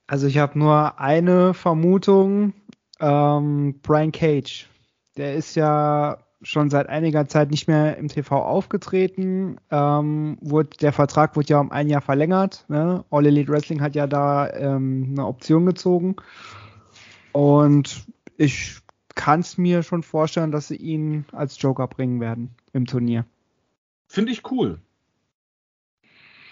Also 0.07 0.27
ich 0.27 0.37
habe 0.37 0.57
nur 0.57 0.99
eine 0.99 1.53
Vermutung. 1.53 2.53
Ähm, 2.99 3.79
Brian 3.81 4.11
Cage. 4.11 4.69
Der 5.17 5.35
ist 5.35 5.55
ja 5.55 6.19
schon 6.41 6.69
seit 6.69 6.87
einiger 6.87 7.27
Zeit 7.27 7.49
nicht 7.49 7.67
mehr 7.67 7.97
im 7.97 8.07
TV 8.07 8.37
aufgetreten. 8.41 9.57
Ähm, 9.71 10.37
wurde, 10.41 10.69
der 10.81 10.93
Vertrag 10.93 11.35
wurde 11.35 11.47
ja 11.49 11.59
um 11.59 11.71
ein 11.71 11.89
Jahr 11.89 12.01
verlängert. 12.01 12.65
Ne? 12.67 13.03
All 13.09 13.25
Elite 13.25 13.51
Wrestling 13.51 13.81
hat 13.81 13.95
ja 13.95 14.05
da 14.05 14.49
ähm, 14.51 15.07
eine 15.11 15.25
Option 15.25 15.65
gezogen. 15.65 16.15
Und 17.35 18.05
ich 18.37 18.77
kann 19.13 19.41
es 19.41 19.57
mir 19.57 19.83
schon 19.83 20.03
vorstellen, 20.03 20.53
dass 20.53 20.69
sie 20.69 20.77
ihn 20.77 21.25
als 21.33 21.61
Joker 21.61 21.85
bringen 21.85 22.21
werden 22.21 22.55
im 22.71 22.85
Turnier. 22.85 23.25
Finde 24.07 24.31
ich 24.31 24.49
cool. 24.51 24.79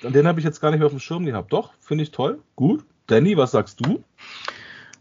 Den 0.02 0.28
habe 0.28 0.41
ich 0.41 0.46
jetzt 0.46 0.60
gar 0.60 0.72
nicht 0.72 0.80
mehr 0.80 0.88
auf 0.88 0.91
dem 0.91 1.00
Schirm 1.00 1.24
gehabt. 1.24 1.54
Doch, 1.54 1.74
finde 1.80 2.04
ich 2.04 2.12
toll. 2.12 2.41
Gut. 2.58 2.84
Danny, 3.08 3.38
was 3.38 3.52
sagst 3.52 3.80
du? 3.86 4.04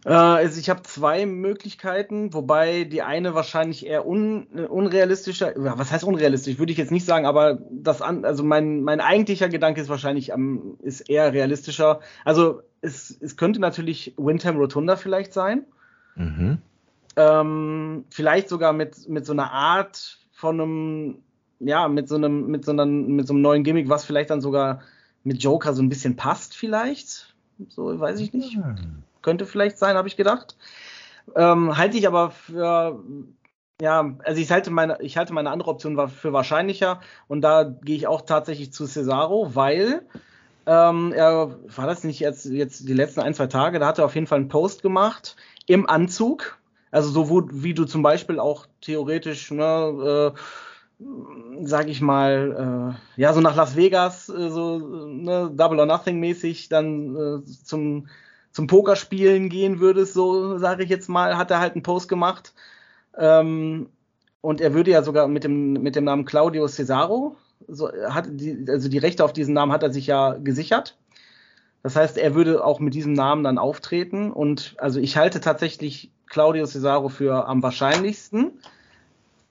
Äh, 0.05 0.11
also 0.11 0.59
ich 0.59 0.69
habe 0.69 0.83
zwei 0.83 1.27
Möglichkeiten, 1.27 2.35
wobei 2.35 2.85
die 2.85 3.03
eine 3.03 3.35
wahrscheinlich 3.35 3.87
eher 3.87 4.07
un, 4.07 4.47
unrealistischer, 4.47 5.53
was 5.57 5.93
heißt 5.93 6.05
unrealistisch, 6.05 6.59
würde 6.59 6.73
ich 6.73 6.79
jetzt 6.79 6.93
nicht 6.93 7.07
sagen, 7.07 7.27
aber 7.27 7.59
das 7.71 8.03
an, 8.03 8.25
also 8.25 8.43
mein, 8.43 8.83
mein 8.83 9.01
eigentlicher 9.01 9.49
Gedanke 9.49 9.81
ist 9.81 9.89
wahrscheinlich 9.89 10.33
am, 10.33 10.77
ist 10.83 11.09
eher 11.09 11.33
realistischer. 11.33 12.01
Also 12.25 12.63
es, 12.81 13.17
es 13.21 13.37
könnte 13.37 13.61
natürlich 13.61 14.15
Windham 14.17 14.57
Rotunda 14.57 14.97
vielleicht 14.97 15.33
sein. 15.33 15.65
Mhm. 16.17 16.59
Ähm, 17.15 18.05
vielleicht 18.11 18.49
sogar 18.49 18.73
mit, 18.73 19.09
mit 19.09 19.27
so 19.27 19.33
einer 19.33 19.53
Art 19.53 20.19
von 20.33 20.61
einem, 20.61 21.19
ja, 21.61 21.87
mit 21.89 22.09
so 22.09 22.17
einem, 22.17 22.47
mit 22.47 22.65
so 22.65 22.73
einem, 22.73 23.15
mit 23.15 23.29
so 23.29 23.35
einem 23.35 23.43
neuen 23.43 23.63
Gimmick, 23.63 23.89
was 23.89 24.05
vielleicht 24.05 24.31
dann 24.31 24.41
sogar 24.41 24.81
mit 25.23 25.43
Joker 25.43 25.75
so 25.75 25.83
ein 25.83 25.89
bisschen 25.89 26.17
passt, 26.17 26.57
vielleicht. 26.57 27.35
So, 27.69 28.01
weiß 28.01 28.19
ich 28.19 28.33
nicht. 28.33 28.57
Mhm. 28.57 29.05
Könnte 29.23 29.47
vielleicht 29.47 29.79
sein, 29.79 29.97
habe 29.97 30.09
ich 30.09 30.17
gedacht. 30.17 30.57
Ähm, 31.37 31.77
halte 31.77 31.97
ich 31.97 32.07
aber 32.07 32.31
für, 32.31 33.03
ja, 33.81 34.15
also 34.25 34.41
ich 34.41 34.51
halte 34.51 34.71
meine, 34.71 35.01
ich 35.01 35.17
halte 35.17 35.33
meine 35.33 35.51
andere 35.51 35.71
Option 35.71 36.09
für 36.09 36.33
wahrscheinlicher 36.33 37.01
und 37.29 37.43
da 37.43 37.65
gehe 37.65 37.97
ich 37.97 38.07
auch 38.07 38.23
tatsächlich 38.23 38.73
zu 38.73 38.87
Cesaro, 38.87 39.55
weil 39.55 40.07
ähm, 40.67 41.13
er 41.13 41.59
war 41.75 41.87
das 41.87 42.05
nicht 42.05 42.21
jetzt, 42.21 42.45
jetzt 42.47 42.89
die 42.89 42.95
letzten 42.95 43.21
ein, 43.21 43.35
zwei 43.35 43.47
Tage, 43.47 43.79
da 43.79 43.87
hat 43.87 43.99
er 43.99 44.05
auf 44.05 44.15
jeden 44.15 44.27
Fall 44.27 44.39
einen 44.39 44.49
Post 44.49 44.83
gemacht 44.83 45.37
im 45.67 45.89
Anzug. 45.89 46.59
Also 46.91 47.11
so 47.11 47.31
wo, 47.31 47.43
wie 47.51 47.75
du 47.75 47.85
zum 47.87 48.03
Beispiel 48.03 48.39
auch 48.39 48.67
theoretisch, 48.81 49.51
ne, 49.51 50.35
äh, 50.35 51.05
sag 51.63 51.89
ich 51.89 52.01
mal, 52.01 52.97
äh, 53.17 53.21
ja, 53.21 53.33
so 53.33 53.41
nach 53.41 53.57
Las 53.57 53.77
Vegas, 53.77 54.29
äh, 54.29 54.51
so 54.51 54.79
ne, 54.79 55.51
Double 55.53 55.81
or 55.81 55.87
Nothing 55.87 56.21
mäßig 56.21 56.69
dann 56.69 57.17
äh, 57.17 57.45
zum, 57.65 58.09
zum 58.53 58.67
Pokerspielen 58.69 59.49
gehen 59.49 59.81
würdest, 59.81 60.15
so 60.15 60.59
sage 60.59 60.85
ich 60.85 60.91
jetzt 60.91 61.09
mal, 61.09 61.37
hat 61.37 61.51
er 61.51 61.59
halt 61.59 61.75
einen 61.75 61.83
Post 61.83 62.09
gemacht. 62.09 62.55
Ähm, 63.19 63.89
Und 64.43 64.61
er 64.61 64.75
würde 64.75 64.91
ja 64.91 65.03
sogar 65.03 65.29
mit 65.29 65.45
dem, 65.45 65.75
mit 65.75 65.95
dem 65.95 66.05
Namen 66.05 66.25
Claudio 66.25 66.67
Cesaro, 66.67 67.37
so, 67.69 67.91
hat 68.09 68.27
die, 68.29 68.67
also 68.69 68.89
die 68.89 68.99
Rechte 68.99 69.25
auf 69.25 69.33
diesen 69.33 69.55
Namen 69.55 69.73
hat 69.73 69.85
er 69.85 69.93
sich 69.93 70.07
ja 70.09 70.35
gesichert. 70.35 70.97
Das 71.85 71.95
heißt, 71.95 72.19
er 72.19 72.35
würde 72.35 72.65
auch 72.65 72.81
mit 72.81 72.93
diesem 72.95 73.13
Namen 73.13 73.45
dann 73.45 73.59
auftreten. 73.59 74.33
Und 74.33 74.75
also 74.79 75.01
ich 75.01 75.17
halte 75.17 75.41
tatsächlich 75.41 76.11
Claudio 76.27 76.67
Cesaro 76.67 77.09
für 77.09 77.47
am 77.47 77.63
wahrscheinlichsten. 77.63 78.53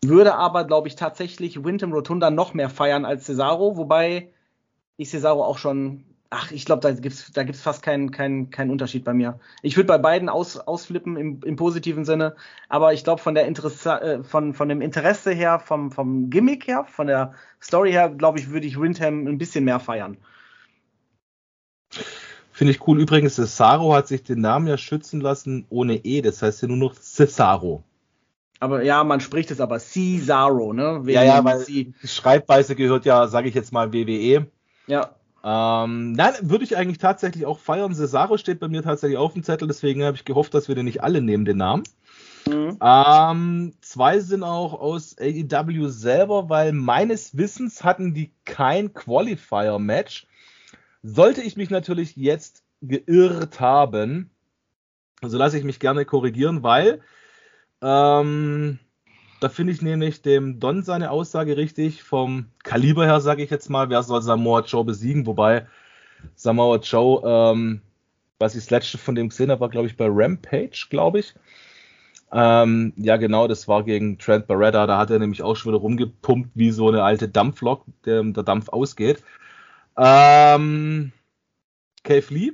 Würde 0.04 0.36
aber, 0.36 0.66
glaube 0.66 0.88
ich, 0.88 0.96
tatsächlich 0.96 1.64
Wyndham 1.64 1.94
Rotunda 1.94 2.30
noch 2.30 2.54
mehr 2.54 2.70
feiern 2.70 3.06
als 3.06 3.26
Cesaro, 3.26 3.78
wobei 3.78 4.30
ich 4.98 5.10
Cesaro 5.10 5.44
auch 5.44 5.58
schon 5.58 6.04
Ach, 6.34 6.50
ich 6.50 6.64
glaube, 6.64 6.82
da 6.82 6.92
gibt's 6.92 7.30
da 7.34 7.44
gibt's 7.44 7.62
fast 7.62 7.84
keinen 7.84 8.12
keinen 8.12 8.52
keinen 8.52 8.72
Unterschied 8.72 9.04
bei 9.04 9.14
mir. 9.14 9.38
Ich 9.64 9.76
würde 9.76 9.88
bei 9.88 9.98
beiden 9.98 10.30
aus, 10.30 10.58
ausflippen 10.58 11.18
im, 11.18 11.42
im 11.44 11.58
positiven 11.58 12.06
Sinne, 12.06 12.38
aber 12.70 12.94
ich 12.94 13.04
glaube 13.04 13.22
von 13.22 13.36
der 13.36 13.48
Interesse 13.48 14.02
äh, 14.02 14.24
von 14.24 14.54
von 14.54 14.70
dem 14.70 14.80
Interesse 14.80 15.32
her, 15.32 15.60
vom 15.60 15.92
vom 15.92 16.30
Gimmick 16.30 16.68
her, 16.68 16.86
von 16.86 17.08
der 17.08 17.34
Story 17.62 17.92
her, 17.92 18.10
glaube 18.10 18.40
ich, 18.40 18.50
würde 18.50 18.66
ich 18.66 18.80
Windham 18.80 19.28
ein 19.28 19.38
bisschen 19.38 19.66
mehr 19.66 19.82
feiern. 19.82 20.16
Finde 22.54 22.72
ich 22.72 22.88
cool. 22.88 23.02
Übrigens, 23.02 23.36
Cesaro 23.36 23.94
hat 23.94 24.08
sich 24.08 24.24
den 24.24 24.40
Namen 24.40 24.68
ja 24.68 24.78
schützen 24.78 25.20
lassen 25.20 25.66
ohne 25.70 25.98
E, 25.98 26.22
das 26.22 26.42
heißt 26.42 26.62
ja 26.62 26.70
nur 26.70 26.78
noch 26.78 26.94
Cesaro. 26.94 27.84
Aber 28.62 28.84
ja, 28.84 29.04
man 29.04 29.20
spricht 29.20 29.52
es 29.52 29.60
aber 29.60 29.80
Cesaro, 29.80 30.72
ne? 30.72 31.02
Wegen 31.04 31.16
ja, 31.16 31.24
ja, 31.24 31.44
weil 31.44 31.66
die 31.66 31.94
Schreibweise 32.06 32.76
gehört 32.76 33.04
ja, 33.04 33.28
sage 33.28 33.50
ich 33.50 33.56
jetzt 33.56 33.74
mal, 33.74 33.92
WWE. 33.92 34.48
Ja. 34.88 35.16
Ähm, 35.44 36.12
nein, 36.14 36.34
würde 36.42 36.64
ich 36.64 36.78
eigentlich 36.78 37.00
tatsächlich 37.00 37.46
auch 37.46 37.60
feiern. 37.60 37.96
Cesaro 37.96 38.38
steht 38.38 38.60
bei 38.60 38.68
mir 38.68 38.84
tatsächlich 38.84 39.18
auf 39.18 39.34
dem 39.34 39.44
Zettel, 39.44 39.68
deswegen 39.68 40.04
habe 40.04 40.16
ich 40.16 40.26
gehofft, 40.26 40.54
dass 40.54 40.68
wir 40.68 40.76
den 40.76 40.86
nicht 40.86 41.04
alle 41.04 41.22
nehmen, 41.22 41.46
den 41.46 41.58
Namen. 41.58 41.84
Mhm. 42.48 42.78
Ähm, 42.82 43.74
zwei 43.82 44.20
sind 44.20 44.44
auch 44.44 44.74
aus 44.74 45.16
AEW 45.20 45.88
selber, 45.90 46.50
weil 46.50 46.74
meines 46.74 47.38
Wissens 47.38 47.84
hatten 47.84 48.14
die 48.14 48.32
kein 48.46 48.94
Qualifier-Match. 48.94 50.28
Sollte 51.04 51.42
ich 51.42 51.58
mich 51.58 51.70
natürlich 51.70 52.16
jetzt 52.16 52.64
geirrt 52.82 53.60
haben, 53.60 54.30
also 55.22 55.38
lasse 55.38 55.58
ich 55.58 55.64
mich 55.64 55.80
gerne 55.80 56.06
korrigieren, 56.06 56.64
weil 56.64 57.02
ähm, 57.82 58.80
da 59.42 59.50
finde 59.50 59.74
ich 59.74 59.82
nämlich 59.82 60.22
dem 60.22 60.60
Don 60.60 60.84
seine 60.84 61.10
Aussage 61.10 61.58
richtig. 61.58 62.04
Vom 62.04 62.46
Kaliber 62.64 63.06
her, 63.06 63.20
sage 63.20 63.44
ich 63.44 63.50
jetzt 63.50 63.70
mal, 63.70 63.90
wer 63.90 64.04
soll 64.04 64.22
Samoa 64.22 64.62
Joe 64.62 64.86
besiegen? 64.86 65.26
Wobei 65.26 65.66
Samoa 66.36 66.78
Joe, 66.78 67.24
ähm, 67.26 67.82
was 68.38 68.54
ich 68.54 68.62
das 68.62 68.70
letzte 68.70 69.00
von 69.00 69.16
dem 69.16 69.30
gesehen 69.30 69.50
habe, 69.50 69.62
war, 69.62 69.70
glaube 69.70 69.88
ich, 69.88 69.98
bei 69.98 70.06
Rampage, 70.08 70.86
glaube 70.92 71.20
ich. 71.20 71.34
Ähm, 72.32 72.94
ja, 72.98 73.18
genau, 73.18 73.48
das 73.48 73.68
war 73.68 73.84
gegen 73.84 74.20
Trent 74.20 74.46
Barretta. 74.46 74.86
Da 74.86 75.00
hat 75.00 75.10
er 75.10 75.18
nämlich 75.18 75.42
auch 75.42 75.56
schon 75.56 75.72
wieder 75.72 75.82
rumgepumpt 75.82 76.52
wie 76.54 76.70
so 76.70 76.90
eine 76.90 77.04
alte 77.04 77.28
Dampflok, 77.28 77.84
der, 78.06 78.22
der 78.24 78.44
Dampf 78.44 78.70
ausgeht. 78.70 79.24
Ähm, 79.98 81.12
Cave 82.04 82.26
Lee. 82.30 82.54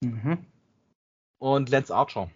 Mhm. 0.00 0.38
Und 1.38 1.70
Lance 1.70 1.92
Archer. 1.92 2.30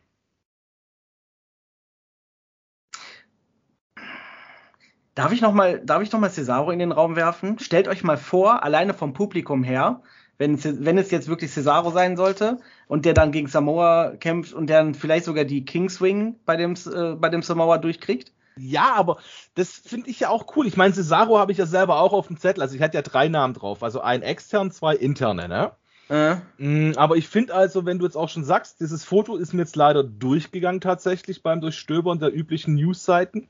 Darf 5.18 5.33
ich 5.33 5.40
nochmal, 5.40 5.81
darf 5.85 6.00
ich 6.00 6.12
noch 6.12 6.20
mal 6.20 6.31
Cesaro 6.31 6.70
in 6.70 6.78
den 6.78 6.92
Raum 6.92 7.16
werfen? 7.16 7.59
Stellt 7.59 7.88
euch 7.88 8.04
mal 8.04 8.16
vor, 8.16 8.62
alleine 8.62 8.94
vom 8.94 9.14
Publikum 9.14 9.64
her, 9.64 10.00
wenn, 10.38 10.62
wenn 10.62 10.96
es 10.96 11.11
jetzt 11.11 11.26
wirklich 11.26 11.50
Cesaro 11.50 11.90
sein 11.90 12.16
sollte 12.16 12.59
und 12.87 13.04
der 13.04 13.14
dann 13.14 13.33
gegen 13.33 13.48
Samoa 13.48 14.12
kämpft 14.20 14.52
und 14.54 14.68
der 14.68 14.78
dann 14.78 14.94
vielleicht 14.94 15.24
sogar 15.24 15.44
die 15.44 15.64
Kingswing 15.64 16.37
bei 16.46 16.57
dem, 16.57 16.74
äh, 16.74 17.16
bei 17.16 17.31
dem 17.31 17.42
Samoa 17.42 17.78
durchkriegt. 17.78 18.31
Ja, 18.59 18.92
aber 18.94 19.16
das 19.57 19.72
finde 19.72 20.09
ich 20.09 20.20
ja 20.20 20.28
auch 20.28 20.54
cool. 20.54 20.68
Ich 20.68 20.76
meine, 20.76 20.94
Cesaro 20.94 21.37
habe 21.37 21.50
ich 21.50 21.59
ja 21.59 21.66
selber 21.66 21.98
auch 21.98 22.12
auf 22.12 22.28
dem 22.28 22.37
Zettel. 22.37 22.62
Also 22.62 22.76
ich 22.76 22.81
hatte 22.81 22.96
ja 22.96 23.02
drei 23.02 23.26
Namen 23.26 23.54
drauf. 23.54 23.83
Also 23.83 24.00
ein 24.00 24.22
extern, 24.22 24.70
zwei 24.70 24.94
interne, 24.94 25.48
ne? 25.48 25.72
Äh. 26.11 26.94
Aber 26.94 27.16
ich 27.16 27.26
finde 27.26 27.54
also, 27.54 27.85
wenn 27.85 27.98
du 27.98 28.04
jetzt 28.04 28.16
auch 28.16 28.28
schon 28.28 28.44
sagst, 28.44 28.78
dieses 28.78 29.04
Foto 29.04 29.35
ist 29.35 29.52
mir 29.52 29.62
jetzt 29.62 29.74
leider 29.74 30.04
durchgegangen 30.04 30.81
tatsächlich 30.81 31.42
beim 31.42 31.61
Durchstöbern 31.61 32.20
der 32.20 32.33
üblichen 32.33 32.76
Newsseiten. 32.76 33.48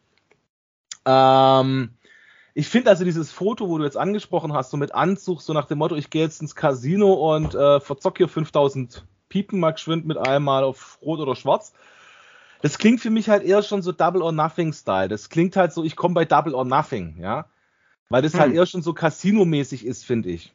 Ähm, 1.05 1.91
ich 2.55 2.69
finde 2.69 2.91
also 2.91 3.05
dieses 3.05 3.31
Foto, 3.31 3.69
wo 3.69 3.79
du 3.79 3.85
jetzt 3.85 3.97
angesprochen 3.97 4.53
hast, 4.53 4.71
so 4.71 4.77
mit 4.77 4.95
Anzug, 4.95 5.43
so 5.43 5.53
nach 5.53 5.67
dem 5.67 5.79
Motto, 5.79 5.95
ich 5.95 6.11
gehe 6.11 6.23
jetzt 6.23 6.41
ins 6.41 6.55
Casino 6.55 7.35
und 7.35 7.55
äh, 7.55 7.81
verzock 7.81 8.17
hier 8.17 8.29
5000 8.29 9.05
Piepen 9.29 9.61
mal 9.61 9.73
geschwind 9.73 10.07
mit 10.07 10.19
einmal 10.19 10.65
auf 10.65 10.99
Rot 11.03 11.21
oder 11.21 11.37
Schwarz. 11.37 11.73
Das 12.61 12.79
klingt 12.79 13.01
für 13.01 13.11
mich 13.11 13.29
halt 13.29 13.45
eher 13.45 13.63
schon 13.63 13.83
so 13.83 13.93
Double 13.93 14.23
or 14.23 14.33
Nothing 14.33 14.73
Style. 14.73 15.09
Das 15.09 15.29
klingt 15.29 15.57
halt 15.57 15.73
so, 15.73 15.85
ich 15.85 15.95
komme 15.95 16.15
bei 16.15 16.25
Double 16.25 16.55
or 16.55 16.65
Nothing, 16.65 17.17
ja. 17.21 17.47
Weil 18.09 18.23
das 18.23 18.33
halt 18.35 18.47
hm. 18.47 18.51
halt 18.51 18.57
eher 18.57 18.67
schon 18.67 18.83
so 18.83 18.93
Casino-mäßig 18.93 19.87
ist, 19.87 20.05
finde 20.05 20.31
ich. 20.31 20.53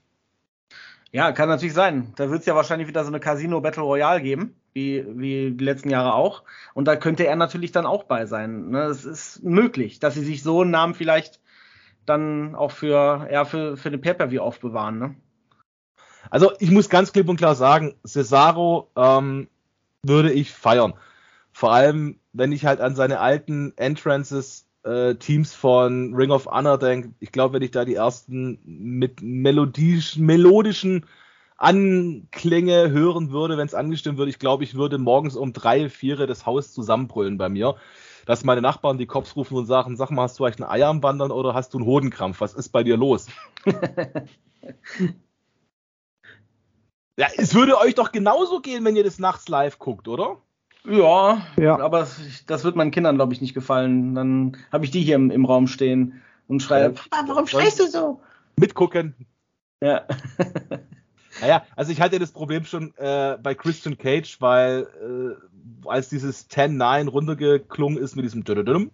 Ja, 1.11 1.31
kann 1.31 1.47
natürlich 1.47 1.75
sein. 1.75 2.11
Da 2.15 2.29
wird 2.29 2.41
es 2.41 2.45
ja 2.47 2.55
wahrscheinlich 2.55 2.87
wieder 2.87 3.03
so 3.03 3.09
eine 3.09 3.19
Casino 3.19 3.61
Battle 3.61 3.83
Royale 3.83 4.21
geben, 4.21 4.55
wie, 4.73 5.05
wie 5.07 5.51
die 5.51 5.63
letzten 5.63 5.89
Jahre 5.89 6.13
auch. 6.13 6.43
Und 6.73 6.87
da 6.87 6.95
könnte 6.95 7.25
er 7.25 7.35
natürlich 7.35 7.71
dann 7.71 7.85
auch 7.85 8.03
bei 8.03 8.25
sein. 8.25 8.69
Ne? 8.69 8.83
Es 8.83 9.05
ist 9.05 9.43
möglich, 9.43 9.99
dass 9.99 10.15
sie 10.15 10.23
sich 10.23 10.43
so 10.43 10.61
einen 10.61 10.71
Namen 10.71 10.95
vielleicht 10.95 11.39
dann 12.05 12.55
auch 12.55 12.71
für, 12.71 13.27
ja, 13.31 13.45
für, 13.45 13.77
für 13.77 13.91
den 13.91 14.01
Pay-Per-View 14.01 14.41
aufbewahren. 14.41 14.99
Ne? 14.99 15.15
Also 16.29 16.51
ich 16.59 16.71
muss 16.71 16.89
ganz 16.89 17.13
klipp 17.13 17.29
und 17.29 17.37
klar 17.37 17.55
sagen, 17.55 17.95
Cesaro 18.05 18.89
ähm, 18.95 19.47
würde 20.03 20.31
ich 20.31 20.51
feiern. 20.51 20.93
Vor 21.51 21.71
allem, 21.71 22.19
wenn 22.33 22.51
ich 22.51 22.65
halt 22.65 22.81
an 22.81 22.95
seine 22.95 23.19
alten 23.19 23.73
Entrances 23.77 24.67
äh, 24.83 25.15
Teams 25.15 25.53
von 25.53 26.13
Ring 26.13 26.31
of 26.31 26.47
Honor 26.47 26.77
denke, 26.77 27.13
ich 27.19 27.31
glaube, 27.31 27.55
wenn 27.55 27.61
ich 27.61 27.71
da 27.71 27.85
die 27.85 27.95
ersten 27.95 28.59
mit 28.63 29.21
melodisch, 29.21 30.17
melodischen 30.17 31.05
Anklänge 31.63 32.91
hören 32.91 33.31
würde, 33.31 33.57
wenn 33.57 33.65
es 33.65 33.73
angestimmt 33.73 34.17
würde, 34.17 34.29
ich 34.29 34.37
glaube, 34.37 34.65
ich 34.65 34.75
würde 34.75 34.97
morgens 34.97 35.37
um 35.37 35.53
drei, 35.53 35.89
vier 35.89 36.17
das 36.27 36.45
Haus 36.45 36.73
zusammenbrüllen 36.73 37.37
bei 37.37 37.47
mir. 37.47 37.75
Dass 38.25 38.43
meine 38.43 38.61
Nachbarn 38.61 38.97
die 38.97 39.05
Cops 39.05 39.35
rufen 39.35 39.57
und 39.57 39.65
sagen, 39.65 39.95
sag 39.97 40.09
mal, 40.11 40.23
hast 40.23 40.39
du 40.39 40.45
eigentlich 40.45 40.59
ein 40.59 40.69
Eier 40.69 40.89
am 40.89 41.03
Wandern 41.03 41.31
oder 41.31 41.53
hast 41.53 41.73
du 41.73 41.77
einen 41.77 41.87
Hodenkrampf? 41.87 42.41
Was 42.41 42.53
ist 42.53 42.69
bei 42.69 42.83
dir 42.83 42.97
los? 42.97 43.27
ja, 47.17 47.27
es 47.37 47.53
würde 47.53 47.77
euch 47.79 47.95
doch 47.95 48.11
genauso 48.11 48.59
gehen, 48.59 48.83
wenn 48.85 48.95
ihr 48.95 49.03
das 49.03 49.19
nachts 49.19 49.47
live 49.47 49.79
guckt, 49.79 50.07
oder? 50.07 50.37
Ja, 50.85 51.41
ja. 51.57 51.79
aber 51.79 52.07
das 52.47 52.63
wird 52.63 52.75
meinen 52.75 52.91
Kindern, 52.91 53.15
glaube 53.15 53.33
ich, 53.33 53.41
nicht 53.41 53.53
gefallen. 53.53 54.15
Dann 54.15 54.57
habe 54.71 54.83
ich 54.83 54.91
die 54.91 55.01
hier 55.01 55.15
im, 55.15 55.31
im, 55.31 55.45
Raum 55.45 55.67
stehen 55.67 56.21
und 56.47 56.61
schreie, 56.61 56.89
Papa, 56.91 57.23
warum 57.27 57.47
schreist 57.47 57.79
du 57.79 57.87
so? 57.87 58.21
Mitgucken. 58.57 59.15
Ja. 59.81 60.05
naja, 61.41 61.65
also 61.75 61.91
ich 61.91 62.01
hatte 62.01 62.19
das 62.19 62.31
Problem 62.31 62.65
schon 62.65 62.95
äh, 62.97 63.37
bei 63.41 63.55
Christian 63.55 63.97
Cage, 63.97 64.39
weil 64.39 64.87
äh, 65.01 65.87
als 65.87 66.09
dieses 66.09 66.49
10-9 66.49 67.09
runtergeklungen 67.09 67.97
ist 67.97 68.15
mit 68.15 68.25
diesem 68.25 68.43
Dödödüm, 68.43 68.91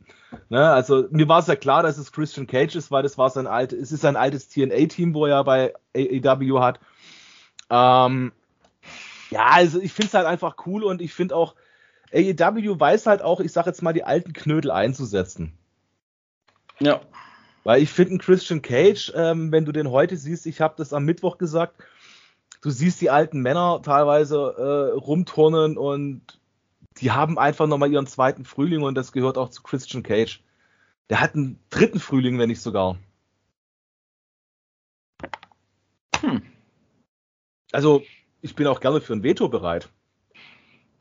ne, 0.50 0.70
also 0.70 1.06
mir 1.12 1.28
war 1.28 1.40
es 1.40 1.48
ja 1.48 1.56
klar, 1.56 1.84
dass 1.84 1.98
es 1.98 2.12
Christian 2.12 2.48
Cage 2.48 2.76
ist, 2.76 2.92
weil 2.92 3.04
das 3.04 3.18
war 3.18 3.30
sein 3.30 3.48
altes, 3.48 3.80
es 3.80 3.92
ist 3.92 4.02
sein 4.02 4.16
altes 4.16 4.50
TNA-Team, 4.50 5.14
wo 5.14 5.26
er 5.26 5.44
bei 5.44 5.74
AEW 5.96 6.60
hat. 6.60 6.80
Ähm, 7.70 8.32
ja, 9.30 9.48
also 9.52 9.80
ich 9.80 9.94
finde 9.94 10.08
es 10.08 10.14
halt 10.14 10.26
einfach 10.26 10.56
cool 10.66 10.84
und 10.84 11.02
ich 11.02 11.14
finde 11.14 11.36
auch, 11.36 11.56
AEW 12.12 12.80
weiß 12.80 13.06
halt 13.06 13.22
auch, 13.22 13.40
ich 13.40 13.52
sag 13.52 13.66
jetzt 13.68 13.84
mal, 13.84 13.94
die 13.94 14.04
alten 14.04 14.34
Knödel 14.34 14.72
einzusetzen. 14.72 15.54
Ja. 16.80 17.02
Weil 17.64 17.84
ich 17.84 17.90
finde, 17.90 18.18
Christian 18.18 18.62
Cage, 18.62 19.12
ähm, 19.16 19.52
wenn 19.52 19.66
du 19.66 19.72
den 19.72 19.92
heute 19.92 20.18
siehst, 20.18 20.46
ich 20.46 20.62
habe 20.62 20.76
das 20.78 20.94
am 20.94 21.06
Mittwoch 21.06 21.38
gesagt, 21.38 21.84
du 22.62 22.70
siehst 22.70 23.02
die 23.02 23.10
alten 23.10 23.42
Männer 23.42 23.82
teilweise 23.84 24.38
äh, 24.38 24.98
rumturnen 24.98 25.78
und 25.78 26.40
die 26.98 27.12
haben 27.12 27.38
einfach 27.38 27.68
nochmal 27.68 27.92
ihren 27.92 28.08
zweiten 28.08 28.46
Frühling 28.46 28.82
und 28.82 28.96
das 28.96 29.12
gehört 29.12 29.38
auch 29.38 29.50
zu 29.50 29.64
Christian 29.64 30.04
Cage. 30.04 30.42
Der 31.10 31.22
hat 31.22 31.36
einen 31.36 31.60
dritten 31.70 32.00
Frühling, 32.00 32.38
wenn 32.38 32.50
nicht 32.50 32.62
sogar. 32.62 32.98
Hm. 36.20 36.42
Also, 37.72 38.04
ich 38.42 38.56
bin 38.56 38.68
auch 38.68 38.80
gerne 38.80 39.02
für 39.02 39.14
ein 39.14 39.24
Veto 39.24 39.48
bereit. 39.48 39.90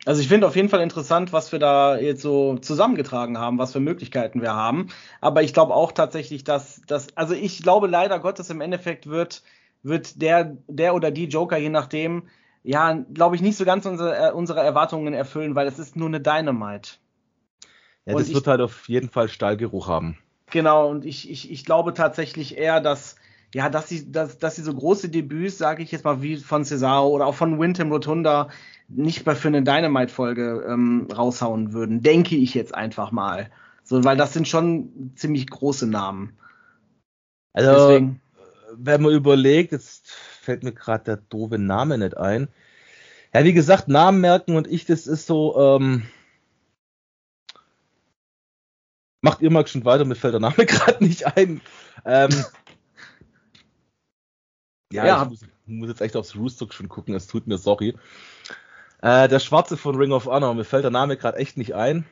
Also 0.07 0.23
ich 0.23 0.29
finde 0.29 0.47
auf 0.47 0.57
jeden 0.57 0.69
Fall 0.69 0.81
interessant, 0.81 1.33
was 1.33 1.53
wir 1.53 1.59
da 1.59 1.99
jetzt 1.99 2.23
so 2.23 2.57
zusammengetragen 2.57 3.37
haben, 3.37 3.59
was 3.59 3.73
für 3.73 3.81
Möglichkeiten 3.81 4.41
wir 4.41 4.55
haben. 4.55 4.89
Aber 5.21 5.43
ich 5.43 5.53
glaube 5.53 5.75
auch 5.75 5.93
tatsächlich, 5.93 6.45
dass 6.45 6.81
das, 6.87 7.09
also 7.17 7.35
ich 7.35 7.63
glaube 7.63 7.89
leider 7.89 8.19
Gottes 8.19 8.49
im 8.49 8.61
Endeffekt 8.61 9.09
wird, 9.09 9.43
wird 9.83 10.21
der, 10.21 10.57
der 10.67 10.95
oder 10.95 11.11
die 11.11 11.27
Joker, 11.27 11.57
je 11.57 11.69
nachdem, 11.69 12.25
ja, 12.63 12.93
glaube 13.15 13.37
ich, 13.37 13.43
nicht 13.43 13.57
so 13.57 13.65
ganz 13.65 13.87
unsere, 13.87 14.29
äh, 14.29 14.33
unsere 14.33 14.61
Erwartungen 14.61 15.15
erfüllen, 15.15 15.55
weil 15.55 15.67
es 15.67 15.79
ist 15.79 15.97
nur 15.97 16.09
eine 16.09 16.21
Dynamite. 16.21 16.93
Ja, 18.05 18.15
das 18.15 18.29
und 18.29 18.35
wird 18.35 18.43
ich, 18.43 18.49
halt 18.49 18.61
auf 18.61 18.89
jeden 18.89 19.09
Fall 19.09 19.29
Stallgeruch 19.29 19.89
haben. 19.89 20.19
Genau, 20.51 20.89
und 20.89 21.05
ich, 21.05 21.31
ich, 21.31 21.51
ich 21.51 21.65
glaube 21.65 21.95
tatsächlich 21.95 22.57
eher, 22.57 22.81
dass, 22.81 23.17
ja, 23.55 23.69
dass 23.69 23.89
sie, 23.89 24.11
dass, 24.11 24.39
dass 24.39 24.57
sie 24.57 24.63
so 24.63 24.75
große 24.75 25.09
Debüts, 25.09 25.59
sage 25.59 25.83
ich 25.83 25.93
jetzt 25.93 26.05
mal, 26.05 26.23
wie 26.23 26.37
von 26.37 26.65
Cesaro 26.65 27.09
oder 27.09 27.27
auch 27.27 27.35
von 27.35 27.59
Wyndham 27.59 27.93
Rotunda, 27.93 28.49
nicht 28.89 29.25
bei 29.25 29.35
für 29.35 29.49
eine 29.49 29.63
Dynamite-Folge 29.63 30.67
ähm, 30.69 31.09
raushauen 31.15 31.73
würden, 31.73 32.03
denke 32.03 32.37
ich 32.37 32.55
jetzt 32.55 32.75
einfach 32.75 33.13
mal. 33.13 33.51
So, 33.85 34.05
weil 34.05 34.17
das 34.17 34.33
sind 34.33 34.49
schon 34.49 35.13
ziemlich 35.15 35.49
große 35.49 35.87
Namen. 35.87 36.37
Also, 37.53 37.73
Deswegen. 37.73 38.21
Wenn 38.75 39.03
man 39.03 39.13
überlegt, 39.13 39.73
jetzt 39.73 40.11
fällt 40.11 40.63
mir 40.63 40.73
gerade 40.73 41.05
der 41.05 41.17
doofe 41.17 41.59
Name 41.59 41.99
nicht 41.99 42.17
ein. 42.17 42.49
Ja, 43.35 43.45
wie 43.45 43.53
gesagt, 43.53 43.89
Namen 43.89 44.21
merken 44.21 44.57
und 44.57 44.67
ich, 44.67 44.87
das 44.87 45.07
ist 45.07 45.27
so, 45.27 45.59
ähm, 45.59 46.03
macht 49.21 49.43
ihr 49.43 49.51
mal 49.51 49.67
schon 49.67 49.85
weiter, 49.85 50.05
mir 50.05 50.15
fällt 50.15 50.35
der 50.35 50.41
Name 50.41 50.55
gerade 50.67 51.05
nicht 51.05 51.27
ein. 51.37 51.61
Ähm, 52.05 52.31
ja, 54.93 55.07
ja, 55.07 55.23
ich 55.23 55.29
muss, 55.29 55.41
muss, 55.67 55.89
jetzt 55.89 56.01
echt 56.01 56.17
aufs 56.17 56.35
Rooster 56.37 56.67
schon 56.71 56.89
gucken, 56.89 57.15
es 57.15 57.27
tut 57.27 57.47
mir 57.47 57.59
sorry. 57.59 57.95
Äh, 59.03 59.29
der 59.29 59.39
Schwarze 59.39 59.77
von 59.77 59.95
Ring 59.97 60.13
of 60.13 60.27
Honor, 60.27 60.55
mir 60.55 60.65
fällt 60.65 60.85
der 60.85 60.91
Name 60.91 61.17
gerade 61.17 61.39
echt 61.39 61.57
nicht 61.57 61.75
ein. 61.75 62.07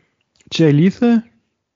Jay 0.53 0.71
Lethal? 0.71 1.25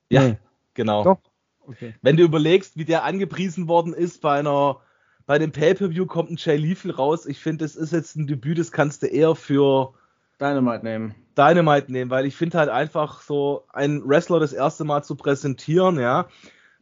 Ja, 0.09 0.23
nee. 0.23 0.37
genau. 0.73 1.03
Doch. 1.03 1.30
Okay. 1.71 1.95
Wenn 2.01 2.17
du 2.17 2.23
überlegst, 2.23 2.77
wie 2.77 2.85
der 2.85 3.03
angepriesen 3.03 3.67
worden 3.67 3.93
ist 3.93 4.21
bei 4.21 4.39
einer, 4.39 4.81
bei 5.25 5.39
dem 5.39 5.51
Pay-Per-View 5.51 6.05
kommt 6.05 6.31
ein 6.31 6.37
Jay 6.37 6.57
Lethal 6.57 6.91
raus. 6.91 7.25
Ich 7.25 7.39
finde, 7.39 7.65
das 7.65 7.75
ist 7.75 7.93
jetzt 7.93 8.15
ein 8.15 8.27
Debüt, 8.27 8.59
das 8.59 8.71
kannst 8.71 9.03
du 9.03 9.07
eher 9.07 9.35
für 9.35 9.93
Dynamite 10.39 10.83
nehmen. 10.83 11.15
Dynamite 11.37 11.91
nehmen, 11.91 12.11
weil 12.11 12.25
ich 12.25 12.35
finde 12.35 12.57
halt 12.57 12.69
einfach 12.69 13.21
so 13.21 13.65
einen 13.71 14.07
Wrestler 14.07 14.39
das 14.39 14.53
erste 14.53 14.83
Mal 14.83 15.03
zu 15.03 15.15
präsentieren, 15.15 15.99
ja. 15.99 16.27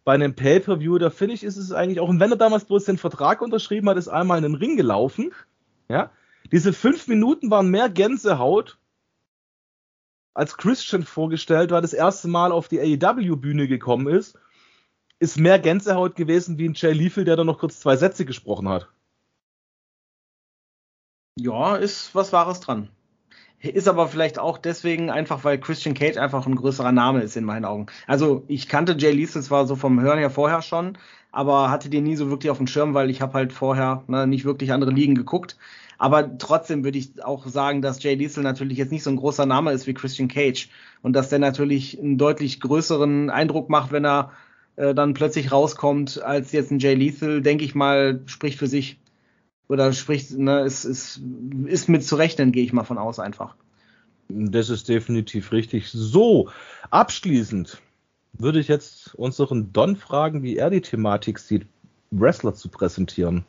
Bei 0.06 0.14
einem 0.14 0.34
Pay-Per-View, 0.34 0.98
da 0.98 1.10
finde 1.10 1.36
ich, 1.36 1.44
ist 1.44 1.58
es 1.58 1.72
eigentlich 1.72 2.00
auch, 2.00 2.10
und 2.10 2.20
wenn 2.20 2.32
er 2.32 2.38
damals 2.38 2.66
bloß 2.66 2.86
den 2.86 2.98
Vertrag 2.98 3.42
unterschrieben 3.42 3.90
hat, 3.90 3.98
ist 3.98 4.08
einmal 4.08 4.38
in 4.38 4.44
den 4.44 4.56
Ring 4.56 4.78
gelaufen, 4.78 5.32
ja. 5.90 6.12
Diese 6.52 6.74
fünf 6.74 7.08
Minuten 7.08 7.52
waren 7.52 7.70
mehr 7.70 7.90
Gänsehaut 7.90 8.80
als 10.34 10.56
Christian 10.58 11.04
vorgestellt 11.04 11.72
war, 11.72 11.82
das 11.82 11.94
erste 11.94 12.28
Mal 12.28 12.52
auf 12.52 12.70
die 12.70 12.80
AEW-Bühne 12.80 13.68
gekommen 13.68 14.08
ist, 14.08 14.40
ist 15.20 15.38
mehr 15.38 15.60
Gänsehaut 15.60 16.16
gewesen 16.16 16.58
wie 16.58 16.68
ein 16.68 16.74
Jay 16.76 16.94
Lethal, 16.94 17.26
der 17.26 17.36
da 17.36 17.44
noch 17.44 17.60
kurz 17.60 17.80
zwei 17.80 17.96
Sätze 17.98 18.26
gesprochen 18.26 18.70
hat. 18.70 18.88
Ja, 21.38 21.76
ist 21.76 22.16
was 22.16 22.34
Wahres 22.34 22.60
dran. 22.60 22.90
Ist 23.62 23.90
aber 23.90 24.08
vielleicht 24.08 24.40
auch 24.40 24.58
deswegen 24.58 25.10
einfach, 25.10 25.44
weil 25.44 25.60
Christian 25.60 25.94
Cage 25.94 26.18
einfach 26.18 26.48
ein 26.48 26.56
größerer 26.56 26.94
Name 26.94 27.22
ist 27.22 27.36
in 27.36 27.44
meinen 27.44 27.66
Augen. 27.66 27.88
Also 28.08 28.44
ich 28.48 28.70
kannte 28.70 28.96
Jay 28.98 29.12
Lethal 29.12 29.42
zwar 29.42 29.68
so 29.68 29.76
vom 29.76 30.00
Hören 30.00 30.20
her 30.20 30.30
vorher 30.30 30.62
schon, 30.62 30.98
aber 31.34 31.70
hatte 31.70 31.90
den 31.90 32.06
nie 32.06 32.16
so 32.16 32.30
wirklich 32.30 32.52
auf 32.52 32.58
dem 32.58 32.68
Schirm, 32.68 32.94
weil 32.94 33.10
ich 33.10 33.22
habe 33.22 33.34
halt 33.34 33.52
vorher 33.52 34.04
ne, 34.08 34.28
nicht 34.28 34.46
wirklich 34.46 34.72
andere 34.72 34.92
Ligen 34.92 35.14
geguckt. 35.14 35.58
Aber 35.98 36.38
trotzdem 36.38 36.86
würde 36.86 36.98
ich 36.98 37.22
auch 37.26 37.46
sagen, 37.48 37.82
dass 37.82 38.02
Jay 38.02 38.16
Diesel 38.16 38.44
natürlich 38.44 38.78
jetzt 38.78 38.94
nicht 38.94 39.04
so 39.04 39.10
ein 39.10 39.18
großer 39.18 39.46
Name 39.46 39.74
ist 39.74 39.86
wie 39.88 39.94
Christian 39.94 40.30
Cage 40.30 40.70
und 41.02 41.12
dass 41.12 41.28
der 41.28 41.40
natürlich 41.40 42.00
einen 42.00 42.18
deutlich 42.18 42.62
größeren 42.62 43.30
Eindruck 43.30 43.70
macht, 43.70 43.92
wenn 43.92 44.06
er 44.06 44.32
äh, 44.80 44.96
dann 44.96 45.14
plötzlich 45.14 45.52
rauskommt, 45.52 46.22
als 46.22 46.54
jetzt 46.54 46.72
ein 46.72 46.80
Jay 46.80 46.96
Lethal, 46.96 47.42
denke 47.42 47.66
ich 47.66 47.76
mal, 47.76 48.22
spricht 48.28 48.58
für 48.58 48.68
sich. 48.68 48.98
Oder 49.68 49.92
spricht, 49.92 50.32
ne, 50.32 50.62
ist, 50.62 50.86
ist, 50.86 51.22
ist 51.66 51.90
mit 51.90 52.04
zu 52.04 52.16
rechnen, 52.16 52.54
gehe 52.54 52.64
ich 52.64 52.72
mal 52.72 52.86
von 52.86 52.98
aus 52.98 53.20
einfach. 53.20 53.56
Das 54.30 54.70
ist 54.70 54.88
definitiv 54.88 55.52
richtig. 55.52 55.90
So, 55.90 56.50
abschließend 56.92 57.82
würde 58.32 58.60
ich 58.60 58.70
jetzt 58.70 59.14
unseren 59.16 59.74
Don 59.74 59.98
fragen, 59.98 60.44
wie 60.44 60.56
er 60.56 60.70
die 60.70 60.82
Thematik 60.82 61.40
sieht, 61.40 61.68
Wrestler 62.12 62.54
zu 62.54 62.70
präsentieren. 62.70 63.44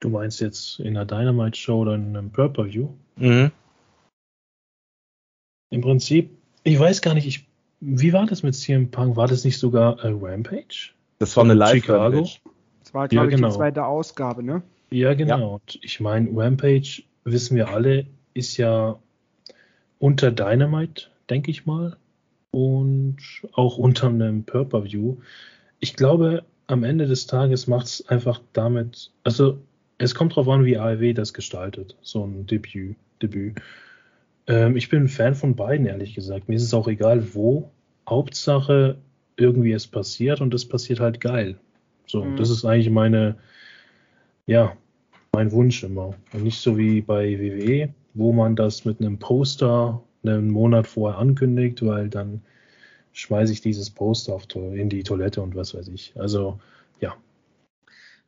Du 0.00 0.08
meinst 0.08 0.40
jetzt 0.40 0.80
in 0.80 0.96
einer 0.96 1.06
Dynamite-Show 1.06 1.82
oder 1.82 1.94
in 1.94 2.16
einem 2.16 2.32
Pay-Per-View? 2.32 2.88
Mhm. 3.16 3.52
Im 5.70 5.80
Prinzip, 5.80 6.30
ich 6.64 6.78
weiß 6.78 7.02
gar 7.02 7.14
nicht, 7.14 7.26
ich, 7.26 7.46
wie 7.80 8.12
war 8.12 8.26
das 8.26 8.42
mit 8.42 8.54
CM 8.54 8.90
Punk? 8.90 9.16
War 9.16 9.26
das 9.26 9.44
nicht 9.44 9.58
sogar 9.58 9.98
äh, 10.04 10.08
Rampage? 10.08 10.90
Das 11.18 11.36
war 11.36 11.44
eine 11.44 11.54
live 11.54 11.82
Chicago. 11.82 12.28
Das 12.82 12.94
war, 12.94 13.08
glaube 13.08 13.30
ja, 13.30 13.36
genau. 13.36 13.48
ich, 13.48 13.54
die 13.54 13.58
zweite 13.58 13.84
Ausgabe, 13.84 14.42
ne? 14.42 14.62
Ja, 14.90 15.14
genau. 15.14 15.60
Ja. 15.68 15.78
Ich 15.82 16.00
meine, 16.00 16.28
Rampage, 16.34 17.02
wissen 17.24 17.56
wir 17.56 17.68
alle, 17.68 18.06
ist 18.34 18.56
ja 18.56 18.98
unter 19.98 20.30
Dynamite, 20.30 21.06
denke 21.28 21.50
ich 21.50 21.66
mal. 21.66 21.96
Und 22.52 23.18
auch 23.52 23.78
unter 23.78 24.08
einem 24.08 24.42
Pay-Per-View. 24.42 25.18
Ich 25.78 25.94
glaube, 25.94 26.44
am 26.66 26.84
Ende 26.84 27.06
des 27.06 27.26
Tages 27.26 27.66
macht 27.66 27.86
es 27.86 28.08
einfach 28.08 28.40
damit, 28.52 29.12
also 29.22 29.58
es 29.98 30.14
kommt 30.14 30.34
drauf 30.34 30.48
an, 30.48 30.64
wie 30.64 30.78
AEW 30.78 31.12
das 31.12 31.32
gestaltet, 31.32 31.96
so 32.02 32.24
ein 32.24 32.46
Debüt. 32.46 32.96
Debüt. 33.22 33.60
Ähm, 34.46 34.76
ich 34.76 34.88
bin 34.88 35.04
ein 35.04 35.08
Fan 35.08 35.34
von 35.34 35.56
beiden, 35.56 35.86
ehrlich 35.86 36.14
gesagt. 36.14 36.48
Mir 36.48 36.56
ist 36.56 36.64
es 36.64 36.74
auch 36.74 36.88
egal, 36.88 37.34
wo. 37.34 37.70
Hauptsache, 38.08 38.96
irgendwie 39.36 39.72
es 39.72 39.86
passiert 39.86 40.40
und 40.40 40.52
es 40.54 40.66
passiert 40.66 41.00
halt 41.00 41.20
geil. 41.20 41.58
So, 42.06 42.24
mhm. 42.24 42.36
das 42.36 42.50
ist 42.50 42.64
eigentlich 42.64 42.90
meine, 42.90 43.36
ja, 44.46 44.76
mein 45.32 45.52
Wunsch 45.52 45.82
immer. 45.84 46.14
Und 46.32 46.42
nicht 46.42 46.60
so 46.60 46.76
wie 46.76 47.00
bei 47.00 47.38
WWE, 47.38 47.94
wo 48.14 48.32
man 48.32 48.56
das 48.56 48.84
mit 48.84 49.00
einem 49.00 49.18
Poster 49.18 50.02
einen 50.24 50.50
Monat 50.50 50.86
vorher 50.86 51.18
ankündigt, 51.18 51.84
weil 51.86 52.08
dann 52.08 52.42
schmeiße 53.12 53.52
ich 53.52 53.60
dieses 53.60 53.90
Poster 53.90 54.38
in 54.74 54.88
die 54.88 55.02
Toilette 55.02 55.40
und 55.40 55.54
was 55.54 55.74
weiß 55.74 55.88
ich. 55.88 56.12
Also, 56.16 56.58
ja, 57.00 57.14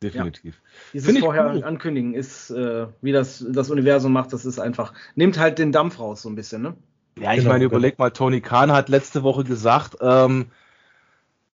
definitiv. 0.03 0.55
Ja. 0.55 0.91
Dieses 0.95 1.19
vorher 1.19 1.53
cool. 1.55 1.65
ankündigen 1.65 2.15
ist, 2.15 2.51
äh, 2.51 2.87
wie 3.01 3.13
das 3.13 3.45
das 3.49 3.71
Universum 3.71 4.13
macht, 4.13 4.33
das 4.33 4.45
ist 4.45 4.59
einfach, 4.59 4.93
nimmt 5.15 5.39
halt 5.39 5.59
den 5.59 5.73
Dampf 5.73 5.99
raus 5.99 6.23
so 6.23 6.29
ein 6.29 6.35
bisschen, 6.35 6.63
ne? 6.63 6.75
Ja, 7.19 7.33
ich 7.33 7.41
genau, 7.41 7.51
meine, 7.51 7.65
überleg 7.65 7.99
mal, 7.99 8.11
Tony 8.11 8.41
Khan 8.41 8.73
hat 8.73 8.89
letzte 8.89 9.23
Woche 9.23 9.45
gesagt, 9.45 9.97
ähm, 10.01 10.47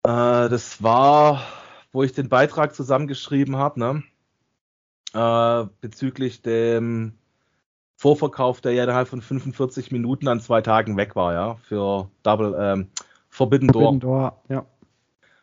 äh, 0.05 0.49
das 0.49 0.82
war, 0.82 1.42
wo 1.92 2.03
ich 2.03 2.12
den 2.12 2.28
Beitrag 2.28 2.74
zusammengeschrieben 2.74 3.57
habe, 3.57 3.80
ne? 3.80 4.03
Äh, 5.14 5.68
bezüglich 5.80 6.42
dem 6.42 7.14
Vorverkauf, 7.96 8.61
der 8.61 8.72
ja 8.72 8.84
innerhalb 8.84 9.09
von 9.09 9.20
45 9.20 9.90
Minuten 9.90 10.28
an 10.28 10.40
zwei 10.40 10.61
Tagen 10.61 10.96
weg 10.96 11.16
war, 11.16 11.32
ja, 11.32 11.57
für 11.68 12.09
Double 12.22 12.55
ähm, 12.59 12.88
Forbidden 13.28 13.68
Door. 13.68 13.82
Forbidden 13.82 14.01
Door, 14.01 14.42
ja. 14.49 14.66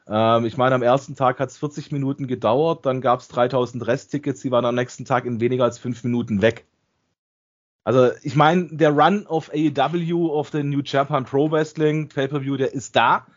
Ähm, 0.08 0.46
ich 0.46 0.58
meine, 0.58 0.76
am 0.76 0.84
ersten 0.84 1.16
Tag 1.16 1.40
hat 1.40 1.50
es 1.50 1.58
40 1.58 1.92
Minuten 1.92 2.28
gedauert, 2.28 2.86
dann 2.86 3.02
gab 3.02 3.20
es 3.20 3.28
3000 3.30 3.86
Resttickets, 3.88 4.42
die 4.42 4.52
waren 4.52 4.66
am 4.66 4.76
nächsten 4.76 5.06
Tag 5.06 5.26
in 5.26 5.40
weniger 5.40 5.64
als 5.64 5.80
fünf 5.80 6.04
Minuten 6.04 6.42
weg. 6.42 6.66
Also 7.84 8.10
ich 8.24 8.36
meine, 8.36 8.68
der 8.72 8.92
Run 8.92 9.28
auf 9.28 9.52
AEW, 9.54 10.32
auf 10.32 10.50
den 10.50 10.70
New 10.70 10.82
Japan 10.84 11.24
Pro 11.24 11.52
Wrestling 11.52 12.10
Pay-Per-View, 12.10 12.58
der 12.58 12.74
ist 12.74 12.96
da. 12.96 13.28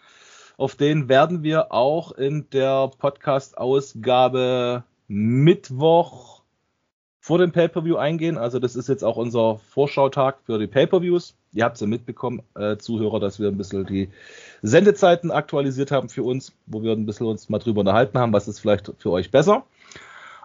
Auf 0.56 0.74
den 0.74 1.08
werden 1.08 1.42
wir 1.42 1.70
auch 1.70 2.12
in 2.12 2.48
der 2.50 2.90
Podcast-Ausgabe 2.98 4.84
Mittwoch 5.06 6.42
vor 7.20 7.38
dem 7.38 7.52
Pay-Per-View 7.52 7.96
eingehen. 7.96 8.38
Also 8.38 8.58
das 8.58 8.74
ist 8.74 8.88
jetzt 8.88 9.04
auch 9.04 9.18
unser 9.18 9.58
Vorschautag 9.58 10.38
für 10.44 10.58
die 10.58 10.66
Pay-Per-Views. 10.66 11.36
Ihr 11.52 11.64
habt 11.64 11.74
es 11.74 11.82
ja 11.82 11.86
mitbekommen, 11.86 12.42
äh, 12.54 12.78
Zuhörer, 12.78 13.20
dass 13.20 13.38
wir 13.38 13.48
ein 13.48 13.58
bisschen 13.58 13.84
die 13.84 14.08
Sendezeiten 14.62 15.30
aktualisiert 15.30 15.90
haben 15.90 16.08
für 16.08 16.22
uns, 16.22 16.52
wo 16.66 16.82
wir 16.82 16.92
ein 16.92 17.06
bisschen 17.06 17.26
uns 17.26 17.48
mal 17.48 17.58
drüber 17.58 17.80
unterhalten 17.80 18.18
haben, 18.18 18.32
was 18.32 18.48
ist 18.48 18.60
vielleicht 18.60 18.92
für 18.98 19.10
euch 19.10 19.30
besser. 19.30 19.64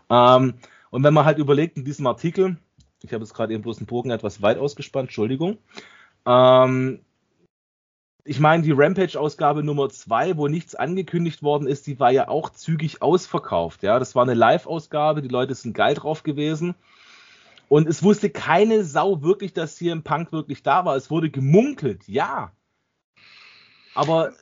Ähm, 0.10 0.56
und 0.92 1.04
wenn 1.04 1.14
man 1.14 1.26
halt 1.26 1.40
überlegt 1.40 1.78
in 1.78 1.86
diesem 1.86 2.06
Artikel, 2.08 2.58
ich 3.02 3.14
habe 3.14 3.24
jetzt 3.24 3.34
gerade 3.34 3.54
eben 3.54 3.64
bloß 3.64 3.80
einen 3.80 3.88
Bogen 3.88 4.12
etwas 4.12 4.42
weit 4.42 4.58
ausgespannt, 4.58 5.10
Entschuldigung. 5.10 5.58
Ähm, 6.26 7.00
ich 8.26 8.40
meine, 8.40 8.64
die 8.64 8.72
Rampage-Ausgabe 8.72 9.64
Nummer 9.64 9.90
2, 9.90 10.38
wo 10.38 10.48
nichts 10.48 10.76
angekündigt 10.76 11.44
worden 11.44 11.68
ist, 11.68 11.88
die 11.88 12.00
war 12.00 12.12
ja 12.12 12.30
auch 12.30 12.50
zügig 12.50 13.02
ausverkauft. 13.02 13.84
Ja, 13.84 14.00
das 14.00 14.16
war 14.16 14.24
eine 14.24 14.34
Live-Ausgabe, 14.34 15.22
die 15.22 15.28
Leute 15.28 15.56
sind 15.56 15.74
geil 15.74 15.96
drauf 15.96 16.24
gewesen. 16.24 16.76
Und 17.68 17.88
es 17.88 18.04
wusste 18.04 18.30
keine 18.30 18.86
Sau 18.86 19.24
wirklich, 19.24 19.54
dass 19.54 19.78
hier 19.78 19.92
im 19.92 20.04
Punk 20.04 20.32
wirklich 20.32 20.64
da 20.64 20.86
war. 20.86 20.96
Es 20.96 21.10
wurde 21.10 21.30
gemunkelt, 21.30 22.08
ja. 22.08 22.52
Aber 23.96 24.30
äh, 24.30 24.34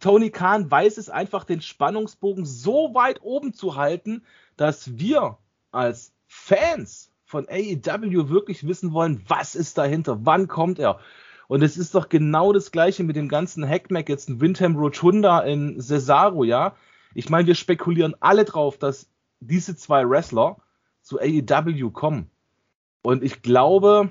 Tony 0.00 0.30
Khan 0.30 0.70
weiß 0.70 0.98
es 0.98 1.10
einfach, 1.10 1.44
den 1.44 1.60
Spannungsbogen 1.60 2.44
so 2.44 2.94
weit 2.94 3.22
oben 3.22 3.52
zu 3.52 3.76
halten, 3.76 4.22
dass 4.56 4.98
wir 4.98 5.38
als 5.70 6.12
Fans 6.26 7.10
von 7.24 7.48
AEW 7.48 8.28
wirklich 8.28 8.66
wissen 8.66 8.92
wollen, 8.92 9.24
was 9.28 9.54
ist 9.54 9.78
dahinter, 9.78 10.24
wann 10.24 10.48
kommt 10.48 10.78
er. 10.78 11.00
Und 11.48 11.62
es 11.62 11.76
ist 11.76 11.94
doch 11.94 12.08
genau 12.08 12.52
das 12.52 12.70
gleiche 12.70 13.04
mit 13.04 13.16
dem 13.16 13.28
ganzen 13.28 13.68
Hackmack, 13.68 14.08
jetzt 14.08 14.28
ein 14.28 14.40
Windham 14.40 14.76
Rotunda 14.76 15.40
in 15.40 15.80
Cesaro, 15.80 16.44
ja. 16.44 16.74
Ich 17.14 17.28
meine, 17.28 17.46
wir 17.46 17.54
spekulieren 17.54 18.14
alle 18.20 18.44
drauf, 18.44 18.78
dass 18.78 19.08
diese 19.40 19.76
zwei 19.76 20.08
Wrestler 20.08 20.56
zu 21.02 21.20
AEW 21.20 21.90
kommen. 21.90 22.30
Und 23.02 23.22
ich 23.22 23.42
glaube, 23.42 24.10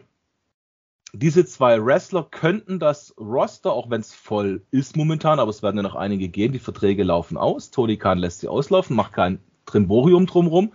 diese 1.14 1.46
zwei 1.46 1.84
Wrestler 1.84 2.24
könnten 2.24 2.80
das 2.80 3.16
Roster, 3.20 3.72
auch 3.72 3.90
wenn 3.90 4.02
es 4.02 4.14
voll 4.14 4.66
ist 4.72 4.98
momentan, 4.98 5.40
aber 5.40 5.52
es 5.52 5.62
werden 5.62 5.78
ja 5.78 5.84
noch 5.84 5.96
einige 5.96 6.28
gehen, 6.28 6.52
die 6.52 6.60
Verträge 6.60 7.04
laufen 7.04 7.38
aus. 7.38 7.70
Tony 7.70 7.98
Khan 7.98 8.18
lässt 8.18 8.40
sie 8.40 8.48
auslaufen, 8.48 8.96
macht 8.96 9.14
kein 9.14 9.40
Trimborium 9.66 10.26
drumrum. 10.26 10.74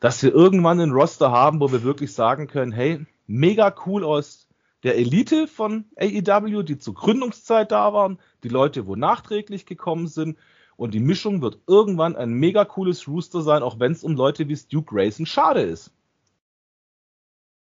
dass 0.00 0.20
wir 0.22 0.34
irgendwann 0.34 0.80
einen 0.80 0.90
Roster 0.90 1.30
haben, 1.30 1.60
wo 1.60 1.70
wir 1.70 1.84
wirklich 1.84 2.12
sagen 2.12 2.48
können, 2.48 2.72
hey, 2.72 3.06
mega 3.28 3.72
cool 3.86 4.02
aus 4.02 4.48
der 4.82 4.96
Elite 4.96 5.46
von 5.46 5.84
AEW, 5.96 6.64
die 6.64 6.78
zur 6.78 6.94
Gründungszeit 6.94 7.70
da 7.70 7.92
waren, 7.92 8.18
die 8.42 8.48
Leute, 8.48 8.88
wo 8.88 8.96
nachträglich 8.96 9.64
gekommen 9.64 10.08
sind. 10.08 10.38
Und 10.76 10.94
die 10.94 10.98
Mischung 10.98 11.40
wird 11.40 11.60
irgendwann 11.68 12.16
ein 12.16 12.32
mega 12.32 12.64
cooles 12.64 13.06
Rooster 13.06 13.42
sein, 13.42 13.62
auch 13.62 13.78
wenn 13.78 13.92
es 13.92 14.02
um 14.02 14.16
Leute 14.16 14.48
wie 14.48 14.56
Stu 14.56 14.82
Grayson 14.82 15.26
schade 15.26 15.60
ist. 15.62 15.92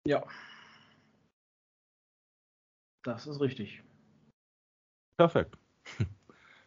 Ja. 0.07 0.23
Das 3.03 3.27
ist 3.27 3.41
richtig. 3.41 3.83
Perfekt. 5.17 5.57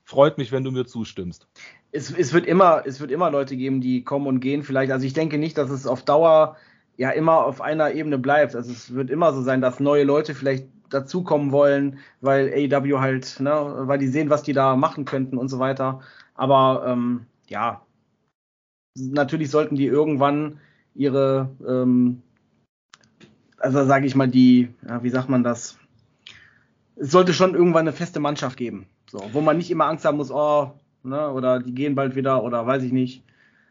Freut 0.03 0.37
mich, 0.37 0.51
wenn 0.51 0.63
du 0.63 0.71
mir 0.71 0.85
zustimmst. 0.85 1.47
Es, 1.91 2.11
es, 2.11 2.33
wird 2.33 2.45
immer, 2.45 2.83
es 2.85 2.99
wird 2.99 3.11
immer 3.11 3.31
Leute 3.31 3.57
geben, 3.57 3.81
die 3.81 4.03
kommen 4.03 4.27
und 4.27 4.39
gehen. 4.39 4.63
Vielleicht, 4.63 4.91
also 4.91 5.05
ich 5.05 5.13
denke 5.13 5.37
nicht, 5.37 5.57
dass 5.57 5.69
es 5.69 5.87
auf 5.87 6.03
Dauer 6.03 6.57
ja 6.97 7.09
immer 7.11 7.45
auf 7.45 7.61
einer 7.61 7.93
Ebene 7.93 8.17
bleibt. 8.17 8.55
Also 8.55 8.71
es 8.71 8.93
wird 8.93 9.09
immer 9.09 9.33
so 9.33 9.41
sein, 9.41 9.61
dass 9.61 9.79
neue 9.79 10.03
Leute 10.03 10.35
vielleicht 10.35 10.67
dazukommen 10.89 11.51
wollen, 11.51 11.99
weil 12.21 12.53
AEW 12.53 12.99
halt, 12.99 13.39
ne, 13.39 13.51
weil 13.87 13.97
die 13.97 14.07
sehen, 14.07 14.29
was 14.29 14.43
die 14.43 14.53
da 14.53 14.75
machen 14.75 15.05
könnten 15.05 15.37
und 15.37 15.49
so 15.49 15.59
weiter. 15.59 16.01
Aber 16.35 16.85
ähm, 16.87 17.25
ja, 17.47 17.81
natürlich 18.95 19.49
sollten 19.49 19.75
die 19.75 19.87
irgendwann 19.87 20.59
ihre, 20.93 21.49
ähm, 21.67 22.21
also 23.57 23.85
sage 23.85 24.05
ich 24.05 24.15
mal, 24.15 24.27
die, 24.27 24.69
ja, 24.87 25.03
wie 25.03 25.09
sagt 25.09 25.29
man 25.29 25.43
das? 25.43 25.77
Es 26.95 27.11
sollte 27.11 27.33
schon 27.33 27.55
irgendwann 27.55 27.87
eine 27.87 27.93
feste 27.93 28.19
Mannschaft 28.19 28.57
geben, 28.57 28.87
so, 29.09 29.21
wo 29.33 29.41
man 29.41 29.57
nicht 29.57 29.71
immer 29.71 29.85
Angst 29.85 30.05
haben 30.05 30.17
muss, 30.17 30.31
oh, 30.31 30.71
ne, 31.03 31.31
oder 31.31 31.59
die 31.59 31.73
gehen 31.73 31.95
bald 31.95 32.15
wieder 32.15 32.43
oder 32.43 32.65
weiß 32.65 32.83
ich 32.83 32.91
nicht, 32.91 33.23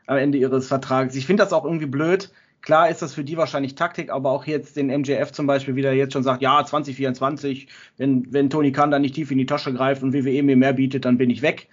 am 0.07 0.19
Ende 0.19 0.39
ihres 0.39 0.69
Vertrags. 0.69 1.15
Ich 1.15 1.27
finde 1.27 1.43
das 1.43 1.53
auch 1.53 1.65
irgendwie 1.65 1.87
blöd, 1.87 2.31
Klar 2.65 2.89
ist 2.89 3.03
das 3.03 3.13
für 3.13 3.25
die 3.25 3.37
wahrscheinlich 3.37 3.75
Taktik, 3.75 4.11
aber 4.11 4.31
auch 4.31 4.47
jetzt 4.47 4.79
den 4.79 4.87
MJF 4.87 5.33
zum 5.33 5.47
Beispiel 5.47 5.77
wieder 5.77 5.93
jetzt 5.93 6.15
schon 6.15 6.23
sagt, 6.23 6.41
ja, 6.41 6.65
2024, 6.65 7.69
wenn, 7.99 8.33
wenn 8.33 8.49
Tony 8.49 8.73
Khan 8.73 8.91
da 8.91 8.99
nicht 8.99 9.15
tief 9.15 9.31
in 9.31 9.37
die 9.37 9.45
Tasche 9.45 9.75
greift 9.75 10.03
und 10.03 10.15
WWE 10.15 10.43
mir 10.43 10.57
mehr 10.57 10.73
bietet, 10.73 11.05
dann 11.05 11.19
bin 11.19 11.29
ich 11.29 11.43
weg. 11.43 11.69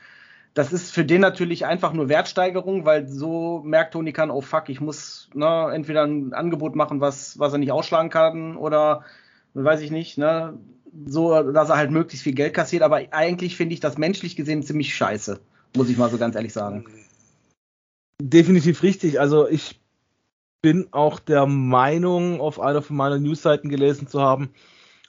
Das 0.54 0.74
ist 0.74 0.92
für 0.92 1.06
den 1.06 1.22
natürlich 1.22 1.66
einfach 1.66 1.94
nur 1.94 2.10
Wertsteigerung, 2.10 2.84
weil 2.84 3.08
so 3.08 3.62
merkt 3.64 3.94
Tony 3.94 4.12
Khan, 4.12 4.32
oh 4.32 4.42
fuck, 4.42 4.68
ich 4.68 4.82
muss 4.82 5.30
ne, 5.34 5.72
entweder 5.74 6.04
ein 6.04 6.34
Angebot 6.34 6.76
machen, 6.76 7.00
was, 7.00 7.40
was 7.40 7.54
er 7.54 7.60
nicht 7.60 7.72
ausschlagen 7.72 8.10
kann 8.10 8.58
oder 8.58 9.06
weiß 9.54 9.80
ich 9.80 9.92
nicht, 9.92 10.18
ne, 10.18 10.60
so, 11.06 11.52
dass 11.52 11.70
er 11.70 11.78
halt 11.78 11.92
möglichst 11.92 12.24
viel 12.24 12.34
Geld 12.34 12.54
kassiert. 12.54 12.84
Aber 12.84 13.02
eigentlich 13.12 13.56
finde 13.56 13.74
ich 13.74 13.80
das 13.80 13.98
menschlich 13.98 14.36
gesehen 14.36 14.64
ziemlich 14.64 14.96
scheiße, 14.96 15.40
muss 15.76 15.90
ich 15.90 15.98
mal 15.98 16.10
so 16.10 16.18
ganz 16.18 16.36
ehrlich 16.36 16.54
sagen. 16.54 16.86
Definitiv 18.22 18.84
richtig. 18.84 19.20
Also 19.20 19.48
ich 19.48 19.80
bin 20.62 20.88
auch 20.92 21.20
der 21.20 21.46
Meinung, 21.46 22.40
auf 22.40 22.60
einer 22.60 22.82
von 22.82 22.96
meinen 22.96 23.24
Newsseiten 23.24 23.70
gelesen 23.70 24.08
zu 24.08 24.22
haben, 24.22 24.52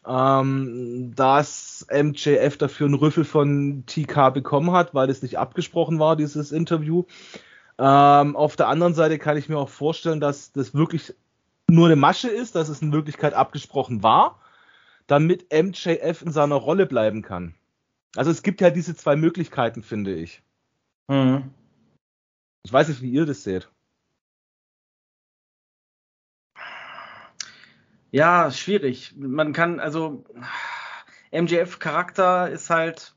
ähm, 0.07 1.12
dass 1.14 1.87
MJF 1.93 2.57
dafür 2.57 2.87
einen 2.87 2.95
Rüffel 2.95 3.24
von 3.24 3.85
TK 3.87 4.30
bekommen 4.30 4.72
hat, 4.72 4.95
weil 4.95 5.11
es 5.11 5.22
nicht 5.22 5.39
abgesprochen 5.39 5.99
war, 5.99 6.16
dieses 6.16 6.53
Interview. 6.53 7.05
Ähm, 7.78 8.37
auf 8.37 8.57
der 8.57 8.68
anderen 8.68 8.95
Seite 8.95 9.18
kann 9.18 9.37
ich 9.37 9.49
mir 9.49 9.59
auch 9.59 9.68
vorstellen, 9.68 10.20
dass 10.20 10.53
das 10.53 10.74
wirklich 10.74 11.14
nur 11.68 11.87
eine 11.87 11.97
Masche 11.97 12.28
ist, 12.28 12.55
dass 12.55 12.68
es 12.68 12.83
in 12.83 12.93
Wirklichkeit 12.93 13.35
abgesprochen 13.35 14.03
war, 14.03 14.39
damit 15.07 15.53
MJF 15.53 16.22
in 16.22 16.32
seiner 16.32 16.57
Rolle 16.57 16.86
bleiben 16.86 17.22
kann. 17.22 17.55
Also 18.16 18.30
es 18.30 18.42
gibt 18.42 18.61
ja 18.61 18.70
diese 18.70 18.94
zwei 18.94 19.16
Möglichkeiten, 19.16 19.82
finde 19.82 20.14
ich. 20.14 20.42
Mhm. 21.09 21.50
Ich 22.64 22.72
weiß 22.72 22.88
nicht, 22.88 23.03
wie 23.03 23.11
ihr 23.11 23.26
das 23.26 23.42
seht. 23.42 23.68
Ja, 28.11 28.50
schwierig. 28.50 29.14
Man 29.16 29.55
kann, 29.55 29.80
also 29.80 30.24
MJF-Charakter 31.32 32.50
ist 32.50 32.68
halt, 32.68 33.14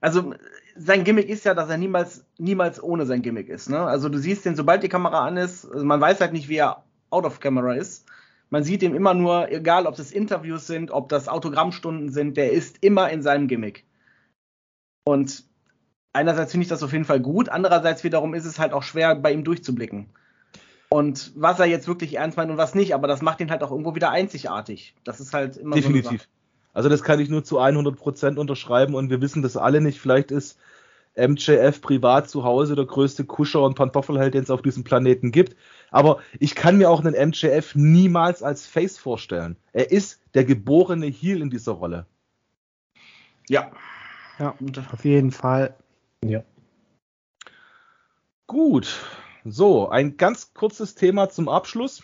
also 0.00 0.34
sein 0.76 1.02
Gimmick 1.02 1.28
ist 1.28 1.44
ja, 1.44 1.54
dass 1.54 1.68
er 1.68 1.76
niemals, 1.76 2.24
niemals 2.38 2.80
ohne 2.80 3.06
sein 3.06 3.22
Gimmick 3.22 3.48
ist. 3.48 3.68
Ne? 3.68 3.80
Also 3.80 4.08
du 4.08 4.18
siehst 4.18 4.44
den, 4.44 4.54
sobald 4.54 4.84
die 4.84 4.88
Kamera 4.88 5.26
an 5.26 5.36
ist, 5.36 5.64
also 5.66 5.84
man 5.84 6.00
weiß 6.00 6.20
halt 6.20 6.32
nicht, 6.32 6.48
wie 6.48 6.58
er 6.58 6.84
out 7.10 7.24
of 7.24 7.40
camera 7.40 7.74
ist. 7.74 8.06
Man 8.50 8.64
sieht 8.64 8.82
ihn 8.82 8.94
immer 8.94 9.14
nur, 9.14 9.50
egal 9.50 9.86
ob 9.86 9.96
das 9.96 10.10
Interviews 10.10 10.66
sind, 10.66 10.90
ob 10.90 11.08
das 11.08 11.28
Autogrammstunden 11.28 12.10
sind, 12.10 12.36
der 12.36 12.52
ist 12.52 12.78
immer 12.82 13.10
in 13.10 13.22
seinem 13.22 13.46
Gimmick. 13.46 13.84
Und 15.04 15.44
einerseits 16.12 16.52
finde 16.52 16.62
ich 16.62 16.68
das 16.68 16.82
auf 16.82 16.92
jeden 16.92 17.04
Fall 17.04 17.20
gut, 17.20 17.48
andererseits 17.48 18.04
wiederum 18.04 18.34
ist 18.34 18.46
es 18.46 18.58
halt 18.58 18.72
auch 18.72 18.82
schwer, 18.82 19.14
bei 19.14 19.32
ihm 19.32 19.44
durchzublicken. 19.44 20.08
Und 20.90 21.32
was 21.36 21.60
er 21.60 21.66
jetzt 21.66 21.86
wirklich 21.86 22.14
ernst 22.14 22.38
meint 22.38 22.50
und 22.50 22.56
was 22.56 22.74
nicht, 22.74 22.94
aber 22.94 23.08
das 23.08 23.20
macht 23.20 23.40
ihn 23.40 23.50
halt 23.50 23.62
auch 23.62 23.70
irgendwo 23.70 23.94
wieder 23.94 24.10
einzigartig. 24.10 24.94
Das 25.04 25.20
ist 25.20 25.34
halt 25.34 25.56
immer 25.58 25.76
Definitiv. 25.76 26.22
So 26.22 26.28
also 26.72 26.88
das 26.88 27.02
kann 27.02 27.20
ich 27.20 27.28
nur 27.28 27.44
zu 27.44 27.58
100% 27.58 28.36
unterschreiben 28.36 28.94
und 28.94 29.10
wir 29.10 29.20
wissen 29.20 29.42
das 29.42 29.56
alle 29.56 29.80
nicht. 29.80 30.00
Vielleicht 30.00 30.30
ist 30.30 30.58
MJF 31.16 31.80
privat 31.80 32.30
zu 32.30 32.44
Hause 32.44 32.76
der 32.76 32.86
größte 32.86 33.24
Kuscher 33.24 33.62
und 33.62 33.74
Pantoffelheld, 33.74 34.34
den 34.34 34.44
es 34.44 34.50
auf 34.50 34.62
diesem 34.62 34.84
Planeten 34.84 35.32
gibt. 35.32 35.56
Aber 35.90 36.20
ich 36.38 36.54
kann 36.54 36.78
mir 36.78 36.90
auch 36.90 37.04
einen 37.04 37.28
MJF 37.28 37.74
niemals 37.74 38.42
als 38.42 38.66
Face 38.66 38.98
vorstellen. 38.98 39.56
Er 39.72 39.90
ist 39.90 40.20
der 40.34 40.44
geborene 40.44 41.06
Heel 41.06 41.40
in 41.40 41.50
dieser 41.50 41.72
Rolle. 41.72 42.06
Ja. 43.48 43.70
Ja, 44.38 44.54
auf 44.92 45.04
jeden 45.04 45.32
Fall. 45.32 45.74
Ja. 46.24 46.42
Gut, 48.46 49.04
so, 49.44 49.88
ein 49.88 50.16
ganz 50.16 50.54
kurzes 50.54 50.94
Thema 50.94 51.28
zum 51.28 51.48
Abschluss. 51.48 52.02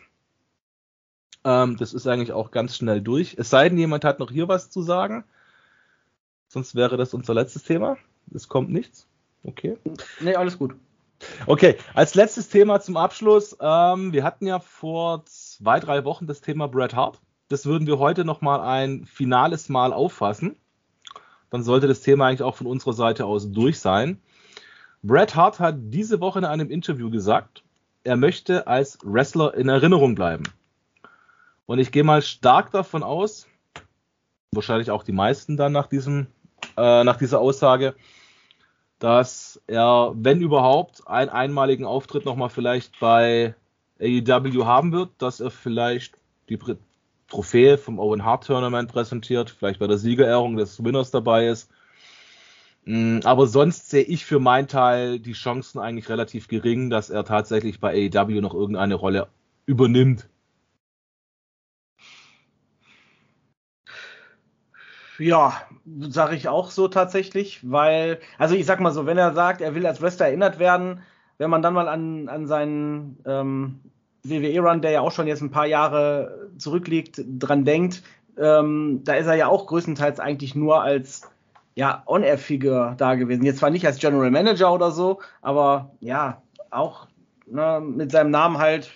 Ähm, 1.45 1.77
das 1.77 1.95
ist 1.95 2.07
eigentlich 2.07 2.33
auch 2.33 2.51
ganz 2.51 2.77
schnell 2.77 3.01
durch. 3.01 3.37
Es 3.39 3.51
sei 3.51 3.69
denn, 3.69 3.79
jemand 3.79 4.05
hat 4.05 4.19
noch 4.19 4.31
hier 4.31 4.49
was 4.49 4.71
zu 4.71 4.83
sagen. 4.83 5.25
Sonst 6.49 6.75
wäre 6.75 6.97
das 6.97 7.15
unser 7.15 7.35
letztes 7.35 7.65
Thema. 7.65 7.97
Es 8.33 8.49
kommt 8.49 8.71
nichts. 8.71 9.07
Okay. 9.43 9.77
Nee, 10.21 10.35
alles 10.35 10.59
gut. 10.59 10.75
Okay, 11.47 11.77
als 11.95 12.15
letztes 12.15 12.49
Thema 12.49 12.81
zum 12.81 12.97
Abschluss. 12.97 13.57
Ähm, 13.61 14.13
wir 14.13 14.25
hatten 14.25 14.47
ja 14.47 14.59
vor 14.59 15.25
zwei, 15.27 15.81
drei 15.81 16.05
Wochen 16.05 16.27
das 16.27 16.41
Thema 16.41 16.69
Bret 16.69 16.95
Hart. 16.95 17.21
Das 17.49 17.67
würden 17.67 17.87
wir 17.87 17.99
heute 17.99 18.25
nochmal 18.25 18.61
ein 18.61 19.05
finales 19.05 19.69
Mal 19.69 19.93
auffassen. 19.93 20.57
Dann 21.51 21.63
sollte 21.63 21.87
das 21.87 22.01
Thema 22.01 22.27
eigentlich 22.27 22.43
auch 22.43 22.57
von 22.57 22.67
unserer 22.67 22.95
Seite 22.95 23.27
aus 23.27 23.51
durch 23.53 23.79
sein. 23.79 24.21
Bret 25.03 25.35
Hart 25.35 25.61
hat 25.61 25.77
diese 25.79 26.21
Woche 26.21 26.39
in 26.39 26.45
einem 26.45 26.71
Interview 26.71 27.11
gesagt, 27.11 27.63
er 28.05 28.17
möchte 28.17 28.67
als 28.67 28.99
Wrestler 29.03 29.55
in 29.55 29.69
Erinnerung 29.69 30.15
bleiben. 30.15 30.45
Und 31.67 31.79
ich 31.79 31.93
gehe 31.93 32.05
mal 32.05 32.23
stark 32.23 32.71
davon 32.71 33.03
aus, 33.03 33.47
wahrscheinlich 34.53 34.91
auch 34.91 35.03
die 35.03 35.13
meisten 35.13 35.57
dann 35.57 35.73
nach 35.73 35.87
diesem, 35.87 36.27
äh, 36.77 37.05
nach 37.05 37.17
dieser 37.17 37.41
Aussage, 37.41 37.95
dass 39.05 39.61
er, 39.67 40.13
wenn 40.17 40.41
überhaupt, 40.41 41.07
einen 41.07 41.31
einmaligen 41.31 41.85
Auftritt 41.85 42.25
nochmal 42.25 42.49
vielleicht 42.49 42.99
bei 43.01 43.55
AEW 44.01 44.65
haben 44.65 44.93
wird, 44.93 45.11
dass 45.19 45.41
er 45.41 45.51
vielleicht 45.51 46.17
die 46.49 46.59
Trophäe 47.29 47.79
vom 47.79 47.99
Owen 47.99 48.25
Hart 48.25 48.47
Tournament 48.47 48.91
präsentiert, 48.91 49.51
vielleicht 49.51 49.79
bei 49.79 49.87
der 49.87 49.99
Siegerehrung 49.99 50.57
des 50.57 50.83
Winners 50.83 51.11
dabei 51.11 51.49
ist 51.49 51.71
Mm, 52.85 53.21
aber 53.25 53.47
sonst 53.47 53.91
sehe 53.91 54.03
ich 54.03 54.25
für 54.27 54.41
meinen 54.41 54.69
Teil 54.69 55.19
die 55.19 55.33
Chancen 55.33 55.79
eigentlich 55.79 56.09
relativ 56.09 56.49
gering, 56.49 56.91
dass 56.91 57.11
er 57.11 57.25
tatsächlich 57.25 57.81
bei 57.81 58.11
AEW 58.13 58.41
noch 58.41 58.55
irgendeine 58.55 58.95
Rolle 58.95 59.29
übernimmt. 59.67 60.29
Ja, 65.19 65.63
sage 66.01 66.35
ich 66.35 66.49
auch 66.49 66.71
so 66.71 66.89
tatsächlich, 66.89 67.61
weil, 67.71 68.21
also 68.39 68.55
ich 68.55 68.67
sag 68.67 68.81
mal 68.81 68.93
so, 68.93 69.07
wenn 69.07 69.19
er 69.19 69.33
sagt, 69.33 69.61
er 69.61 69.75
will 69.75 69.87
als 69.87 70.03
Wrestler 70.03 70.27
erinnert 70.27 70.59
werden, 70.59 71.01
wenn 71.39 71.51
man 71.51 71.63
dann 71.63 71.75
mal 71.75 71.89
an, 71.89 72.29
an 72.29 72.47
seinen 72.47 73.19
ähm, 73.27 73.81
WWE-Run, 74.25 74.81
der 74.81 74.91
ja 74.91 75.01
auch 75.01 75.13
schon 75.13 75.27
jetzt 75.27 75.43
ein 75.43 75.51
paar 75.51 75.67
Jahre 75.67 76.51
zurückliegt, 76.59 77.23
dran 77.39 77.65
denkt, 77.65 78.03
ähm, 78.39 79.03
da 79.05 79.15
ist 79.15 79.27
er 79.27 79.35
ja 79.35 79.47
auch 79.47 79.67
größtenteils 79.67 80.19
eigentlich 80.19 80.55
nur 80.55 80.83
als 80.83 81.23
ja, 81.77 82.03
On-Air-Figure 82.07 82.95
da 82.97 83.15
gewesen. 83.15 83.45
Jetzt 83.45 83.59
zwar 83.59 83.71
nicht 83.71 83.87
als 83.87 83.99
General 83.99 84.31
Manager 84.31 84.73
oder 84.73 84.91
so, 84.91 85.21
aber 85.43 85.93
ja, 86.01 86.43
auch 86.71 87.09
ne, 87.47 87.81
mit 87.85 88.13
seinem 88.13 88.31
Namen 88.31 88.59
halt 88.59 88.91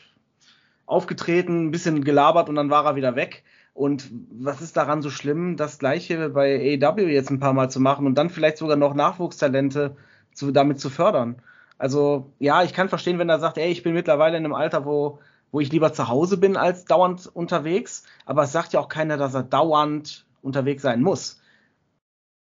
aufgetreten, 0.86 1.66
ein 1.66 1.70
bisschen 1.70 2.04
gelabert 2.04 2.48
und 2.48 2.54
dann 2.54 2.70
war 2.70 2.84
er 2.84 2.96
wieder 2.96 3.14
weg. 3.14 3.44
Und 3.78 4.10
was 4.30 4.60
ist 4.60 4.76
daran 4.76 5.02
so 5.02 5.10
schlimm, 5.10 5.56
das 5.56 5.78
gleiche 5.78 6.30
bei 6.30 6.78
AEW 6.82 7.08
jetzt 7.08 7.30
ein 7.30 7.40
paar 7.40 7.52
Mal 7.52 7.70
zu 7.70 7.80
machen 7.80 8.06
und 8.06 8.16
dann 8.16 8.30
vielleicht 8.30 8.58
sogar 8.58 8.76
noch 8.76 8.94
Nachwuchstalente 8.94 9.96
zu, 10.32 10.50
damit 10.50 10.80
zu 10.80 10.90
fördern? 10.90 11.36
Also 11.78 12.32
ja, 12.40 12.64
ich 12.64 12.74
kann 12.74 12.88
verstehen, 12.88 13.18
wenn 13.18 13.28
er 13.28 13.38
sagt, 13.38 13.56
ey, 13.58 13.70
ich 13.70 13.82
bin 13.82 13.94
mittlerweile 13.94 14.36
in 14.36 14.44
einem 14.44 14.54
Alter, 14.54 14.84
wo, 14.84 15.20
wo 15.52 15.60
ich 15.60 15.70
lieber 15.70 15.92
zu 15.92 16.08
Hause 16.08 16.38
bin 16.38 16.56
als 16.56 16.86
dauernd 16.86 17.30
unterwegs. 17.32 18.04
Aber 18.26 18.42
es 18.42 18.52
sagt 18.52 18.72
ja 18.72 18.80
auch 18.80 18.88
keiner, 18.88 19.16
dass 19.16 19.34
er 19.34 19.44
dauernd 19.44 20.26
unterwegs 20.42 20.82
sein 20.82 21.02
muss 21.02 21.40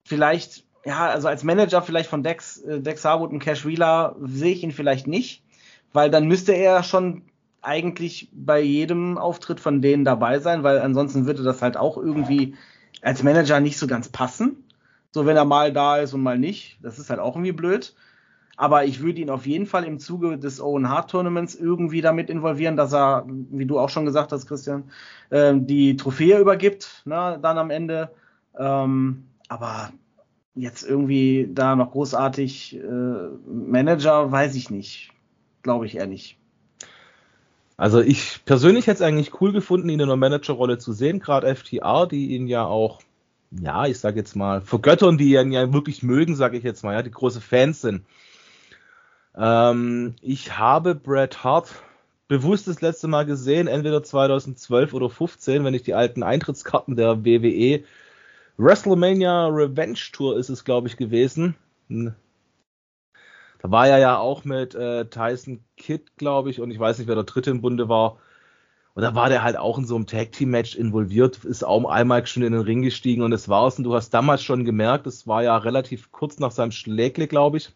vielleicht, 0.05 0.65
ja, 0.85 1.09
also 1.09 1.29
als 1.29 1.45
Manager 1.45 1.83
vielleicht 1.83 2.11
von 2.11 2.23
Dex, 2.23 2.59
äh, 2.59 2.81
Dex 2.81 3.05
Harwood 3.05 3.31
und 3.31 3.39
Cash 3.39 3.65
Wheeler 3.67 4.17
sehe 4.21 4.53
ich 4.53 4.63
ihn 4.63 4.73
vielleicht 4.73 5.07
nicht, 5.07 5.43
weil 5.93 6.11
dann 6.11 6.27
müsste 6.27 6.53
er 6.53 6.83
schon 6.83 7.23
eigentlich 7.63 8.29
bei 8.33 8.61
jedem 8.61 9.19
Auftritt 9.19 9.61
von 9.61 9.81
denen 9.81 10.05
dabei 10.05 10.39
sein, 10.41 10.63
weil 10.63 10.81
ansonsten 10.81 11.27
würde 11.27 11.43
das 11.43 11.63
halt 11.63 11.77
auch 11.77 11.97
irgendwie 11.97 12.55
als 13.03 13.23
Manager 13.23 13.61
nicht 13.61 13.79
so 13.79 13.87
ganz 13.87 14.09
passen. 14.09 14.65
So, 15.13 15.27
wenn 15.27 15.37
er 15.37 15.45
mal 15.45 15.73
da 15.73 15.99
ist 15.99 16.15
und 16.15 16.23
mal 16.23 16.39
nicht. 16.39 16.79
Das 16.83 16.99
ist 16.99 17.11
halt 17.11 17.21
auch 17.21 17.37
irgendwie 17.37 17.53
blöd. 17.53 17.95
Aber 18.57 18.85
ich 18.85 19.01
würde 19.01 19.21
ihn 19.21 19.31
auf 19.31 19.47
jeden 19.47 19.67
Fall 19.67 19.85
im 19.85 19.99
Zuge 19.99 20.39
des 20.39 20.61
Owen 20.61 20.89
Hart 20.89 21.11
Tournaments 21.11 21.55
irgendwie 21.55 22.01
damit 22.01 22.31
involvieren, 22.31 22.77
dass 22.77 22.93
er, 22.93 23.25
wie 23.27 23.67
du 23.67 23.79
auch 23.79 23.89
schon 23.89 24.05
gesagt 24.05 24.33
hast, 24.33 24.47
Christian, 24.47 24.91
äh, 25.31 25.55
die 25.57 25.97
Trophäe 25.97 26.39
übergibt, 26.39 27.03
ne, 27.05 27.39
dann 27.41 27.59
am 27.59 27.71
Ende. 27.71 28.11
Ähm, 28.59 29.25
aber 29.49 29.91
jetzt 30.55 30.83
irgendwie 30.83 31.49
da 31.51 31.77
noch 31.77 31.93
großartig 31.93 32.77
äh, 32.77 33.29
Manager, 33.47 34.31
weiß 34.31 34.55
ich 34.55 34.71
nicht. 34.71 35.13
Glaube 35.63 35.87
ich 35.87 35.97
eher 35.97 36.07
nicht. 36.07 36.39
Also 37.83 38.01
ich 38.01 38.45
persönlich 38.45 38.87
hätte 38.87 39.03
es 39.03 39.03
eigentlich 39.03 39.41
cool 39.41 39.51
gefunden, 39.53 39.89
ihn 39.89 39.99
in 39.99 40.03
einer 40.03 40.15
Managerrolle 40.15 40.79
zu 40.79 40.93
sehen, 40.93 41.19
gerade 41.19 41.53
FTR, 41.53 42.07
die 42.07 42.29
ihn 42.29 42.47
ja 42.47 42.65
auch, 42.65 43.01
ja, 43.51 43.87
ich 43.87 43.99
sage 43.99 44.21
jetzt 44.21 44.37
mal, 44.37 44.61
vergöttern, 44.61 45.19
die 45.19 45.35
ihn 45.35 45.51
ja 45.51 45.73
wirklich 45.73 46.05
mögen, 46.05 46.37
sage 46.37 46.57
ich 46.57 46.63
jetzt 46.63 46.85
mal, 46.85 46.93
ja, 46.93 47.03
die 47.03 47.11
große 47.11 47.41
Fans 47.41 47.81
sind. 47.81 48.05
Ähm, 49.37 50.15
ich 50.21 50.57
habe 50.57 50.95
Bret 50.95 51.43
Hart 51.43 51.71
bewusst 52.29 52.69
das 52.69 52.83
letzte 52.83 53.09
Mal 53.09 53.27
gesehen, 53.27 53.67
entweder 53.67 54.05
2012 54.05 54.95
oder 54.95 55.11
15, 55.11 55.65
wenn 55.65 55.75
ich 55.75 55.83
die 55.83 55.95
alten 55.95 56.23
Eintrittskarten 56.23 56.95
der 56.95 57.25
WWE 57.25 57.83
WrestleMania 58.59 59.49
Revenge 59.49 59.99
Tour 60.13 60.39
ist 60.39 60.51
es, 60.51 60.63
glaube 60.63 60.87
ich, 60.87 60.97
gewesen. 60.97 61.57
Hm. 61.89 62.15
Da 63.63 63.71
war 63.71 63.87
er 63.87 63.99
ja 63.99 64.19
auch 64.19 64.45
mit 64.45 64.75
äh, 64.75 65.07
Tyson 65.07 65.65
Kidd, 65.77 66.17
glaube 66.17 66.51
ich, 66.51 66.61
und 66.61 66.73
ich 66.73 66.81
weiß 66.81 66.99
nicht, 66.99 67.07
wer 67.07 67.15
der 67.15 67.25
dritte 67.25 67.51
im 67.51 67.61
Bunde 67.61 67.89
war. 67.89 68.19
Und 68.95 69.03
da 69.03 69.15
war 69.15 69.29
der 69.29 69.45
halt 69.45 69.57
auch 69.57 69.79
in 69.79 69.87
so 69.87 69.95
einem 69.95 70.07
Tag 70.07 70.33
Team 70.33 70.51
Match 70.51 70.75
involviert, 70.75 71.45
ist 71.45 71.63
auch 71.63 71.85
einmal 71.85 72.27
schon 72.27 72.43
in 72.43 72.53
den 72.53 72.63
Ring 72.63 72.83
gestiegen 72.83 73.23
und 73.23 73.31
das 73.31 73.49
war's. 73.49 73.79
Und 73.79 73.85
du 73.85 73.95
hast 73.95 74.11
damals 74.11 74.43
schon 74.43 74.65
gemerkt, 74.65 75.07
es 75.07 75.29
war 75.29 75.45
ja 75.45 75.57
relativ 75.57 76.11
kurz 76.11 76.41
nach 76.41 76.51
seinem 76.51 76.73
Schlägle, 76.73 77.29
glaube 77.29 77.59
ich. 77.59 77.71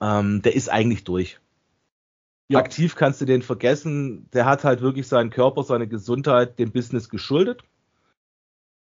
Ähm, 0.00 0.42
der 0.42 0.54
ist 0.54 0.68
eigentlich 0.70 1.02
durch. 1.02 1.40
Ja. 2.48 2.60
Aktiv 2.60 2.94
kannst 2.94 3.20
du 3.20 3.24
den 3.24 3.42
vergessen. 3.42 4.30
Der 4.32 4.46
hat 4.46 4.62
halt 4.62 4.80
wirklich 4.80 5.08
seinen 5.08 5.30
Körper, 5.30 5.64
seine 5.64 5.88
Gesundheit 5.88 6.60
dem 6.60 6.70
Business 6.70 7.08
geschuldet. 7.08 7.64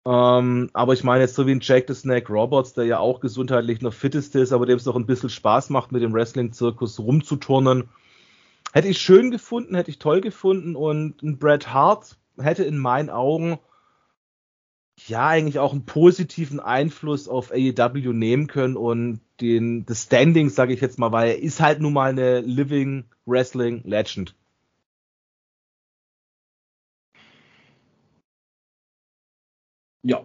Ähm, 0.07 0.71
aber 0.73 0.93
ich 0.93 1.03
meine 1.03 1.23
jetzt 1.23 1.35
so 1.35 1.49
wie 1.49 1.51
ein 1.51 1.61
Jack 1.61 1.87
the 1.89 1.95
Snake 1.95 2.33
Roberts, 2.33 2.75
der 2.75 2.85
ja 2.85 3.01
auch 3.01 3.19
gesundheitlich 3.19 3.81
noch 3.81 3.93
fittest 3.93 4.37
ist, 4.37 4.53
aber 4.53 4.65
dem 4.65 4.77
es 4.77 4.87
noch 4.87 4.95
ein 4.95 5.07
bisschen 5.07 5.31
Spaß 5.31 5.71
macht, 5.71 5.91
mit 5.91 6.01
dem 6.01 6.15
Wrestling-Zirkus 6.15 7.01
rumzuturnen. 7.01 7.89
Hätte 8.73 8.87
ich 8.87 8.99
schön 8.99 9.33
gefunden, 9.33 9.75
hätte 9.75 9.91
ich 9.91 9.99
toll 9.99 10.21
gefunden 10.21 10.77
und 10.77 11.23
ein 11.25 11.39
Bret 11.39 11.73
Hart 11.73 12.17
hätte 12.39 12.63
in 12.63 12.79
meinen 12.79 13.11
Augen 13.11 13.59
ja 15.09 15.27
eigentlich 15.27 15.59
auch 15.59 15.73
einen 15.73 15.87
positiven 15.87 16.61
Einfluss 16.61 17.29
auf 17.29 17.51
AEW 17.51 18.13
nehmen 18.13 18.47
können 18.47 18.77
und 18.77 19.21
den 19.41 19.87
das 19.87 20.05
Standing, 20.05 20.51
sage 20.51 20.73
ich 20.73 20.81
jetzt 20.81 21.01
mal, 21.01 21.11
weil 21.11 21.31
er 21.31 21.43
ist 21.43 21.61
halt 21.61 21.81
nun 21.81 21.93
mal 21.93 22.11
eine 22.11 22.41
Living 22.41 23.05
Wrestling 23.27 23.83
Legend. 23.85 24.35
Ja. 30.07 30.21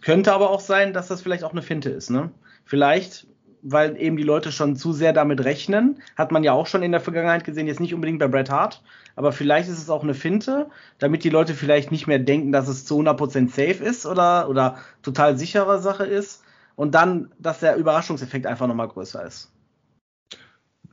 Könnte 0.00 0.32
aber 0.32 0.50
auch 0.50 0.60
sein, 0.60 0.92
dass 0.94 1.08
das 1.08 1.20
vielleicht 1.20 1.44
auch 1.44 1.52
eine 1.52 1.62
Finte 1.62 1.90
ist, 1.90 2.10
ne? 2.10 2.30
Vielleicht, 2.64 3.26
weil 3.60 4.00
eben 4.00 4.16
die 4.16 4.22
Leute 4.22 4.50
schon 4.50 4.76
zu 4.76 4.94
sehr 4.94 5.12
damit 5.12 5.44
rechnen, 5.44 6.00
hat 6.16 6.32
man 6.32 6.42
ja 6.42 6.52
auch 6.52 6.66
schon 6.66 6.82
in 6.82 6.90
der 6.90 7.00
Vergangenheit 7.00 7.44
gesehen, 7.44 7.66
jetzt 7.66 7.80
nicht 7.80 7.94
unbedingt 7.94 8.18
bei 8.18 8.28
Bret 8.28 8.50
Hart, 8.50 8.82
aber 9.14 9.32
vielleicht 9.32 9.68
ist 9.68 9.78
es 9.78 9.90
auch 9.90 10.02
eine 10.02 10.14
Finte, 10.14 10.70
damit 10.98 11.22
die 11.22 11.30
Leute 11.30 11.52
vielleicht 11.52 11.92
nicht 11.92 12.06
mehr 12.06 12.18
denken, 12.18 12.50
dass 12.50 12.66
es 12.66 12.86
zu 12.86 12.98
100% 12.98 13.50
safe 13.50 13.84
ist 13.84 14.06
oder, 14.06 14.48
oder 14.48 14.78
total 15.02 15.36
sichere 15.36 15.80
Sache 15.80 16.04
ist 16.04 16.42
und 16.74 16.94
dann, 16.94 17.30
dass 17.38 17.60
der 17.60 17.76
Überraschungseffekt 17.76 18.46
einfach 18.46 18.66
nochmal 18.66 18.88
größer 18.88 19.24
ist. 19.24 19.52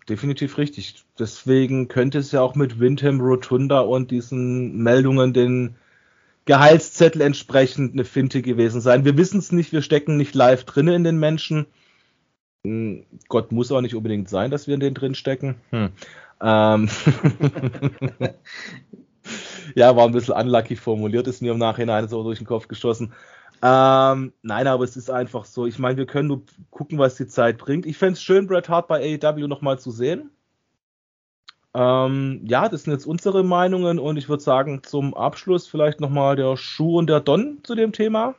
Definitiv 0.09 0.57
richtig. 0.57 1.05
Deswegen 1.18 1.88
könnte 1.88 2.18
es 2.18 2.34
ja 2.34 2.41
auch 2.41 2.55
mit 2.55 2.80
Windham 2.80 3.22
Rotunda 3.22 3.80
und 3.80 4.12
diesen 4.12 4.78
Meldungen 4.84 5.32
den 5.34 5.76
Gehaltszettel 6.46 7.22
entsprechend 7.22 7.94
eine 7.94 8.06
Finte 8.06 8.42
gewesen 8.42 8.82
sein. 8.82 9.06
Wir 9.06 9.18
wissen 9.18 9.39
es 9.39 9.52
nicht, 9.52 9.72
wir 9.72 9.82
stecken 9.82 10.18
nicht 10.18 10.34
live 10.36 10.64
drin 10.64 10.88
in 10.88 11.04
den 11.04 11.20
Menschen. 11.20 11.68
Hm, 12.66 13.06
Gott 13.28 13.52
muss 13.52 13.72
auch 13.72 13.82
nicht 13.82 13.96
unbedingt 13.96 14.30
sein, 14.30 14.52
dass 14.52 14.68
wir 14.68 14.74
in 14.74 14.80
den 14.80 14.94
drin 14.94 15.16
stecken. 15.16 15.56
Hm. 15.70 15.89
Ähm 16.42 16.89
ja, 19.76 19.96
war 19.96 20.06
ein 20.06 20.14
bisschen 20.14 20.34
unlucky 20.34 20.76
formuliert, 20.76 21.28
ist 21.28 21.42
mir 21.42 21.52
im 21.52 21.60
Nachhinein 21.60 22.08
so 22.08 22.24
durch 22.24 22.39
den 22.39 22.48
Kopf 22.48 22.68
geschossen. 22.68 23.14
Ähm, 23.64 24.34
nein, 24.42 24.66
aber 24.68 24.84
es 24.84 24.98
ist 24.98 25.12
einfach 25.12 25.46
so. 25.46 25.68
Ich 25.68 25.78
meine, 25.78 25.98
wir 25.98 26.08
können 26.08 26.28
nur 26.28 26.42
gucken, 26.72 26.98
was 26.98 27.16
die 27.16 27.28
Zeit 27.28 27.60
bringt. 27.60 27.86
Ich 27.86 27.98
fände 27.98 28.14
es 28.14 28.24
schön, 28.24 28.48
Bret 28.48 28.70
Hart 28.70 28.88
bei 28.88 29.20
AEW 29.22 29.48
nochmal 29.48 29.78
zu 29.78 29.92
sehen. 29.92 30.32
Ähm, 31.74 32.41
ja, 32.43 32.67
das 32.67 32.84
sind 32.84 32.93
jetzt 32.93 33.05
unsere 33.05 33.43
Meinungen 33.43 33.97
und 33.99 34.17
ich 34.17 34.28
würde 34.28 34.43
sagen, 34.43 34.82
zum 34.84 35.13
Abschluss 35.13 35.67
vielleicht 35.67 36.01
nochmal 36.01 36.36
der 36.36 36.57
Schuh 36.57 36.97
und 36.97 37.07
der 37.07 37.22
Don 37.22 37.59
zu 37.63 37.76
dem 37.76 37.93
Thema. 37.93 38.36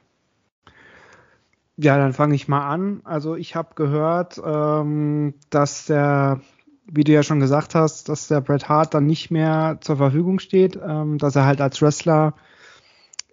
Ja, 1.79 1.97
dann 1.97 2.13
fange 2.13 2.35
ich 2.35 2.49
mal 2.49 2.69
an. 2.69 3.01
Also 3.05 3.35
ich 3.35 3.57
habe 3.57 3.75
gehört, 3.75 4.41
ähm, 4.45 5.35
dass 5.49 5.87
der, 5.87 6.41
wie 6.87 7.05
du 7.05 7.13
ja 7.13 7.23
schon 7.23 7.41
gesagt 7.41 7.75
hast, 7.75 8.09
dass 8.11 8.29
der 8.29 8.43
Bret 8.43 8.69
Hart 8.69 8.93
dann 8.93 9.07
nicht 9.07 9.31
mehr 9.31 9.79
zur 9.81 9.97
Verfügung 9.97 10.39
steht, 10.39 10.79
ähm, 10.87 11.17
dass 11.17 11.35
er 11.35 11.47
halt 11.47 11.63
als 11.63 11.81
Wrestler 11.81 12.35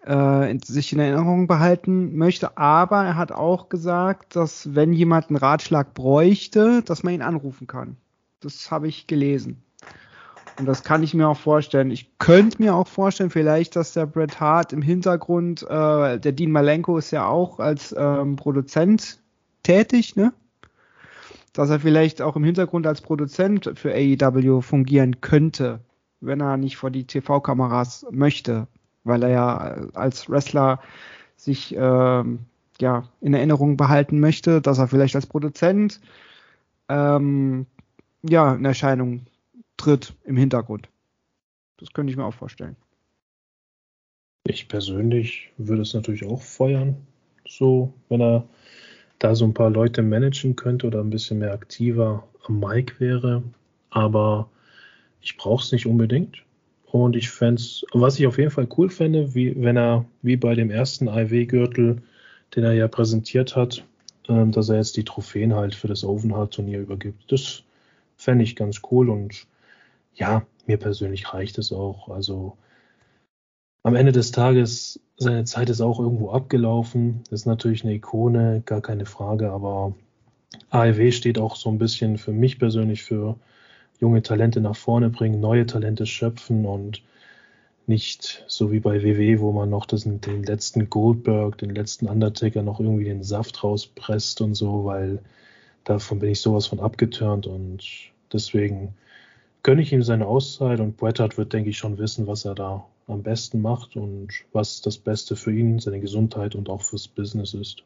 äh, 0.04 0.58
sich 0.64 0.94
in 0.94 1.00
Erinnerung 1.00 1.48
behalten 1.48 2.16
möchte. 2.16 2.58
Aber 2.58 3.04
er 3.04 3.18
hat 3.18 3.34
auch 3.34 3.68
gesagt, 3.68 4.38
dass 4.38 4.74
wenn 4.74 4.94
jemand 4.94 5.30
einen 5.30 5.38
Ratschlag 5.38 5.94
bräuchte, 5.94 6.82
dass 6.84 7.04
man 7.04 7.14
ihn 7.14 7.22
anrufen 7.22 7.68
kann. 7.68 7.98
Das 8.40 8.72
habe 8.72 8.88
ich 8.88 9.06
gelesen. 9.06 9.62
Und 10.60 10.66
das 10.66 10.84
kann 10.84 11.04
ich 11.04 11.14
mir 11.14 11.30
auch 11.30 11.38
vorstellen. 11.38 11.90
Ich 11.90 12.18
könnte 12.20 12.62
mir 12.62 12.76
auch 12.76 12.88
vorstellen, 12.88 13.30
vielleicht, 13.30 13.78
dass 13.78 13.94
der 13.94 14.06
Bret 14.06 14.42
Hart 14.42 14.74
im 14.74 14.82
Hintergrund, 14.82 15.64
äh, 15.64 16.20
der 16.20 16.34
Dean 16.34 16.52
Malenko 16.52 16.98
ist 16.98 17.12
ja 17.12 17.26
auch 17.28 17.60
als 17.60 17.96
ähm, 17.98 18.36
Produzent 18.36 19.20
tätig, 19.64 20.18
ne? 20.18 20.34
Dass 21.54 21.70
er 21.70 21.80
vielleicht 21.80 22.22
auch 22.22 22.36
im 22.36 22.44
Hintergrund 22.44 22.86
als 22.88 23.00
Produzent 23.00 23.72
für 23.76 23.94
AEW 23.94 24.60
fungieren 24.60 25.22
könnte, 25.22 25.80
wenn 26.20 26.42
er 26.42 26.58
nicht 26.58 26.76
vor 26.76 26.92
die 26.92 27.06
TV-Kameras 27.06 28.06
möchte, 28.12 28.68
weil 29.06 29.24
er 29.24 29.30
ja 29.30 29.58
als 29.94 30.30
Wrestler 30.30 30.82
sich 31.38 31.74
ähm, 31.78 32.40
ja 32.82 33.04
in 33.22 33.34
Erinnerung 33.34 33.78
behalten 33.78 34.20
möchte, 34.20 34.62
dass 34.62 34.78
er 34.78 34.90
vielleicht 34.90 35.16
als 35.16 35.26
Produzent 35.26 36.02
ähm, 36.90 37.66
ja 38.24 38.54
in 38.56 38.66
Erscheinung 38.66 39.22
tritt 39.80 40.14
im 40.26 40.38
Hintergrund. 40.38 40.90
Das 41.78 41.94
könnte 41.94 42.12
ich 42.12 42.18
mir 42.18 42.26
auch 42.26 42.34
vorstellen. 42.34 42.76
Ich 44.46 44.68
persönlich 44.68 45.52
würde 45.58 45.82
es 45.82 45.94
natürlich 45.94 46.26
auch 46.26 46.42
feuern, 46.42 46.96
so, 47.48 47.94
wenn 48.10 48.22
er 48.22 48.48
da 49.20 49.36
so 49.36 49.46
ein 49.46 49.54
paar 49.54 49.70
Leute 49.70 50.02
managen 50.02 50.56
könnte 50.56 50.88
oder 50.88 51.02
ein 51.02 51.10
bisschen 51.10 51.40
mehr 51.40 51.54
aktiver 51.54 52.28
am 52.48 52.60
Mic 52.60 53.00
wäre. 53.00 53.44
Aber 53.90 54.50
ich 55.22 55.38
brauche 55.38 55.64
es 55.64 55.72
nicht 55.72 55.86
unbedingt. 55.86 56.44
Und 56.86 57.16
ich 57.16 57.30
fände 57.30 57.62
was 57.92 58.20
ich 58.20 58.26
auf 58.26 58.38
jeden 58.38 58.52
Fall 58.52 58.68
cool 58.78 58.90
fände, 58.90 59.36
wie 59.36 59.56
wenn 59.62 59.78
er, 59.78 60.06
wie 60.22 60.38
bei 60.38 60.56
dem 60.56 60.72
ersten 60.72 61.08
IW-Gürtel, 61.08 62.02
den 62.56 62.64
er 62.64 62.74
ja 62.74 62.88
präsentiert 62.88 63.56
hat, 63.56 63.86
ähm, 64.28 64.52
dass 64.52 64.70
er 64.70 64.78
jetzt 64.78 64.98
die 64.98 65.04
Trophäen 65.04 65.54
halt 65.54 65.76
für 65.76 65.88
das 65.88 66.04
Ovenheart-Turnier 66.04 66.80
übergibt. 66.80 67.32
Das 67.32 67.64
fände 68.18 68.44
ich 68.44 68.56
ganz 68.56 68.82
cool 68.90 69.10
und 69.10 69.46
ja, 70.20 70.46
mir 70.68 70.78
persönlich 70.78 71.34
reicht 71.34 71.58
es 71.58 71.72
auch. 71.72 72.10
Also 72.10 72.58
am 73.84 73.96
Ende 73.96 74.12
des 74.12 74.32
Tages, 74.32 75.00
seine 75.18 75.46
Zeit 75.46 75.70
ist 75.70 75.82
auch 75.82 76.00
irgendwo 76.00 76.32
abgelaufen. 76.32 77.22
Das 77.30 77.42
ist 77.42 77.46
natürlich 77.46 77.84
eine 77.84 77.94
Ikone, 77.94 78.62
gar 78.66 78.82
keine 78.82 79.06
Frage, 79.06 79.52
aber 79.52 79.96
AEW 80.70 81.12
steht 81.12 81.40
auch 81.40 81.56
so 81.56 81.70
ein 81.70 81.80
bisschen 81.80 82.18
für 82.18 82.32
mich 82.34 82.60
persönlich 82.60 83.04
für 83.04 83.38
junge 84.00 84.22
Talente 84.22 84.62
nach 84.62 84.76
vorne 84.76 85.10
bringen, 85.10 85.40
neue 85.40 85.66
Talente 85.66 86.06
schöpfen 86.06 86.66
und 86.66 87.02
nicht 87.88 88.46
so 88.48 88.72
wie 88.72 88.80
bei 88.80 89.04
WWE, 89.04 89.40
wo 89.40 89.52
man 89.52 89.70
noch 89.70 89.86
das, 89.86 90.04
den 90.04 90.44
letzten 90.44 90.90
Goldberg, 90.90 91.58
den 91.58 91.74
letzten 91.74 92.08
Undertaker 92.08 92.62
noch 92.62 92.80
irgendwie 92.80 93.06
den 93.06 93.24
Saft 93.24 93.64
rauspresst 93.64 94.42
und 94.42 94.54
so, 94.54 94.86
weil 94.86 95.20
davon 95.86 96.20
bin 96.20 96.30
ich 96.30 96.40
sowas 96.40 96.68
von 96.68 96.80
abgeturnt 96.80 97.48
und 97.48 97.84
deswegen 98.32 98.94
gönne 99.64 99.82
ich 99.82 99.92
ihm 99.92 100.04
seine 100.04 100.28
Auszeit 100.28 100.80
und 100.80 100.98
Bret 100.98 101.20
Hart 101.20 101.38
wird, 101.38 101.54
denke 101.54 101.70
ich, 101.70 101.78
schon 101.78 101.98
wissen, 101.98 102.28
was 102.28 102.46
er 102.46 102.56
da 102.56 102.86
am 103.08 103.24
besten 103.24 103.62
macht 103.62 103.96
und 103.96 104.30
was 104.54 104.82
das 104.82 104.98
Beste 104.98 105.36
für 105.36 105.52
ihn, 105.52 105.80
seine 105.80 106.00
Gesundheit 106.00 106.56
und 106.56 106.70
auch 106.70 106.84
fürs 106.84 107.08
Business 107.08 107.54
ist. 107.54 107.84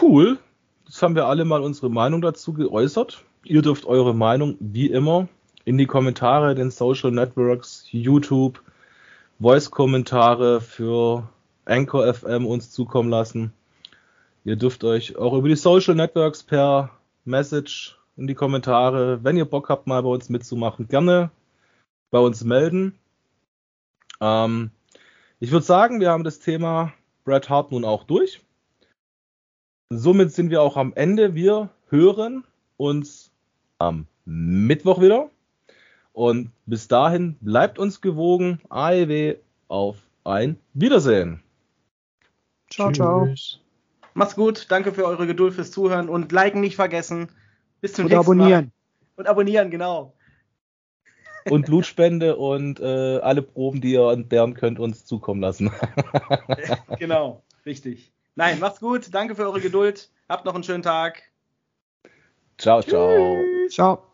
Cool. 0.00 0.38
Jetzt 0.84 1.02
haben 1.02 1.14
wir 1.14 1.26
alle 1.26 1.44
mal 1.44 1.62
unsere 1.62 1.90
Meinung 1.90 2.20
dazu 2.20 2.52
geäußert. 2.52 3.24
Ihr 3.44 3.62
dürft 3.62 3.86
eure 3.86 4.14
Meinung 4.14 4.56
wie 4.60 4.86
immer 4.86 5.28
in 5.64 5.78
die 5.78 5.86
Kommentare, 5.86 6.54
den 6.54 6.70
Social 6.70 7.10
Networks, 7.10 7.86
YouTube, 7.90 8.62
Voice-Kommentare 9.40 10.60
für 10.60 11.28
Anchor 11.64 12.12
FM 12.12 12.46
uns 12.46 12.70
zukommen 12.70 13.10
lassen. 13.10 13.52
Ihr 14.44 14.56
dürft 14.56 14.84
euch 14.84 15.16
auch 15.16 15.34
über 15.34 15.48
die 15.48 15.56
Social 15.56 15.94
Networks 15.94 16.42
per 16.42 16.90
Message 17.24 17.95
in 18.16 18.26
die 18.26 18.34
Kommentare, 18.34 19.22
wenn 19.22 19.36
ihr 19.36 19.44
Bock 19.44 19.68
habt, 19.68 19.86
mal 19.86 20.02
bei 20.02 20.08
uns 20.08 20.28
mitzumachen, 20.28 20.88
gerne 20.88 21.30
bei 22.10 22.18
uns 22.18 22.44
melden. 22.44 22.98
Ähm, 24.20 24.70
ich 25.38 25.52
würde 25.52 25.66
sagen, 25.66 26.00
wir 26.00 26.10
haben 26.10 26.24
das 26.24 26.38
Thema 26.38 26.92
Bret 27.24 27.50
Hart 27.50 27.72
nun 27.72 27.84
auch 27.84 28.04
durch. 28.04 28.40
Somit 29.90 30.32
sind 30.32 30.50
wir 30.50 30.62
auch 30.62 30.76
am 30.76 30.94
Ende. 30.94 31.34
Wir 31.34 31.68
hören 31.88 32.44
uns 32.76 33.30
am 33.78 34.06
Mittwoch 34.24 35.00
wieder. 35.00 35.30
Und 36.12 36.50
bis 36.64 36.88
dahin 36.88 37.36
bleibt 37.40 37.78
uns 37.78 38.00
gewogen. 38.00 38.60
AEW 38.70 39.36
auf 39.68 39.98
ein 40.24 40.58
Wiedersehen. 40.72 41.42
Ciao, 42.70 42.90
ciao. 42.90 43.28
Macht's 44.14 44.34
gut. 44.34 44.66
Danke 44.70 44.92
für 44.92 45.04
eure 45.04 45.26
Geduld 45.26 45.54
fürs 45.54 45.70
Zuhören 45.70 46.08
und 46.08 46.32
liken 46.32 46.60
nicht 46.60 46.76
vergessen. 46.76 47.28
Bis 47.80 47.92
zum 47.92 48.06
Und 48.06 48.12
nächsten 48.12 48.32
abonnieren. 48.32 48.64
Mal. 48.66 48.72
Und 49.16 49.26
abonnieren, 49.26 49.70
genau. 49.70 50.12
Und 51.48 51.66
Blutspende 51.66 52.36
und 52.36 52.80
äh, 52.80 53.18
alle 53.18 53.42
Proben, 53.42 53.80
die 53.80 53.92
ihr 53.92 54.10
entbehren 54.10 54.54
könnt, 54.54 54.80
uns 54.80 55.06
zukommen 55.06 55.40
lassen. 55.40 55.70
genau, 56.98 57.44
richtig. 57.64 58.12
Nein, 58.34 58.58
macht's 58.58 58.80
gut. 58.80 59.14
Danke 59.14 59.34
für 59.36 59.44
eure 59.44 59.60
Geduld. 59.60 60.10
Habt 60.28 60.44
noch 60.44 60.54
einen 60.54 60.64
schönen 60.64 60.82
Tag. 60.82 61.22
ciao, 62.58 62.82
ciao. 62.82 63.38
Ciao. 63.70 64.12